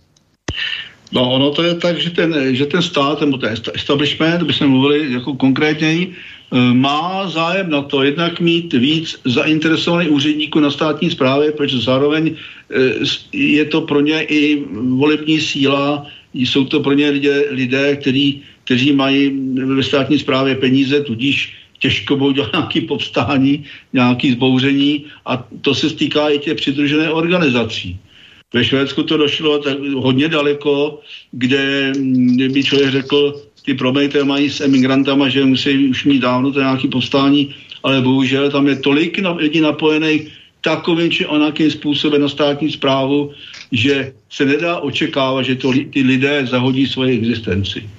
[1.12, 4.66] No, ono to je tak, že ten, že ten stát, nebo ten establishment, by jsme
[4.66, 11.11] mluvili jako konkrétněji, eh, má zájem na to jednak mít víc zainteresovaných úředníků na státní
[11.11, 12.35] správě, protože zároveň
[12.70, 18.43] eh, je to pro ně i volební síla, jsou to pro ně lidé, lidé který,
[18.65, 25.43] kteří mají ve státní správě peníze, tudíž těžko budou dělat nějaké povstání, nějaké zbouření a
[25.61, 27.99] to se stýká i těch přidružené organizací.
[28.55, 31.01] Ve Švédsku to došlo tak hodně daleko,
[31.32, 31.93] kde
[32.52, 36.89] by člověk řekl, ty problémy, mají s emigrantama, že musí už mít dávno to nějaké
[36.89, 40.28] povstání, ale bohužel tam je tolik lidí napojených
[40.60, 43.32] takovým či onakým způsobem na státní zprávu,
[43.72, 47.90] že se nedá očekávat, že to, ty lidé zahodí svoji existenci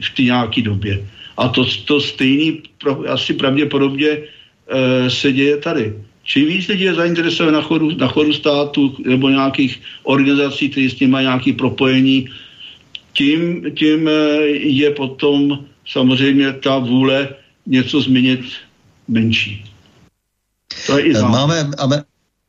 [0.00, 1.06] v té nějaké době.
[1.36, 2.62] A to, to stejný
[3.08, 5.94] asi pravděpodobně e, se děje tady.
[6.24, 10.94] Čím víc lidí je zainteresované na chodu, na chodu státu nebo nějakých organizací, které s
[10.94, 12.28] tím mají nějaké propojení,
[13.12, 17.28] tím, tím eh, je potom samozřejmě ta vůle
[17.66, 18.40] něco změnit
[19.08, 19.64] menší.
[20.86, 21.70] To je i Máme,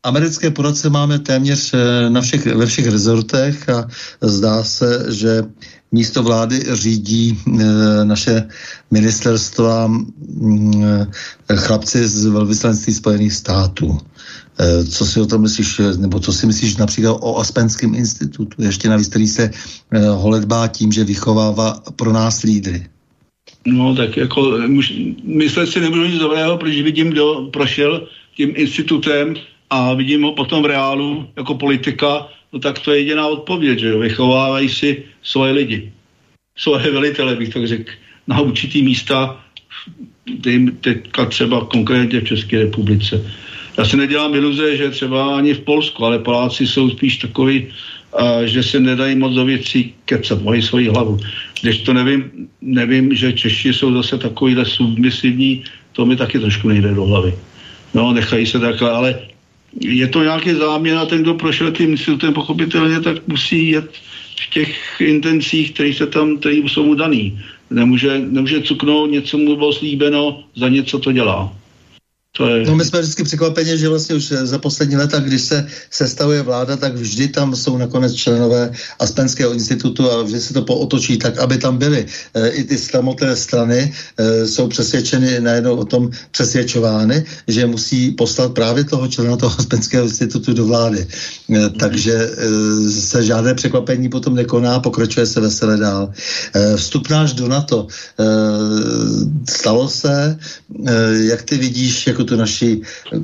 [0.06, 3.88] americké poradce máme téměř eh, na všech, ve všech rezortech a
[4.22, 5.44] zdá se, že
[5.96, 8.44] místo vlády řídí e, naše
[8.92, 9.92] ministerstva
[11.50, 13.98] e, chlapci z velvyslanství Spojených států.
[14.92, 19.08] Co si o tom myslíš, nebo co si myslíš například o Aspenském institutu, ještě navíc,
[19.08, 19.52] který se
[20.16, 22.88] holedbá tím, že vychovává pro nás lídry?
[23.68, 24.58] No tak jako
[25.24, 29.36] myslet si nebudu nic dobrého, protože vidím, kdo prošel tím institutem
[29.76, 33.88] a vidím ho potom v reálu jako politika, no tak to je jediná odpověď, že
[33.88, 35.92] jo, vychovávají si svoje lidi,
[36.56, 37.92] svoje velitele, bych tak řekl,
[38.28, 39.36] na určitý místa,
[40.82, 43.20] teďka třeba konkrétně v České republice.
[43.78, 47.68] Já si nedělám iluze, že třeba ani v Polsku, ale Poláci jsou spíš takový,
[48.46, 51.20] že se nedají moc do věcí kecat, mají svoji hlavu.
[51.62, 56.96] Když to nevím, nevím, že Češi jsou zase takovýhle submisivní, to mi taky trošku nejde
[56.96, 57.36] do hlavy.
[57.94, 59.35] No, nechají se takhle, ale
[59.82, 63.92] je to nějaký záměr a ten, kdo prošel tím institutem pochopitelně, tak musí jet
[64.36, 67.40] v těch intencích, které se tam, které jsou mu daný.
[67.70, 71.54] Nemůže, nemůže cuknout, něco mu bylo slíbeno, za něco to dělá.
[72.38, 72.66] To je...
[72.68, 76.76] No my jsme vždycky překvapeni, že vlastně už za poslední leta, když se sestavuje vláda,
[76.76, 81.58] tak vždy tam jsou nakonec členové Aspenského institutu a vždy se to pootočí tak, aby
[81.58, 82.06] tam byly.
[82.34, 88.54] E, I ty samotné strany e, jsou přesvědčeny najednou o tom přesvědčovány, že musí poslat
[88.54, 91.08] právě toho člena toho Aspenského institutu do vlády.
[91.56, 96.12] E, takže e, se žádné překvapení potom nekoná, pokračuje se vesele dál.
[96.54, 97.88] E, vstup náš do NATO
[98.20, 98.26] e,
[99.52, 100.38] stalo se,
[100.88, 100.92] e,
[101.32, 102.82] jak ty vidíš, jako tu naši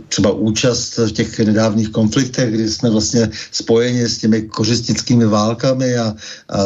[0.07, 6.14] třeba účast v těch nedávných konfliktech, kdy jsme vlastně spojeni s těmi kořistnickými válkami a,
[6.49, 6.60] a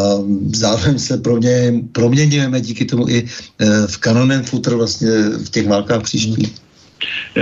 [0.56, 3.26] zároveň se promě, proměňujeme díky tomu i e,
[3.88, 5.12] v kanonen futr vlastně
[5.46, 6.54] v těch válkách příštích.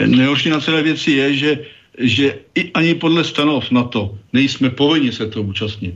[0.06, 1.52] Nejhorší na celé věci je, že,
[2.00, 5.96] že i ani podle stanov na to nejsme povinni se to účastnit.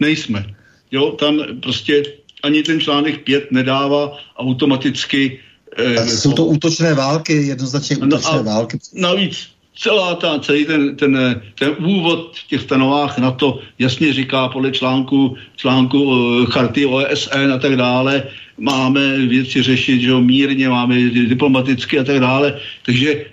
[0.00, 0.44] Nejsme.
[0.90, 2.02] Jo, tam prostě
[2.42, 5.40] ani ten článek 5 nedává automaticky
[5.76, 8.78] Eh, jsou to útočné války, jednoznačně no útočné no války.
[8.94, 9.48] Navíc
[9.80, 14.70] celá ta, celý ten, ten, ten úvod v těch stanovách na to jasně říká podle
[14.70, 18.22] článku, článku uh, charty OSN a tak dále,
[18.58, 23.24] máme věci řešit, že jo, mírně, máme diplomaticky a tak dále, takže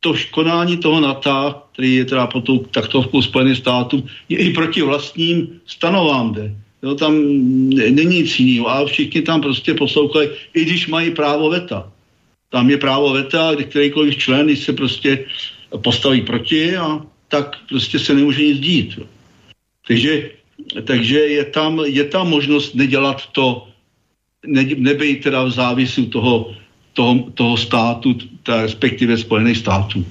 [0.00, 4.82] to škonání toho NATO, který je teda pod tou taktovkou Spojených států, je i proti
[4.82, 6.54] vlastním stanovám jde.
[6.86, 7.18] Jo, tam
[7.90, 8.70] není nic jiného.
[8.70, 11.90] A všichni tam prostě poslouchají, i když mají právo veta.
[12.50, 15.26] Tam je právo veta, kdy kterýkoliv člen, když se prostě
[15.82, 18.90] postaví proti, a tak prostě se nemůže nic dít.
[18.98, 19.04] Jo.
[19.86, 20.30] Takže,
[20.84, 23.68] takže je, tam, je tam možnost nedělat to,
[24.46, 26.54] ne, nebejt teda v závisu toho,
[26.92, 30.06] toho, toho státu, ta, respektive Spojených států.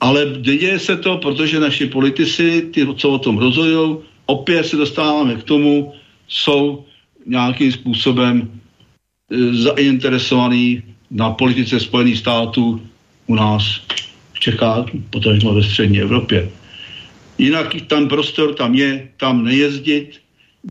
[0.00, 5.34] Ale děje se to, protože naši politici, ty, co o tom rozhodují, opět se dostáváme
[5.34, 5.92] k tomu,
[6.28, 6.84] jsou
[7.26, 12.80] nějakým způsobem e, zainteresovaný na politice Spojených států
[13.26, 13.80] u nás
[14.32, 16.48] v Čechách, potažmo ve střední Evropě.
[17.38, 20.20] Jinak tam prostor tam je, tam nejezdit,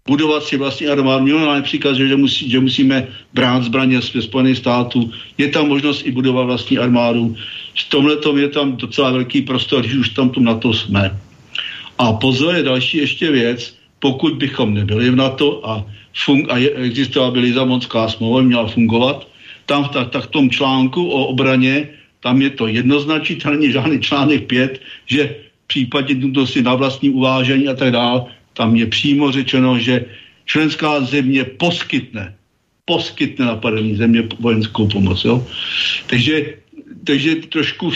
[0.08, 1.24] budovat si vlastní armádu.
[1.24, 5.12] Mělo nám příkaz, že, musí, že musíme brát zbraně ze Spojených států.
[5.38, 7.36] Je tam možnost i budovat vlastní armádu.
[7.74, 11.27] V tomhle je tam docela velký prostor, když už tam tu NATO jsme.
[11.98, 15.86] A pozor je další ještě věc, pokud bychom nebyli v NATO a,
[16.26, 19.28] fun- a existovala by Lizamonská smlouva, měla fungovat,
[19.66, 23.72] tam v, tak, tak v tom článku o obraně, tam je to jednoznačně, tam není
[23.72, 26.16] žádný článek 5, že v případě
[26.46, 30.06] si na vlastní uvážení a tak dále, tam je přímo řečeno, že
[30.46, 32.36] členská země poskytne,
[32.86, 35.26] poskytne napadený země vojenskou pomoc.
[35.26, 35.46] Jo?
[36.08, 36.56] Takže,
[37.04, 37.92] takže trošku,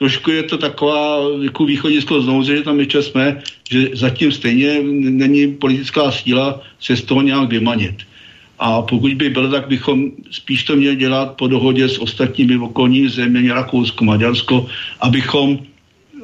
[0.00, 4.80] trošku je to taková jako východisko z nouze, že tam ještě jsme, že zatím stejně
[5.12, 8.08] není politická síla se z toho nějak vymanit.
[8.58, 13.08] A pokud by byl, tak bychom spíš to měli dělat po dohodě s ostatními okolními
[13.08, 14.66] zeměmi, Rakousko, Maďarsko,
[15.00, 15.58] abychom,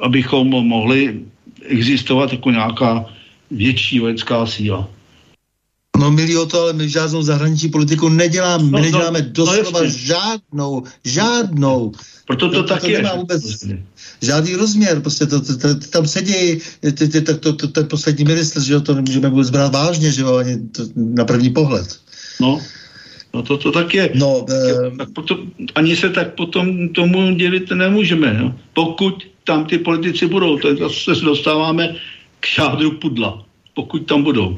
[0.01, 1.21] abychom mohli
[1.69, 3.05] existovat jako nějaká
[3.51, 4.89] větší vojenská síla.
[5.97, 8.63] No milí o to, ale my žádnou zahraniční politiku neděláme.
[8.63, 11.91] My no, no neděláme no, doslova no, žádnou, žádnou.
[12.27, 13.11] Proto to, to tak to je.
[13.15, 13.43] vůbec
[14.21, 15.01] žádný rozměr.
[15.01, 16.59] Prostě to, to, to, to tam sedí,
[17.25, 20.35] tak to, to, ten poslední ministr, že jo, to nemůžeme vůbec brát vážně, že jo,
[20.35, 21.99] ani to, na první pohled.
[22.41, 22.61] No,
[23.33, 24.09] no to, to tak je.
[24.13, 24.97] No, e...
[24.97, 25.37] tak potom,
[25.75, 28.33] ani se tak potom tomu dělit nemůžeme.
[28.33, 28.55] No.
[28.73, 31.95] Pokud tam ty politici budou, to se dostáváme
[32.39, 33.45] k jádru pudla,
[33.75, 34.57] pokud tam budou.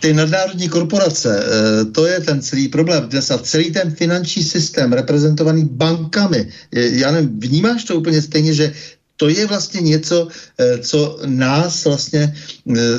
[0.00, 3.08] Ty nadnárodní korporace, eh, to je ten celý problém.
[3.08, 8.72] Dnes a celý ten finanční systém reprezentovaný bankami, já nevím, vnímáš to úplně stejně, že
[9.20, 10.28] to je vlastně něco,
[10.58, 12.32] eh, co nás vlastně,
[12.72, 12.98] eh,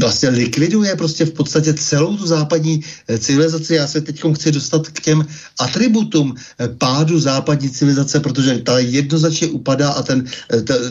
[0.00, 3.76] vlastně likviduje prostě v podstatě celou tu západní eh, civilizaci.
[3.76, 5.20] Já se teď chci dostat k těm
[5.60, 6.32] atributům
[6.80, 10.24] pádu západní civilizace, protože ta jednoznačně upadá a ten,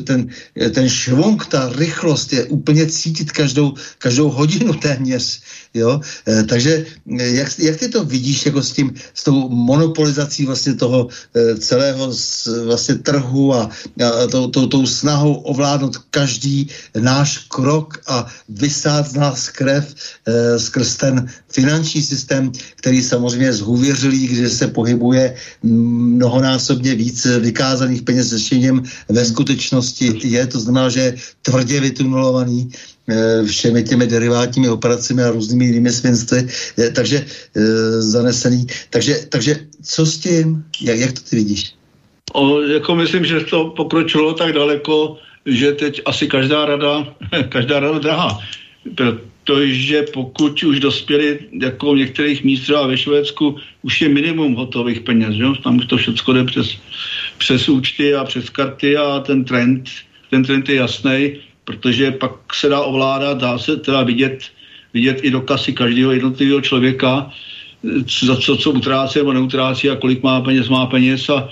[0.06, 5.42] ten, ten švonk, ta rychlost je úplně cítit každou, každou hodinu téměř.
[5.74, 6.02] Jo?
[6.46, 11.10] Takže jak, jak ty to vidíš jako s tím, s tou monopolizací vlastně toho
[11.58, 12.14] celého
[12.66, 16.68] vlastně trhu a, a to, tou, tou, tou snahou ovládnout každý
[17.00, 19.96] náš krok a vysát z nás krev
[20.26, 28.30] e, skrz ten finanční systém, který samozřejmě zhůvěřilý, kde se pohybuje mnohonásobně víc vykázaných peněz
[28.30, 32.72] se štěněm ve skutečnosti je, to znamená, že je tvrdě vytunulovaný
[33.08, 36.48] eh, všemi těmi derivátními operacemi a různými jinými svinstvy,
[36.96, 37.26] takže
[37.56, 37.62] e,
[38.02, 38.68] zanesený.
[38.90, 40.64] Takže, takže co s tím?
[40.82, 41.83] Jak, jak to ty vidíš?
[42.32, 47.08] O, jako myslím, že to pokročilo tak daleko, že teď asi každá rada,
[47.50, 48.40] každá rada drahá.
[48.96, 55.00] Protože pokud už dospěli, jako v některých míst třeba ve Švédsku, už je minimum hotových
[55.00, 55.44] peněz, že?
[55.64, 56.78] tam už to všechno jde přes,
[57.38, 59.90] přes účty a přes karty a ten trend,
[60.30, 64.44] ten trend je jasný, protože pak se dá ovládat, dá se teda vidět,
[64.94, 67.32] vidět i do kasy každého jednotlivého člověka,
[68.24, 71.50] za co, co utrácí nebo neutrácí a kolik má peněz, má peněz a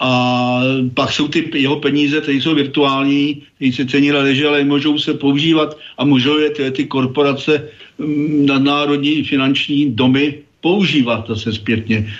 [0.00, 0.60] a
[0.94, 5.14] pak jsou ty jeho peníze, které jsou virtuální, které se cení leží, ale můžou se
[5.14, 7.68] používat a můžou je ty, ty korporace,
[7.98, 12.12] mm, nadnárodní finanční domy používat zase zpětně.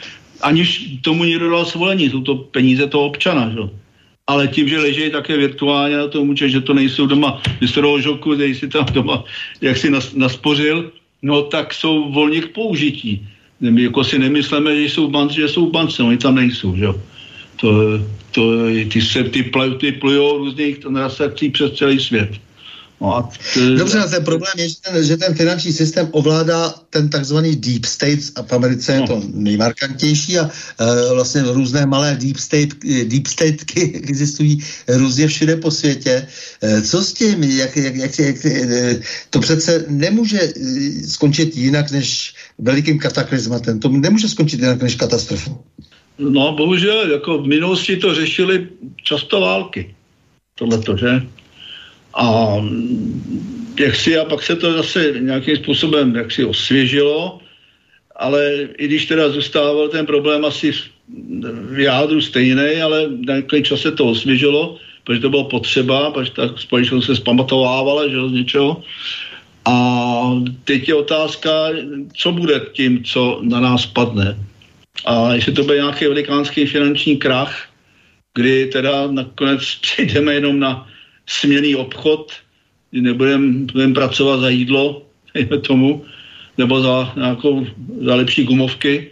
[0.43, 3.51] Aniž tomu někdo dal svolení, jsou to peníze toho občana.
[3.51, 3.69] Že?
[4.27, 7.43] Ale tím, že leží také virtuálně na tom účet, že to nejsou doma
[7.75, 9.25] toho žoku, který si tam doma
[9.61, 10.93] jak si nas, naspořil,
[11.23, 13.29] no tak jsou volně k použití.
[13.61, 16.77] Jako si nemyslíme, že jsou v bance, že jsou v bance, oni tam nejsou.
[16.77, 17.16] Že?
[17.57, 17.99] To,
[18.31, 22.31] to, ty se ty, pl, ty plujou různých transakcí přes celý svět.
[23.01, 23.77] No a t...
[23.77, 27.85] Dobře, a ten problém je, že ten, že ten finanční systém ovládá ten takzvaný deep
[27.85, 29.01] state a v Americe no.
[29.03, 32.75] je to nejmarkantnější a uh, vlastně různé malé deep, state,
[33.05, 36.27] deep statky existují různě všude po světě.
[36.63, 37.43] Uh, co s tím?
[37.45, 40.53] Jak, jak, jak, jak, uh, to přece nemůže
[41.09, 43.81] skončit jinak než velikým kataklizmatem.
[43.81, 45.65] To nemůže skončit jinak než katastrofou.
[46.19, 48.69] No, bohužel, jako v minulosti to řešili
[49.03, 49.95] často války.
[50.59, 51.23] Tohleto, že?
[52.15, 52.57] A
[53.81, 57.39] jak si, a pak se to zase nějakým způsobem jak si osvěžilo,
[58.17, 60.73] ale i když teda zůstával ten problém asi
[61.71, 66.31] v jádru stejný, ale na nějaký čas se to osvěžilo, protože to bylo potřeba, protože
[66.31, 68.83] ta společnost se zpamatovávala, že z něčeho.
[69.65, 69.77] A
[70.65, 71.51] teď je otázka,
[72.17, 74.37] co bude tím, co na nás padne.
[75.05, 77.69] A jestli to bude nějaký velikánský finanční krach,
[78.35, 80.89] kdy teda nakonec přijdeme jenom na
[81.27, 82.33] směný obchod,
[82.91, 85.03] kdy nebudeme budem pracovat za jídlo,
[85.35, 86.05] dejme tomu,
[86.59, 87.67] nebo za, nějakou,
[88.01, 89.11] za lepší gumovky,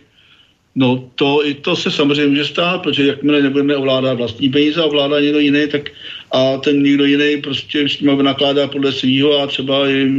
[0.75, 4.85] No to, i to se samozřejmě může stát, protože jakmile nebudeme ovládat vlastní peníze a
[4.85, 5.91] ovládá někdo jiný, tak
[6.33, 10.11] a ten někdo jiný prostě s tím nakládá podle svého a třeba i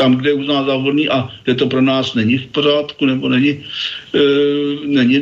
[0.00, 3.60] tam, kde uzná za vhodný a kde to pro nás není v pořádku nebo není,
[4.16, 4.22] e,
[4.88, 5.16] není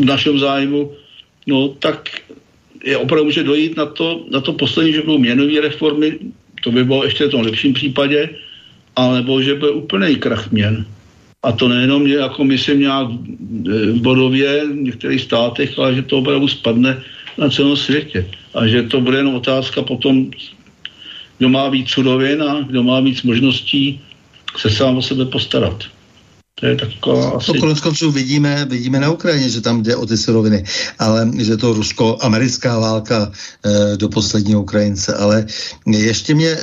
[0.00, 0.96] v našem zájmu,
[1.44, 2.08] no tak
[2.80, 6.32] je opravdu může dojít na to, na to poslední, že budou měnové reformy,
[6.64, 8.32] to by bylo ještě v tom lepším případě,
[8.96, 10.88] alebo že bude úplný krach měn.
[11.44, 16.24] A to nejenom, jako myslím nějak v e, bodově v některých státech, ale že to
[16.24, 16.96] opravdu spadne
[17.36, 18.24] na celém světě.
[18.56, 20.32] A že to bude jenom otázka potom,
[21.40, 24.00] kdo má víc surovin a kdo má víc možností
[24.56, 25.84] se sám o sebe postarat.
[26.60, 27.46] To je taková asi...
[27.46, 30.64] To konec konců vidíme, vidíme na Ukrajině, že tam jde o ty suroviny,
[30.98, 33.32] ale že to rusko-americká válka
[33.64, 35.14] e, do posledního Ukrajince.
[35.14, 35.46] Ale
[35.86, 36.60] ještě mě e,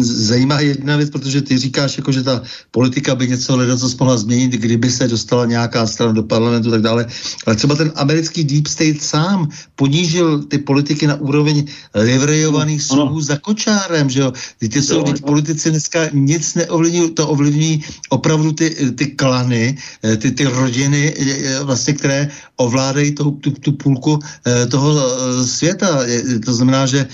[0.00, 4.16] zajímá jedna věc, protože ty říkáš, jako, že ta politika by něco ledo co mohla
[4.16, 7.06] změnit, kdyby se dostala nějaká strana do parlamentu a tak dále.
[7.46, 13.36] Ale třeba ten americký Deep State sám ponížil ty politiky na úroveň livrejovaných sluhů za
[13.36, 14.32] kočárem, že jo?
[14.58, 20.30] Ty, jsou, ty politici dneska nic neovlivňují, to ovlivní opravdu ty ty klany, eh, ty,
[20.30, 21.14] ty rodiny,
[21.62, 26.06] vlastně, které ovládají tu, tu, tu půlku eh, toho eh, světa.
[26.44, 27.06] To znamená, že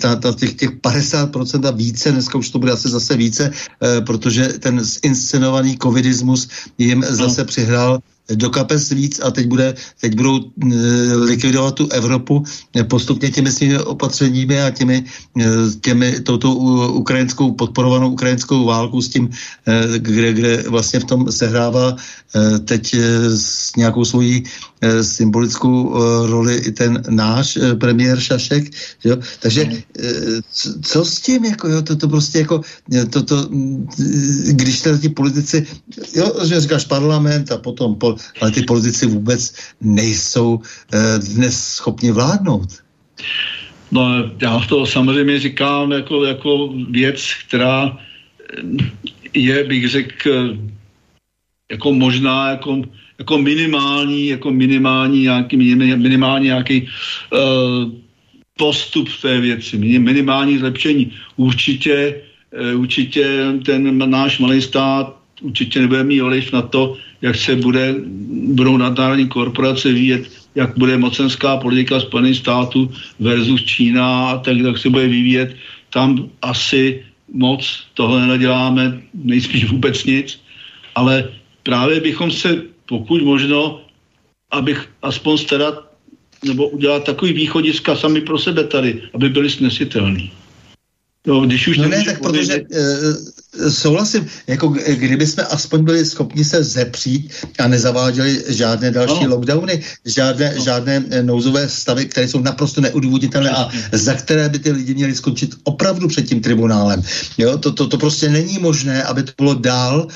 [0.00, 3.50] ta, ta, těch, těch 50% a více, dneska už to bude asi zase více,
[4.06, 6.48] protože ten inscenovaný covidismus
[6.78, 7.98] jim zase přihrál
[8.34, 10.76] do kapes víc a teď, bude, teď budou e,
[11.14, 12.44] likvidovat tu Evropu
[12.88, 15.04] postupně těmi svými opatřeními a těmi,
[15.40, 15.44] e,
[15.80, 16.54] těmi touto
[16.94, 19.30] ukrajinskou, podporovanou ukrajinskou válku s tím,
[19.98, 21.96] kde, kde vlastně v tom sehrává
[22.64, 22.94] teď
[23.36, 24.44] s nějakou svojí
[25.02, 28.70] symbolickou e, roli i ten náš e, premiér Šašek.
[29.04, 29.16] Jo?
[29.40, 29.72] Takže e,
[30.82, 31.44] co s tím?
[31.44, 31.82] Jako, jo?
[31.82, 32.60] To, to prostě jako,
[33.10, 33.48] to, to,
[34.52, 35.66] když teda ti politici,
[36.14, 40.60] jo, že říkáš parlament a potom po, ale ty politici vůbec nejsou
[40.92, 42.68] eh, dnes schopni vládnout.
[43.90, 48.62] No, já to samozřejmě říkám jako, jako věc, která eh,
[49.34, 50.58] je, bych řekl,
[51.70, 52.82] jako možná, jako,
[53.22, 55.56] jako minimální, jako minimální nějaký,
[55.96, 57.86] minimální nějaký uh,
[58.58, 61.12] postup v té věci, minimální zlepšení.
[61.36, 62.18] Určitě,
[62.74, 63.24] uh, určitě
[63.62, 67.94] ten náš malý stát určitě nebude mít vliv na to, jak se bude,
[68.54, 74.78] budou nadnárodní korporace vyvíjet, jak bude mocenská politika Spojených států versus Čína a tak, jak
[74.78, 75.54] se bude vyvíjet.
[75.90, 77.62] Tam asi moc
[77.94, 80.38] tohle neděláme, nejspíš vůbec nic,
[80.94, 81.30] ale
[81.62, 82.62] právě bychom se,
[82.92, 83.80] pokud možno,
[84.52, 85.74] abych aspoň starat
[86.44, 90.32] nebo udělat takový východiska sami pro sebe tady, aby byli snesitelní.
[91.26, 93.16] No, když už no ne, tak protože uh,
[93.68, 99.30] souhlasím, jako kdyby jsme aspoň byli schopni se zepřít a nezaváděli žádné další no.
[99.30, 100.64] lockdowny, žádné, no.
[100.64, 105.14] žádné eh, nouzové stavy, které jsou naprosto neudůvoditelné a za které by ty lidi měli
[105.14, 107.02] skončit opravdu před tím tribunálem.
[107.38, 110.08] Jo, to, to, to prostě není možné, aby to bylo dál uh,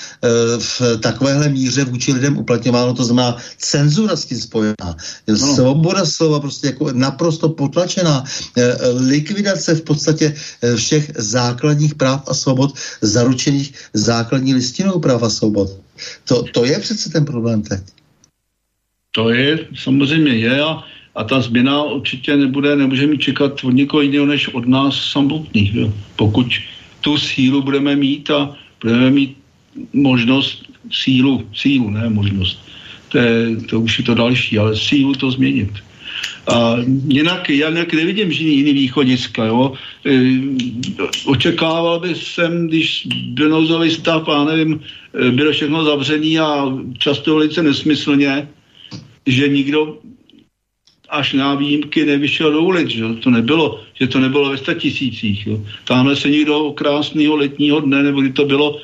[0.58, 4.96] v takovéhle míře vůči lidem uplatňováno, to znamená cenzura s tím spojená,
[5.28, 5.36] no.
[5.36, 8.64] svoboda slova prostě jako naprosto potlačená, uh,
[9.08, 10.34] likvidace v podstatě
[10.76, 12.72] všech základních práv a svobod
[13.26, 15.82] zaručených základní listinou práv a svobod.
[16.30, 17.82] To, to je přece ten problém teď.
[19.10, 20.84] To je, samozřejmě je a,
[21.14, 25.74] a ta změna určitě nebude, nemůže mít čekat od někoho jiného než od nás samotných.
[25.74, 25.92] Jo.
[26.16, 26.46] Pokud
[27.00, 29.36] tu sílu budeme mít a budeme mít
[29.92, 30.62] možnost,
[30.92, 32.62] sílu, sílu, ne možnost,
[33.08, 35.72] to, je, to už je to další, ale sílu to změnit.
[36.46, 36.76] A
[37.08, 39.44] jinak, já jinak nevidím jiný, jiný východiska.
[39.44, 39.72] Jo.
[40.06, 40.32] E,
[41.24, 44.80] očekával bych jsem, když byl nouzový stav a nevím,
[45.14, 48.48] e, bylo všechno zavřený a často velice nesmyslně,
[49.26, 49.98] že nikdo
[51.08, 55.46] až na výjimky nevyšel do ulic, že to nebylo, že to nebylo ve tisících.
[55.46, 55.60] Jo.
[55.84, 58.80] Tamhle se někdo krásného letního dne, nebo kdy to bylo,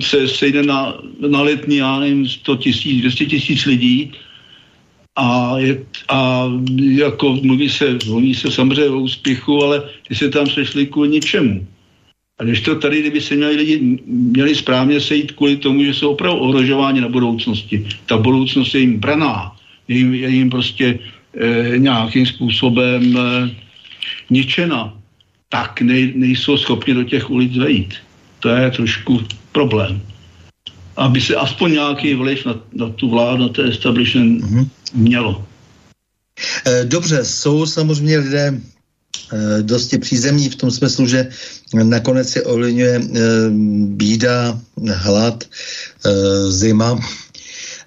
[0.00, 0.94] se sejde na,
[1.28, 4.12] na letní, já nevím, 100 tisíc, 200 tisíc lidí
[5.16, 6.44] a, je, a
[6.78, 11.66] jako mluví se, mluví se samozřejmě o úspěchu, ale ty se tam sešli kvůli ničemu.
[12.38, 16.10] A když to tady, kdyby se měli lidi měli správně sejít kvůli tomu, že jsou
[16.12, 17.86] opravdu ohrožováni na budoucnosti.
[18.06, 19.56] Ta budoucnost je jim braná,
[19.88, 20.98] je jim, je jim prostě
[21.40, 23.50] e, nějakým způsobem e,
[24.30, 24.92] ničena,
[25.48, 27.94] tak nej, nejsou schopni do těch ulic vejít.
[28.40, 30.02] To je trošku problém.
[30.96, 34.66] aby se aspoň nějaký vliv na, na tu vládu, na ten establishment mm-hmm.
[34.96, 35.44] Mělo.
[36.84, 38.60] Dobře, jsou samozřejmě lidé,
[39.32, 41.28] Eh, dosti přízemní v tom smyslu, že
[41.74, 43.20] nakonec se ovlivňuje eh,
[43.98, 45.44] bída, hlad,
[46.06, 47.00] eh, zima,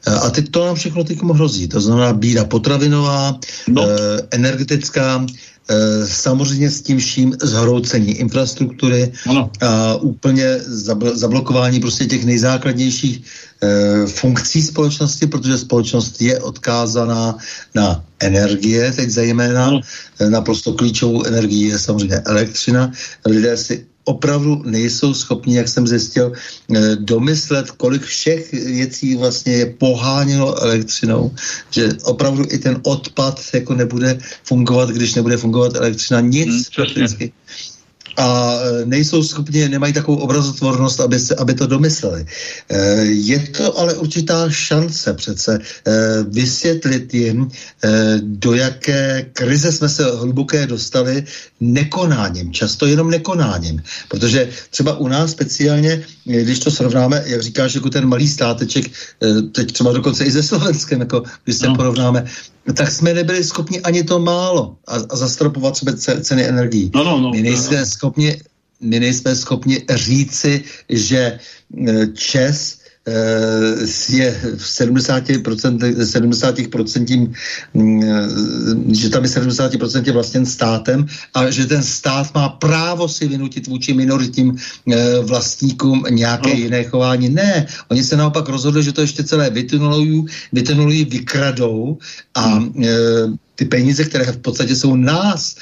[0.07, 1.67] a teď to nám všechno teď hrozí.
[1.67, 3.83] To znamená bída potravinová, no.
[4.31, 5.25] energetická,
[6.05, 9.51] samozřejmě s tím vším zhroucení infrastruktury ano.
[9.61, 10.59] a úplně
[11.13, 13.21] zablokování prostě těch nejzákladnějších
[13.61, 17.37] Eh, funkcí společnosti, protože společnost je odkázaná
[17.75, 19.71] na energie, teď zejména.
[20.19, 22.91] Eh, naprosto klíčovou energií je samozřejmě elektřina.
[23.25, 29.65] Lidé si opravdu nejsou schopni, jak jsem zjistil, eh, domyslet, kolik všech věcí vlastně je
[29.77, 31.31] poháněno elektřinou,
[31.69, 37.31] že opravdu i ten odpad jako nebude fungovat, když nebude fungovat elektřina, nic hmm, prakticky
[38.19, 42.25] a nejsou schopni, nemají takovou obrazotvornost, aby, se, aby to domysleli.
[42.69, 45.91] E, je to ale určitá šance přece e,
[46.23, 47.47] vysvětlit jim,
[48.21, 51.23] do jaké krize jsme se hluboké dostali
[51.59, 53.83] nekonáním, často jenom nekonáním.
[54.07, 58.91] Protože třeba u nás speciálně, když to srovnáme, jak říkáš, jako ten malý státeček,
[59.51, 61.75] teď třeba dokonce i se Slovenskem, jako když se no.
[61.75, 62.25] porovnáme,
[62.73, 66.91] tak jsme nebyli schopni ani to málo a, a zastropovat třeba ceny energií.
[66.95, 67.85] No, no, no, my nejsme no, no.
[67.85, 68.41] schopni
[68.81, 72.78] my nejsme schopni říci, že e, Čes
[74.09, 77.33] je v 70%, 70%
[77.73, 83.27] mm, eh, že tam je 70% vlastněn státem a že ten stát má právo si
[83.27, 84.57] vynutit vůči minoritním
[84.91, 86.59] eh, vlastníkům nějaké no.
[86.59, 87.29] jiné chování.
[87.29, 91.97] Ne, oni se naopak rozhodli, že to ještě celé vytunulují, vytunulují vykradou
[92.35, 95.55] a hmm ty peníze, které v podstatě jsou nás.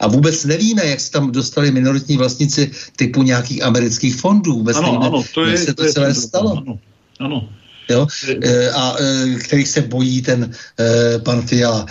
[0.00, 4.52] A vůbec nevíme, jak se tam dostali minoritní vlastníci typu nějakých amerických fondů.
[4.52, 6.58] Vůbec ano, nevíme, ano, to je, jak se to, to celé je, stalo.
[6.58, 6.78] Ano,
[7.20, 7.48] ano.
[7.88, 8.06] Jo?
[8.42, 11.86] E, a e, který se bojí ten e, pan Fiala.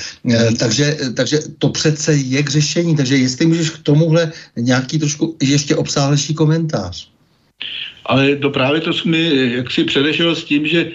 [0.60, 2.96] Takže, takže to přece je k řešení.
[2.96, 7.08] Takže jestli můžeš k tomuhle nějaký trošku ještě obsáhlejší komentář.
[8.06, 9.18] Ale to právě to jsme
[9.64, 10.92] jak si předešel s tím, že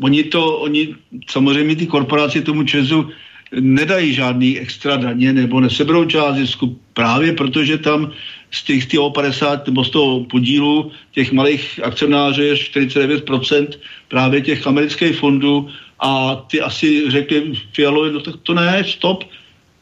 [0.00, 0.94] oni to, oni
[1.30, 3.10] samozřejmě ty korporace tomu Česu
[3.52, 8.12] nedají žádný extra daně nebo nesebrou část zisku právě protože tam
[8.50, 13.68] z těch, těch 50 nebo z toho podílu těch malých akcionářů je 49%
[14.08, 15.68] právě těch amerických fondů
[16.00, 19.24] a ty asi řekli Fialovi, no tak to ne, stop,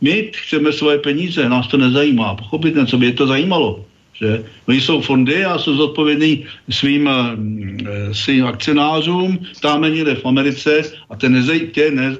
[0.00, 3.84] my chceme svoje peníze, nás to nezajímá, pochopit, co by je to zajímalo.
[4.20, 4.44] Že?
[4.68, 11.16] Oni jsou fondy a jsou zodpovědní svým, eh, svým akcionářům, tam někde v Americe a
[11.16, 12.16] ty, nezaj, ty, ne,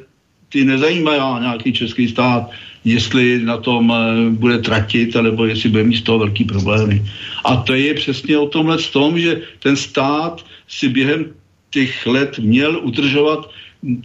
[0.48, 2.50] ty nezajímají nějaký český stát,
[2.84, 7.02] jestli na tom eh, bude tratit, nebo jestli bude mít z toho velký problémy.
[7.44, 11.32] A to je přesně o tomhle tom, že ten stát si během
[11.70, 13.50] těch let měl udržovat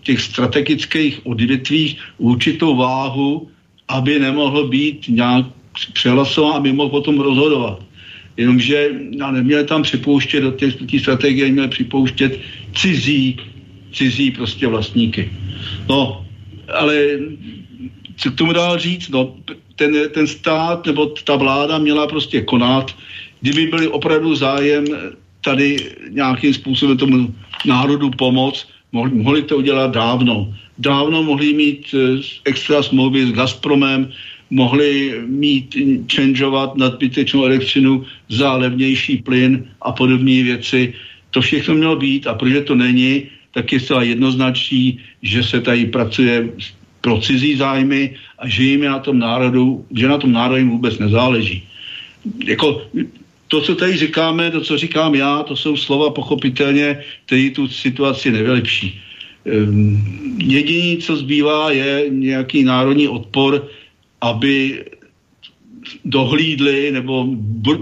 [0.03, 3.49] těch strategických odvětvích určitou váhu,
[3.87, 5.45] aby nemohl být nějak
[5.93, 7.79] přehlasován, aby mohl potom rozhodovat.
[8.37, 12.39] Jenomže já neměli tam připouštět do té, té strategie, měli připouštět
[12.75, 13.37] cizí,
[13.93, 15.31] cizí prostě vlastníky.
[15.89, 16.25] No,
[16.73, 16.95] ale
[18.17, 19.09] co k tomu dál říct?
[19.09, 19.35] No,
[19.75, 22.95] ten, ten stát nebo ta vláda měla prostě konat,
[23.41, 24.85] kdyby byli opravdu zájem
[25.41, 25.77] tady
[26.09, 27.35] nějakým způsobem tomu
[27.65, 30.53] národu pomoct, mohli, mohli to udělat dávno.
[30.77, 34.11] Dávno mohli mít eh, extra smlouvy s Gazpromem,
[34.51, 35.75] mohli mít,
[36.11, 40.93] changeovat nadbytečnou elektřinu za levnější plyn a podobné věci.
[41.31, 45.85] To všechno mělo být a protože to není, tak je zcela jednoznačný, že se tady
[45.85, 46.49] pracuje
[47.01, 50.99] pro cizí zájmy a že jim na tom národu, že na tom národu jim vůbec
[50.99, 51.63] nezáleží.
[52.45, 52.81] Jako,
[53.47, 58.31] to, co tady říkáme, to, co říkám já, to jsou slova pochopitelně, které tu situaci
[58.31, 58.99] nevylepší.
[59.45, 59.97] Ehm,
[60.37, 63.67] jediný, co zbývá, je nějaký národní odpor
[64.21, 64.85] aby
[66.05, 67.25] dohlídli nebo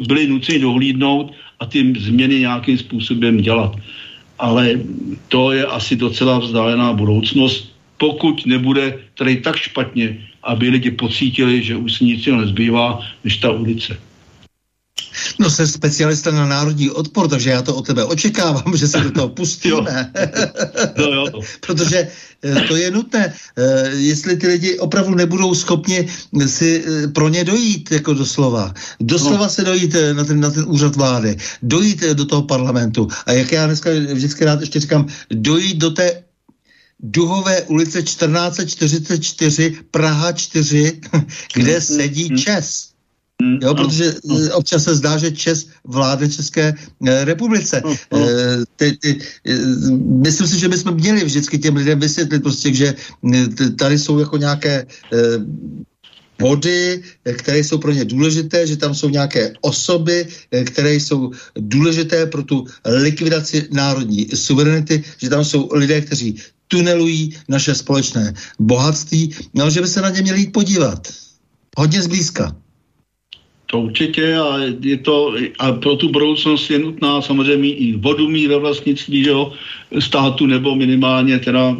[0.07, 3.75] byli nuceni dohlídnout a ty změny nějakým způsobem dělat.
[4.39, 4.79] Ale
[5.27, 11.75] to je asi docela vzdálená budoucnost, pokud nebude tady tak špatně, aby lidi pocítili, že
[11.75, 13.99] už nic nezbývá, než ta ulice.
[15.39, 19.11] No, jsi specialista na národní odpor, takže já to od tebe očekávám, že se do
[19.11, 20.11] toho pustíme.
[20.97, 21.11] jo.
[21.13, 21.41] jo.
[21.67, 22.07] Protože
[22.43, 23.33] eh, to je nutné.
[23.57, 26.07] Eh, jestli ty lidi opravdu nebudou schopni
[26.45, 28.73] si eh, pro ně dojít, jako doslova.
[28.99, 29.49] Doslova no.
[29.49, 33.07] se dojít na ten, na ten úřad vlády, dojít do toho parlamentu.
[33.25, 36.23] A jak já dneska vždycky rád ještě říkám, dojít do té
[36.99, 41.01] Duhové ulice 1444 Praha 4,
[41.53, 42.88] kde sedí Čes.
[43.43, 44.35] Hmm, jo, protože no.
[44.53, 46.73] občas se zdá, že Čes vládne České
[47.07, 47.81] e, republice.
[47.85, 48.19] No, no.
[48.19, 49.19] E, ty, ty,
[50.03, 52.95] myslím si, že bychom měli vždycky těm lidem vysvětlit prostě, že
[53.77, 54.85] tady jsou jako nějaké
[56.39, 57.01] body,
[57.37, 60.27] které jsou pro ně důležité, že tam jsou nějaké osoby,
[60.65, 66.35] které jsou důležité pro tu likvidaci národní suverenity, že tam jsou lidé, kteří
[66.67, 71.07] tunelují naše společné bohatství, no, že by se na ně měli jít podívat.
[71.77, 72.55] Hodně zblízka.
[73.71, 78.47] To určitě a je to, a pro tu budoucnost je nutná samozřejmě i vodu mít
[78.47, 79.53] ve vlastnictví že jo,
[79.99, 81.77] státu nebo minimálně teda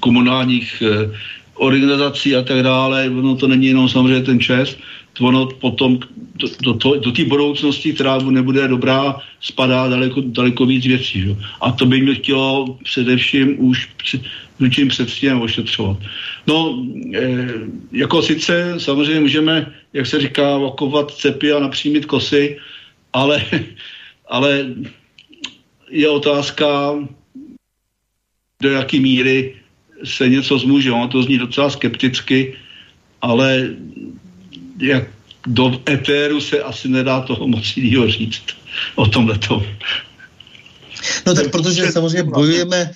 [0.00, 1.10] komunálních eh,
[1.54, 3.10] organizací a tak dále.
[3.10, 4.78] No to není jenom samozřejmě ten čest,
[5.20, 5.98] ono potom
[6.34, 11.20] do, do, do, do té budoucnosti, která nebude dobrá, spadá daleko, daleko víc věcí.
[11.20, 11.36] Že?
[11.60, 13.88] A to by mě chtělo především už
[14.60, 15.96] něčím předtím ošetřovat.
[16.46, 16.84] No,
[17.14, 17.48] e,
[17.92, 22.58] jako sice samozřejmě můžeme, jak se říká, okovat cepy a napřímit kosy,
[23.12, 23.44] ale,
[24.28, 24.66] ale
[25.90, 26.94] je otázka,
[28.62, 29.54] do jaké míry
[30.04, 30.92] se něco zmůže.
[30.92, 32.56] Ono to zní docela skepticky,
[33.22, 33.68] ale
[34.78, 35.08] jak
[35.46, 38.42] do etéru se asi nedá toho moc jiného říct
[38.94, 39.38] o tomhle
[41.26, 42.90] No tak protože samozřejmě bojujeme,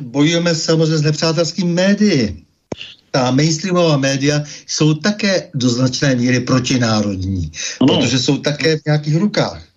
[0.00, 2.44] bojujeme samozřejmě s nepřátelským médií.
[3.10, 7.50] Ta mainstreamová média jsou také do značné míry protinárodní,
[7.80, 7.86] no.
[7.86, 9.74] protože jsou také v nějakých rukách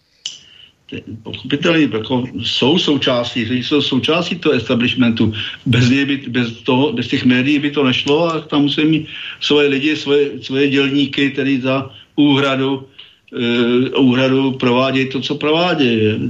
[1.23, 5.33] pochopitelně jako jsou součástí, jsou součástí toho establishmentu.
[5.65, 9.07] Bez, něj by, bez, toho, bez těch médií by to nešlo a tam musí mít
[9.41, 12.87] svoje lidi, svoje, svoje dělníky, který za úhradu
[13.31, 16.29] uh, úhradu provádějí to, co provádějí.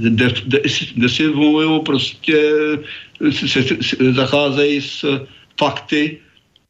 [0.96, 2.52] Desinformují prostě
[3.30, 5.04] se, se, se, zacházejí s
[5.58, 6.18] fakty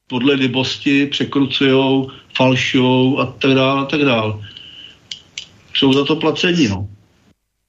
[0.07, 2.07] podle libosti, překrucují,
[2.37, 4.35] falšují a tak dále a tak dále.
[5.75, 6.89] Jsou za to placení, no.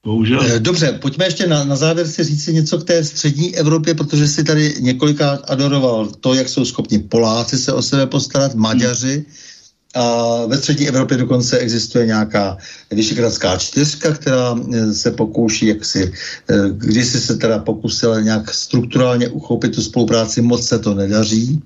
[0.06, 0.42] Bohužel.
[0.42, 3.96] Eh, dobře, pojďme ještě na, na závěr si říct si něco k té střední Evropě,
[3.96, 9.14] protože si tady několikrát adoroval to, jak jsou schopni Poláci se o sebe postarat, Maďaři,
[9.14, 9.49] hmm
[9.96, 12.58] a ve střední Evropě dokonce existuje nějaká
[12.92, 16.14] Vyšegradská čtyřka, která eh, se pokouší, jak si,
[16.50, 21.62] eh, když si se teda pokusila nějak strukturálně uchopit tu spolupráci, moc se to nedaří.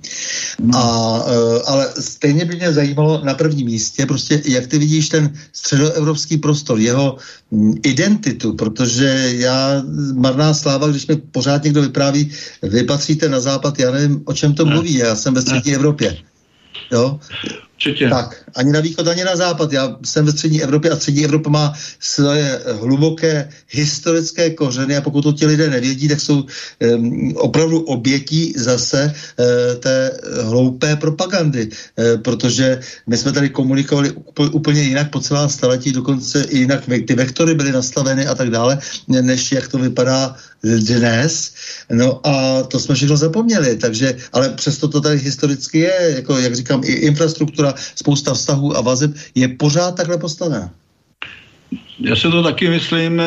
[0.76, 5.34] A, eh, ale stejně by mě zajímalo na prvním místě, prostě jak ty vidíš ten
[5.54, 7.18] středoevropský prostor, jeho
[7.52, 9.84] hm, identitu, protože já,
[10.16, 12.32] marná sláva, když mi pořád někdo vypráví,
[12.62, 16.18] vy patříte na západ, já nevím, o čem to mluví, já jsem ve střední Evropě.
[16.91, 17.20] Jo?
[17.84, 18.10] Určitě.
[18.10, 19.73] Tak, ani na východ, ani na západ.
[19.73, 25.22] Já jsem ve střední Evropě a střední Evropa má své hluboké historické kořeny a pokud
[25.22, 30.11] to ti lidé nevědí, tak jsou um, opravdu obětí zase uh, té
[30.41, 34.11] hloupé propagandy, uh, protože my jsme tady komunikovali
[34.51, 38.80] úplně jinak po celá staletí, dokonce i jinak ty vektory byly nastaveny a tak dále,
[39.07, 41.56] než jak to vypadá dnes.
[41.91, 46.56] No a to jsme všechno zapomněli, takže, ale přesto to tady historicky je, jako jak
[46.56, 50.73] říkám, i infrastruktura, spousta vztahů a vazeb je pořád takhle postavená.
[51.99, 53.22] Já se to taky myslím,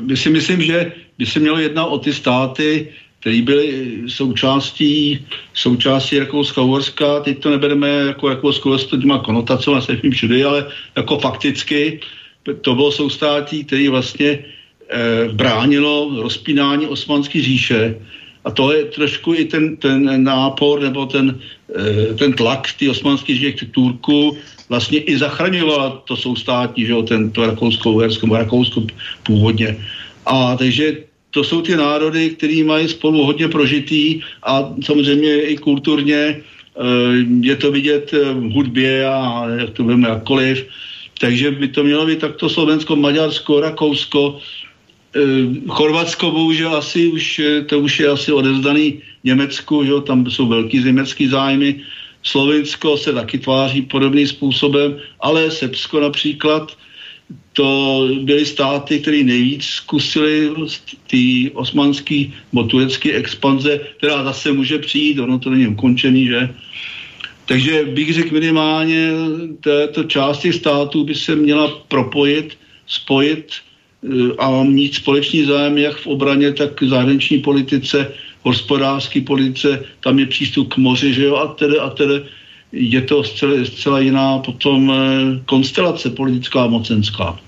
[0.00, 2.88] my si myslím, že by se mělo jednat o ty státy,
[3.20, 10.44] které byly součástí, součástí Rakouska-Uhorska, teď to nebereme jako Rakousko, s těma konotacemi, se všude,
[10.44, 10.66] ale
[10.96, 12.00] jako fakticky
[12.60, 14.38] to bylo soustátí, který vlastně
[15.32, 17.96] bránilo rozpínání osmanské říše.
[18.44, 21.38] A to je trošku i ten, ten nápor nebo ten,
[21.76, 24.36] eh, ten tlak ty osmanské říše k Turku
[24.68, 28.78] vlastně i zachraňovala to soustátí, že jo, ten, to Rakousko, Uhersko, Rakousko
[29.22, 29.76] původně.
[30.26, 36.20] A takže to jsou ty národy, které mají spolu hodně prožitý a samozřejmě i kulturně
[36.34, 36.42] eh,
[37.40, 40.66] je to vidět v hudbě a jak to víme jakkoliv.
[41.20, 44.71] Takže by to mělo být takto Slovensko, Maďarsko, Rakousko, Eh,
[45.68, 49.92] Chorvatsko bohužel asi už, eh, to už je asi odezdaný Německu, že?
[50.06, 51.80] tam jsou velký německý zájmy.
[52.22, 56.76] Slovinsko se taky tváří podobným způsobem, ale Srbsko například,
[57.52, 60.50] to byly státy, které nejvíc zkusili
[61.06, 66.48] ty osmanský nebo turecký expanze, která zase může přijít, ono to není ukončený, že?
[67.46, 69.10] Takže bych řekl minimálně
[69.60, 72.56] této části států by se měla propojit,
[72.86, 73.60] spojit
[74.38, 78.12] a mít společný zájem jak v obraně, tak v zahraniční politice,
[78.42, 82.22] hospodářské politice, tam je přístup k moři, že jo, a tedy, a tedy
[82.72, 87.38] je to zcela, zcela jiná potom eh, konstelace politická a mocenská.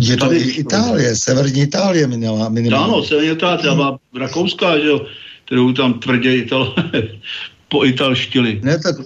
[0.00, 2.70] Je to Tady, i Itálie, severní Itálie minimálně.
[2.70, 5.06] Ano, severní Itálie, má Rakouská, že jo,
[5.44, 6.74] kterou tam tvrdě Ital,
[7.68, 8.60] po italštili.
[8.62, 8.96] Ne, tak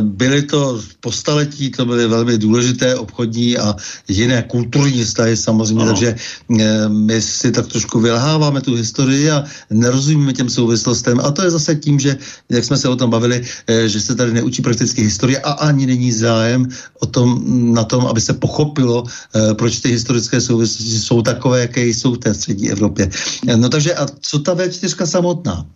[0.00, 3.74] byly to po staletí, to byly velmi důležité obchodní a
[4.08, 5.92] jiné kulturní vztahy samozřejmě, ano.
[5.92, 6.14] takže
[6.60, 11.50] e, my si tak trošku vylháváme tu historii a nerozumíme těm souvislostem a to je
[11.50, 12.16] zase tím, že,
[12.48, 15.86] jak jsme se o tom bavili, e, že se tady neučí prakticky historie a ani
[15.86, 16.68] není zájem
[17.00, 17.42] o tom,
[17.74, 22.18] na tom, aby se pochopilo, e, proč ty historické souvislosti jsou takové, jaké jsou v
[22.18, 23.10] té střední Evropě.
[23.56, 25.66] No takže a co ta V4 samotná?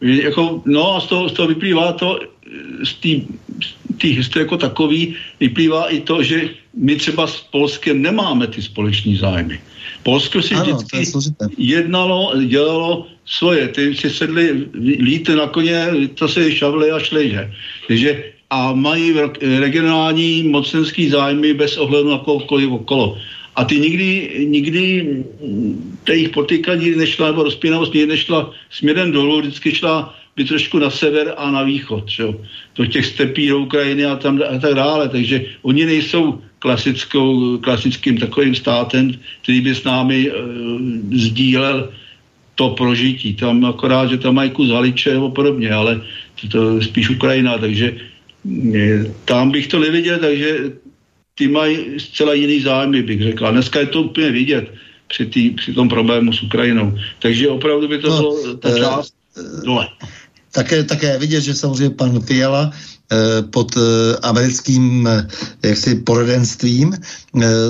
[0.00, 2.18] Jako, no a z toho, z toho vyplývá to,
[2.84, 2.94] z
[3.98, 9.16] té historie jako takový, vyplývá i to, že my třeba s Polskem nemáme ty společné
[9.16, 9.60] zájmy.
[10.02, 11.04] Polsko si ano, vždycky
[11.58, 13.68] jednalo, dělalo svoje.
[13.68, 14.66] Ty si sedli
[14.98, 17.52] líte na koně, to se šavli a šli, že.
[17.88, 23.18] Takže a mají regionální mocenský zájmy bez ohledu na kohokoliv okolo.
[23.56, 24.84] A ty nikdy, nikdy
[26.04, 26.30] ta jejich
[26.76, 31.50] nikdy nešla, nebo rozpínavost nikdy nešla směrem dolů, vždycky šla by trošku na sever a
[31.50, 32.34] na východ, čo?
[32.74, 35.08] do těch stepí do Ukrajiny a, tam, a tak dále.
[35.08, 40.32] Takže oni nejsou klasickou, klasickým takovým státem, který by s námi e,
[41.18, 41.92] sdílel
[42.54, 43.34] to prožití.
[43.34, 46.00] Tam akorát, že tam mají kus haliče nebo podobně, ale
[46.40, 47.92] to, to spíš Ukrajina, takže
[48.74, 50.80] e, tam bych to neviděl, takže
[51.34, 53.46] ty mají zcela jiný zájmy, bych řekl.
[53.46, 54.72] A dneska je to úplně vidět
[55.08, 56.98] při, tý, při tom problému s Ukrajinou.
[57.18, 59.88] Takže opravdu by to no, bylo ta eh, část uh, dole.
[60.52, 63.76] Také, také vidět, že samozřejmě pan Fiala eh, pod
[64.22, 65.08] americkým
[65.62, 66.96] jaksi poradenstvím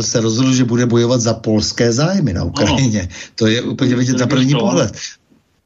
[0.01, 3.09] se rozhodl, že bude bojovat za polské zájmy na Ukrajině.
[3.11, 3.17] No.
[3.35, 4.93] To je úplně vidět na první pohled.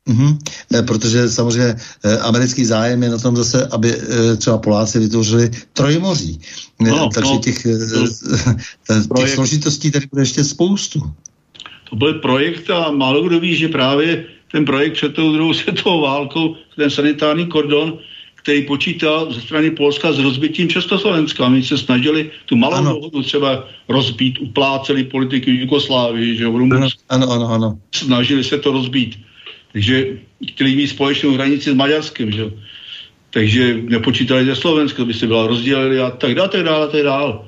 [0.07, 0.39] Mm-hmm.
[0.87, 6.41] Protože samozřejmě eh, americký zájem je na tom zase, aby eh, třeba Poláci vytvořili trojmoří.
[6.81, 7.63] No, Takže no, těch,
[9.09, 11.13] to, těch složitostí tady bude ještě spoustu.
[11.91, 16.01] To byl projekt a málo kdo ví, že právě ten projekt před tou druhou světovou
[16.01, 17.99] válkou, ten sanitární kordon,
[18.35, 21.49] který počítal ze strany Polska s rozbitím Československa.
[21.49, 22.93] My se snažili tu malou ano.
[22.95, 27.03] dohodu třeba rozbít, upláceli politiky Jugoslávii, že v Rumunsku.
[27.09, 27.79] Ano, ano, ano.
[27.95, 29.19] Snažili se to rozbít
[29.77, 30.07] takže
[30.49, 32.45] chtěli mít společnou hranici s Maďarskem, že?
[33.31, 37.39] takže nepočítali ze Slovenska, by se byla rozdělili a tak dále, tak dále, tak dále.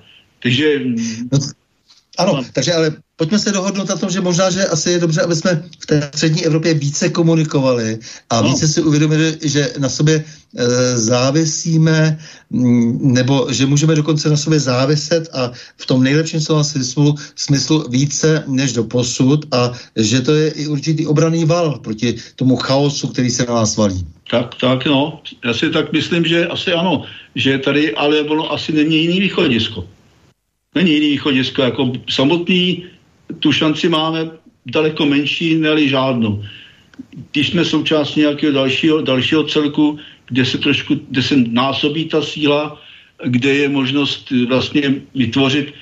[0.43, 0.81] Takže...
[1.33, 1.39] No,
[2.19, 2.45] ano, no.
[2.53, 5.63] takže ale pojďme se dohodnout na tom, že možná, že asi je dobře, aby jsme
[5.81, 7.99] v té střední Evropě více komunikovali
[8.31, 8.49] a no.
[8.49, 12.19] více si uvědomili, že na sobě e, závisíme,
[12.51, 17.15] m, mm, nebo že můžeme dokonce na sobě záviset a v tom nejlepším slova smyslu,
[17.37, 22.57] smyslu více než do posud a že to je i určitý obraný val proti tomu
[22.57, 24.07] chaosu, který se na nás valí.
[24.31, 25.21] Tak, tak, no.
[25.45, 27.05] Já si tak myslím, že asi ano,
[27.35, 29.85] že tady ale ono asi není jiný východisko.
[30.75, 32.85] Není jiný východisko, jako samotný
[33.39, 34.31] tu šanci máme
[34.67, 36.45] daleko menší, neli žádnou.
[37.33, 42.81] Když jsme součástí nějakého dalšího, dalšího celku, kde se trošku, kde se násobí ta síla,
[43.25, 45.75] kde je možnost vlastně vytvořit,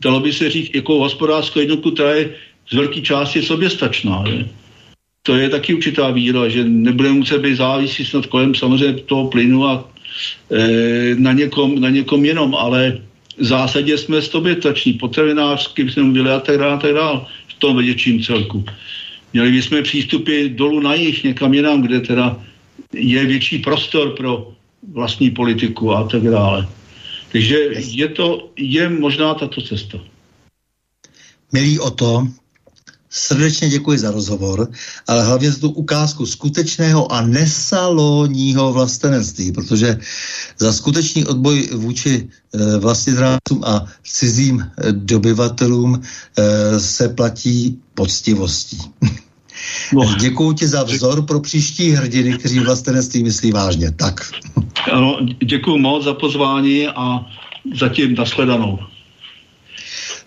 [0.00, 2.34] dalo by se říct, jako hospodářskou jednotku, která je
[2.68, 4.24] z velké části soběstačná.
[4.26, 4.48] Je.
[5.22, 9.66] To je taky určitá víra, že nebude muset být závisí snad kolem samozřejmě toho plynu
[9.66, 9.90] a
[10.50, 13.00] e, na, někom, na někom jenom, ale
[13.38, 17.76] v zásadě jsme sobětační, potravinářsky jsme byli a tak dále, a tak dále v tom
[17.76, 18.64] větším celku.
[19.32, 22.40] Měli bychom přístupy dolů na jich, někam jinam, kde teda
[22.92, 24.52] je větší prostor pro
[24.92, 26.68] vlastní politiku a tak dále.
[27.32, 29.98] Takže je to, je možná tato cesta.
[31.52, 32.26] Milí o to,
[33.14, 34.68] srdečně děkuji za rozhovor,
[35.08, 39.98] ale hlavně za tu ukázku skutečného a nesalonního vlastenectví, protože
[40.58, 48.78] za skutečný odboj vůči e, vlastizrádcům a cizím e, dobyvatelům e, se platí poctivostí.
[49.92, 50.14] No.
[50.20, 53.90] Děkuji ti za vzor pro příští hrdiny, kteří vlastenectví myslí vážně.
[53.90, 54.20] Tak.
[54.92, 57.26] Ano, děkuji moc za pozvání a
[57.74, 58.78] zatím nashledanou.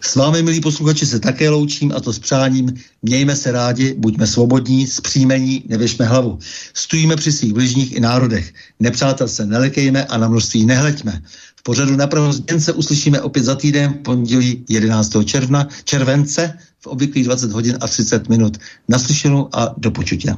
[0.07, 2.73] S vámi, milí posluchači, se také loučím a to s přáním.
[3.01, 6.39] Mějme se rádi, buďme svobodní, zpříjmení, nevěšme hlavu.
[6.73, 8.53] Stojíme při svých bližních i národech.
[8.79, 11.21] Nepřátel se nelekejme a na množství nehleďme.
[11.55, 15.11] V pořadu na změn se uslyšíme opět za týden, pondělí 11.
[15.25, 18.57] června, července v obvyklých 20 hodin a 30 minut.
[18.87, 20.35] Naslyšenou a do počutě.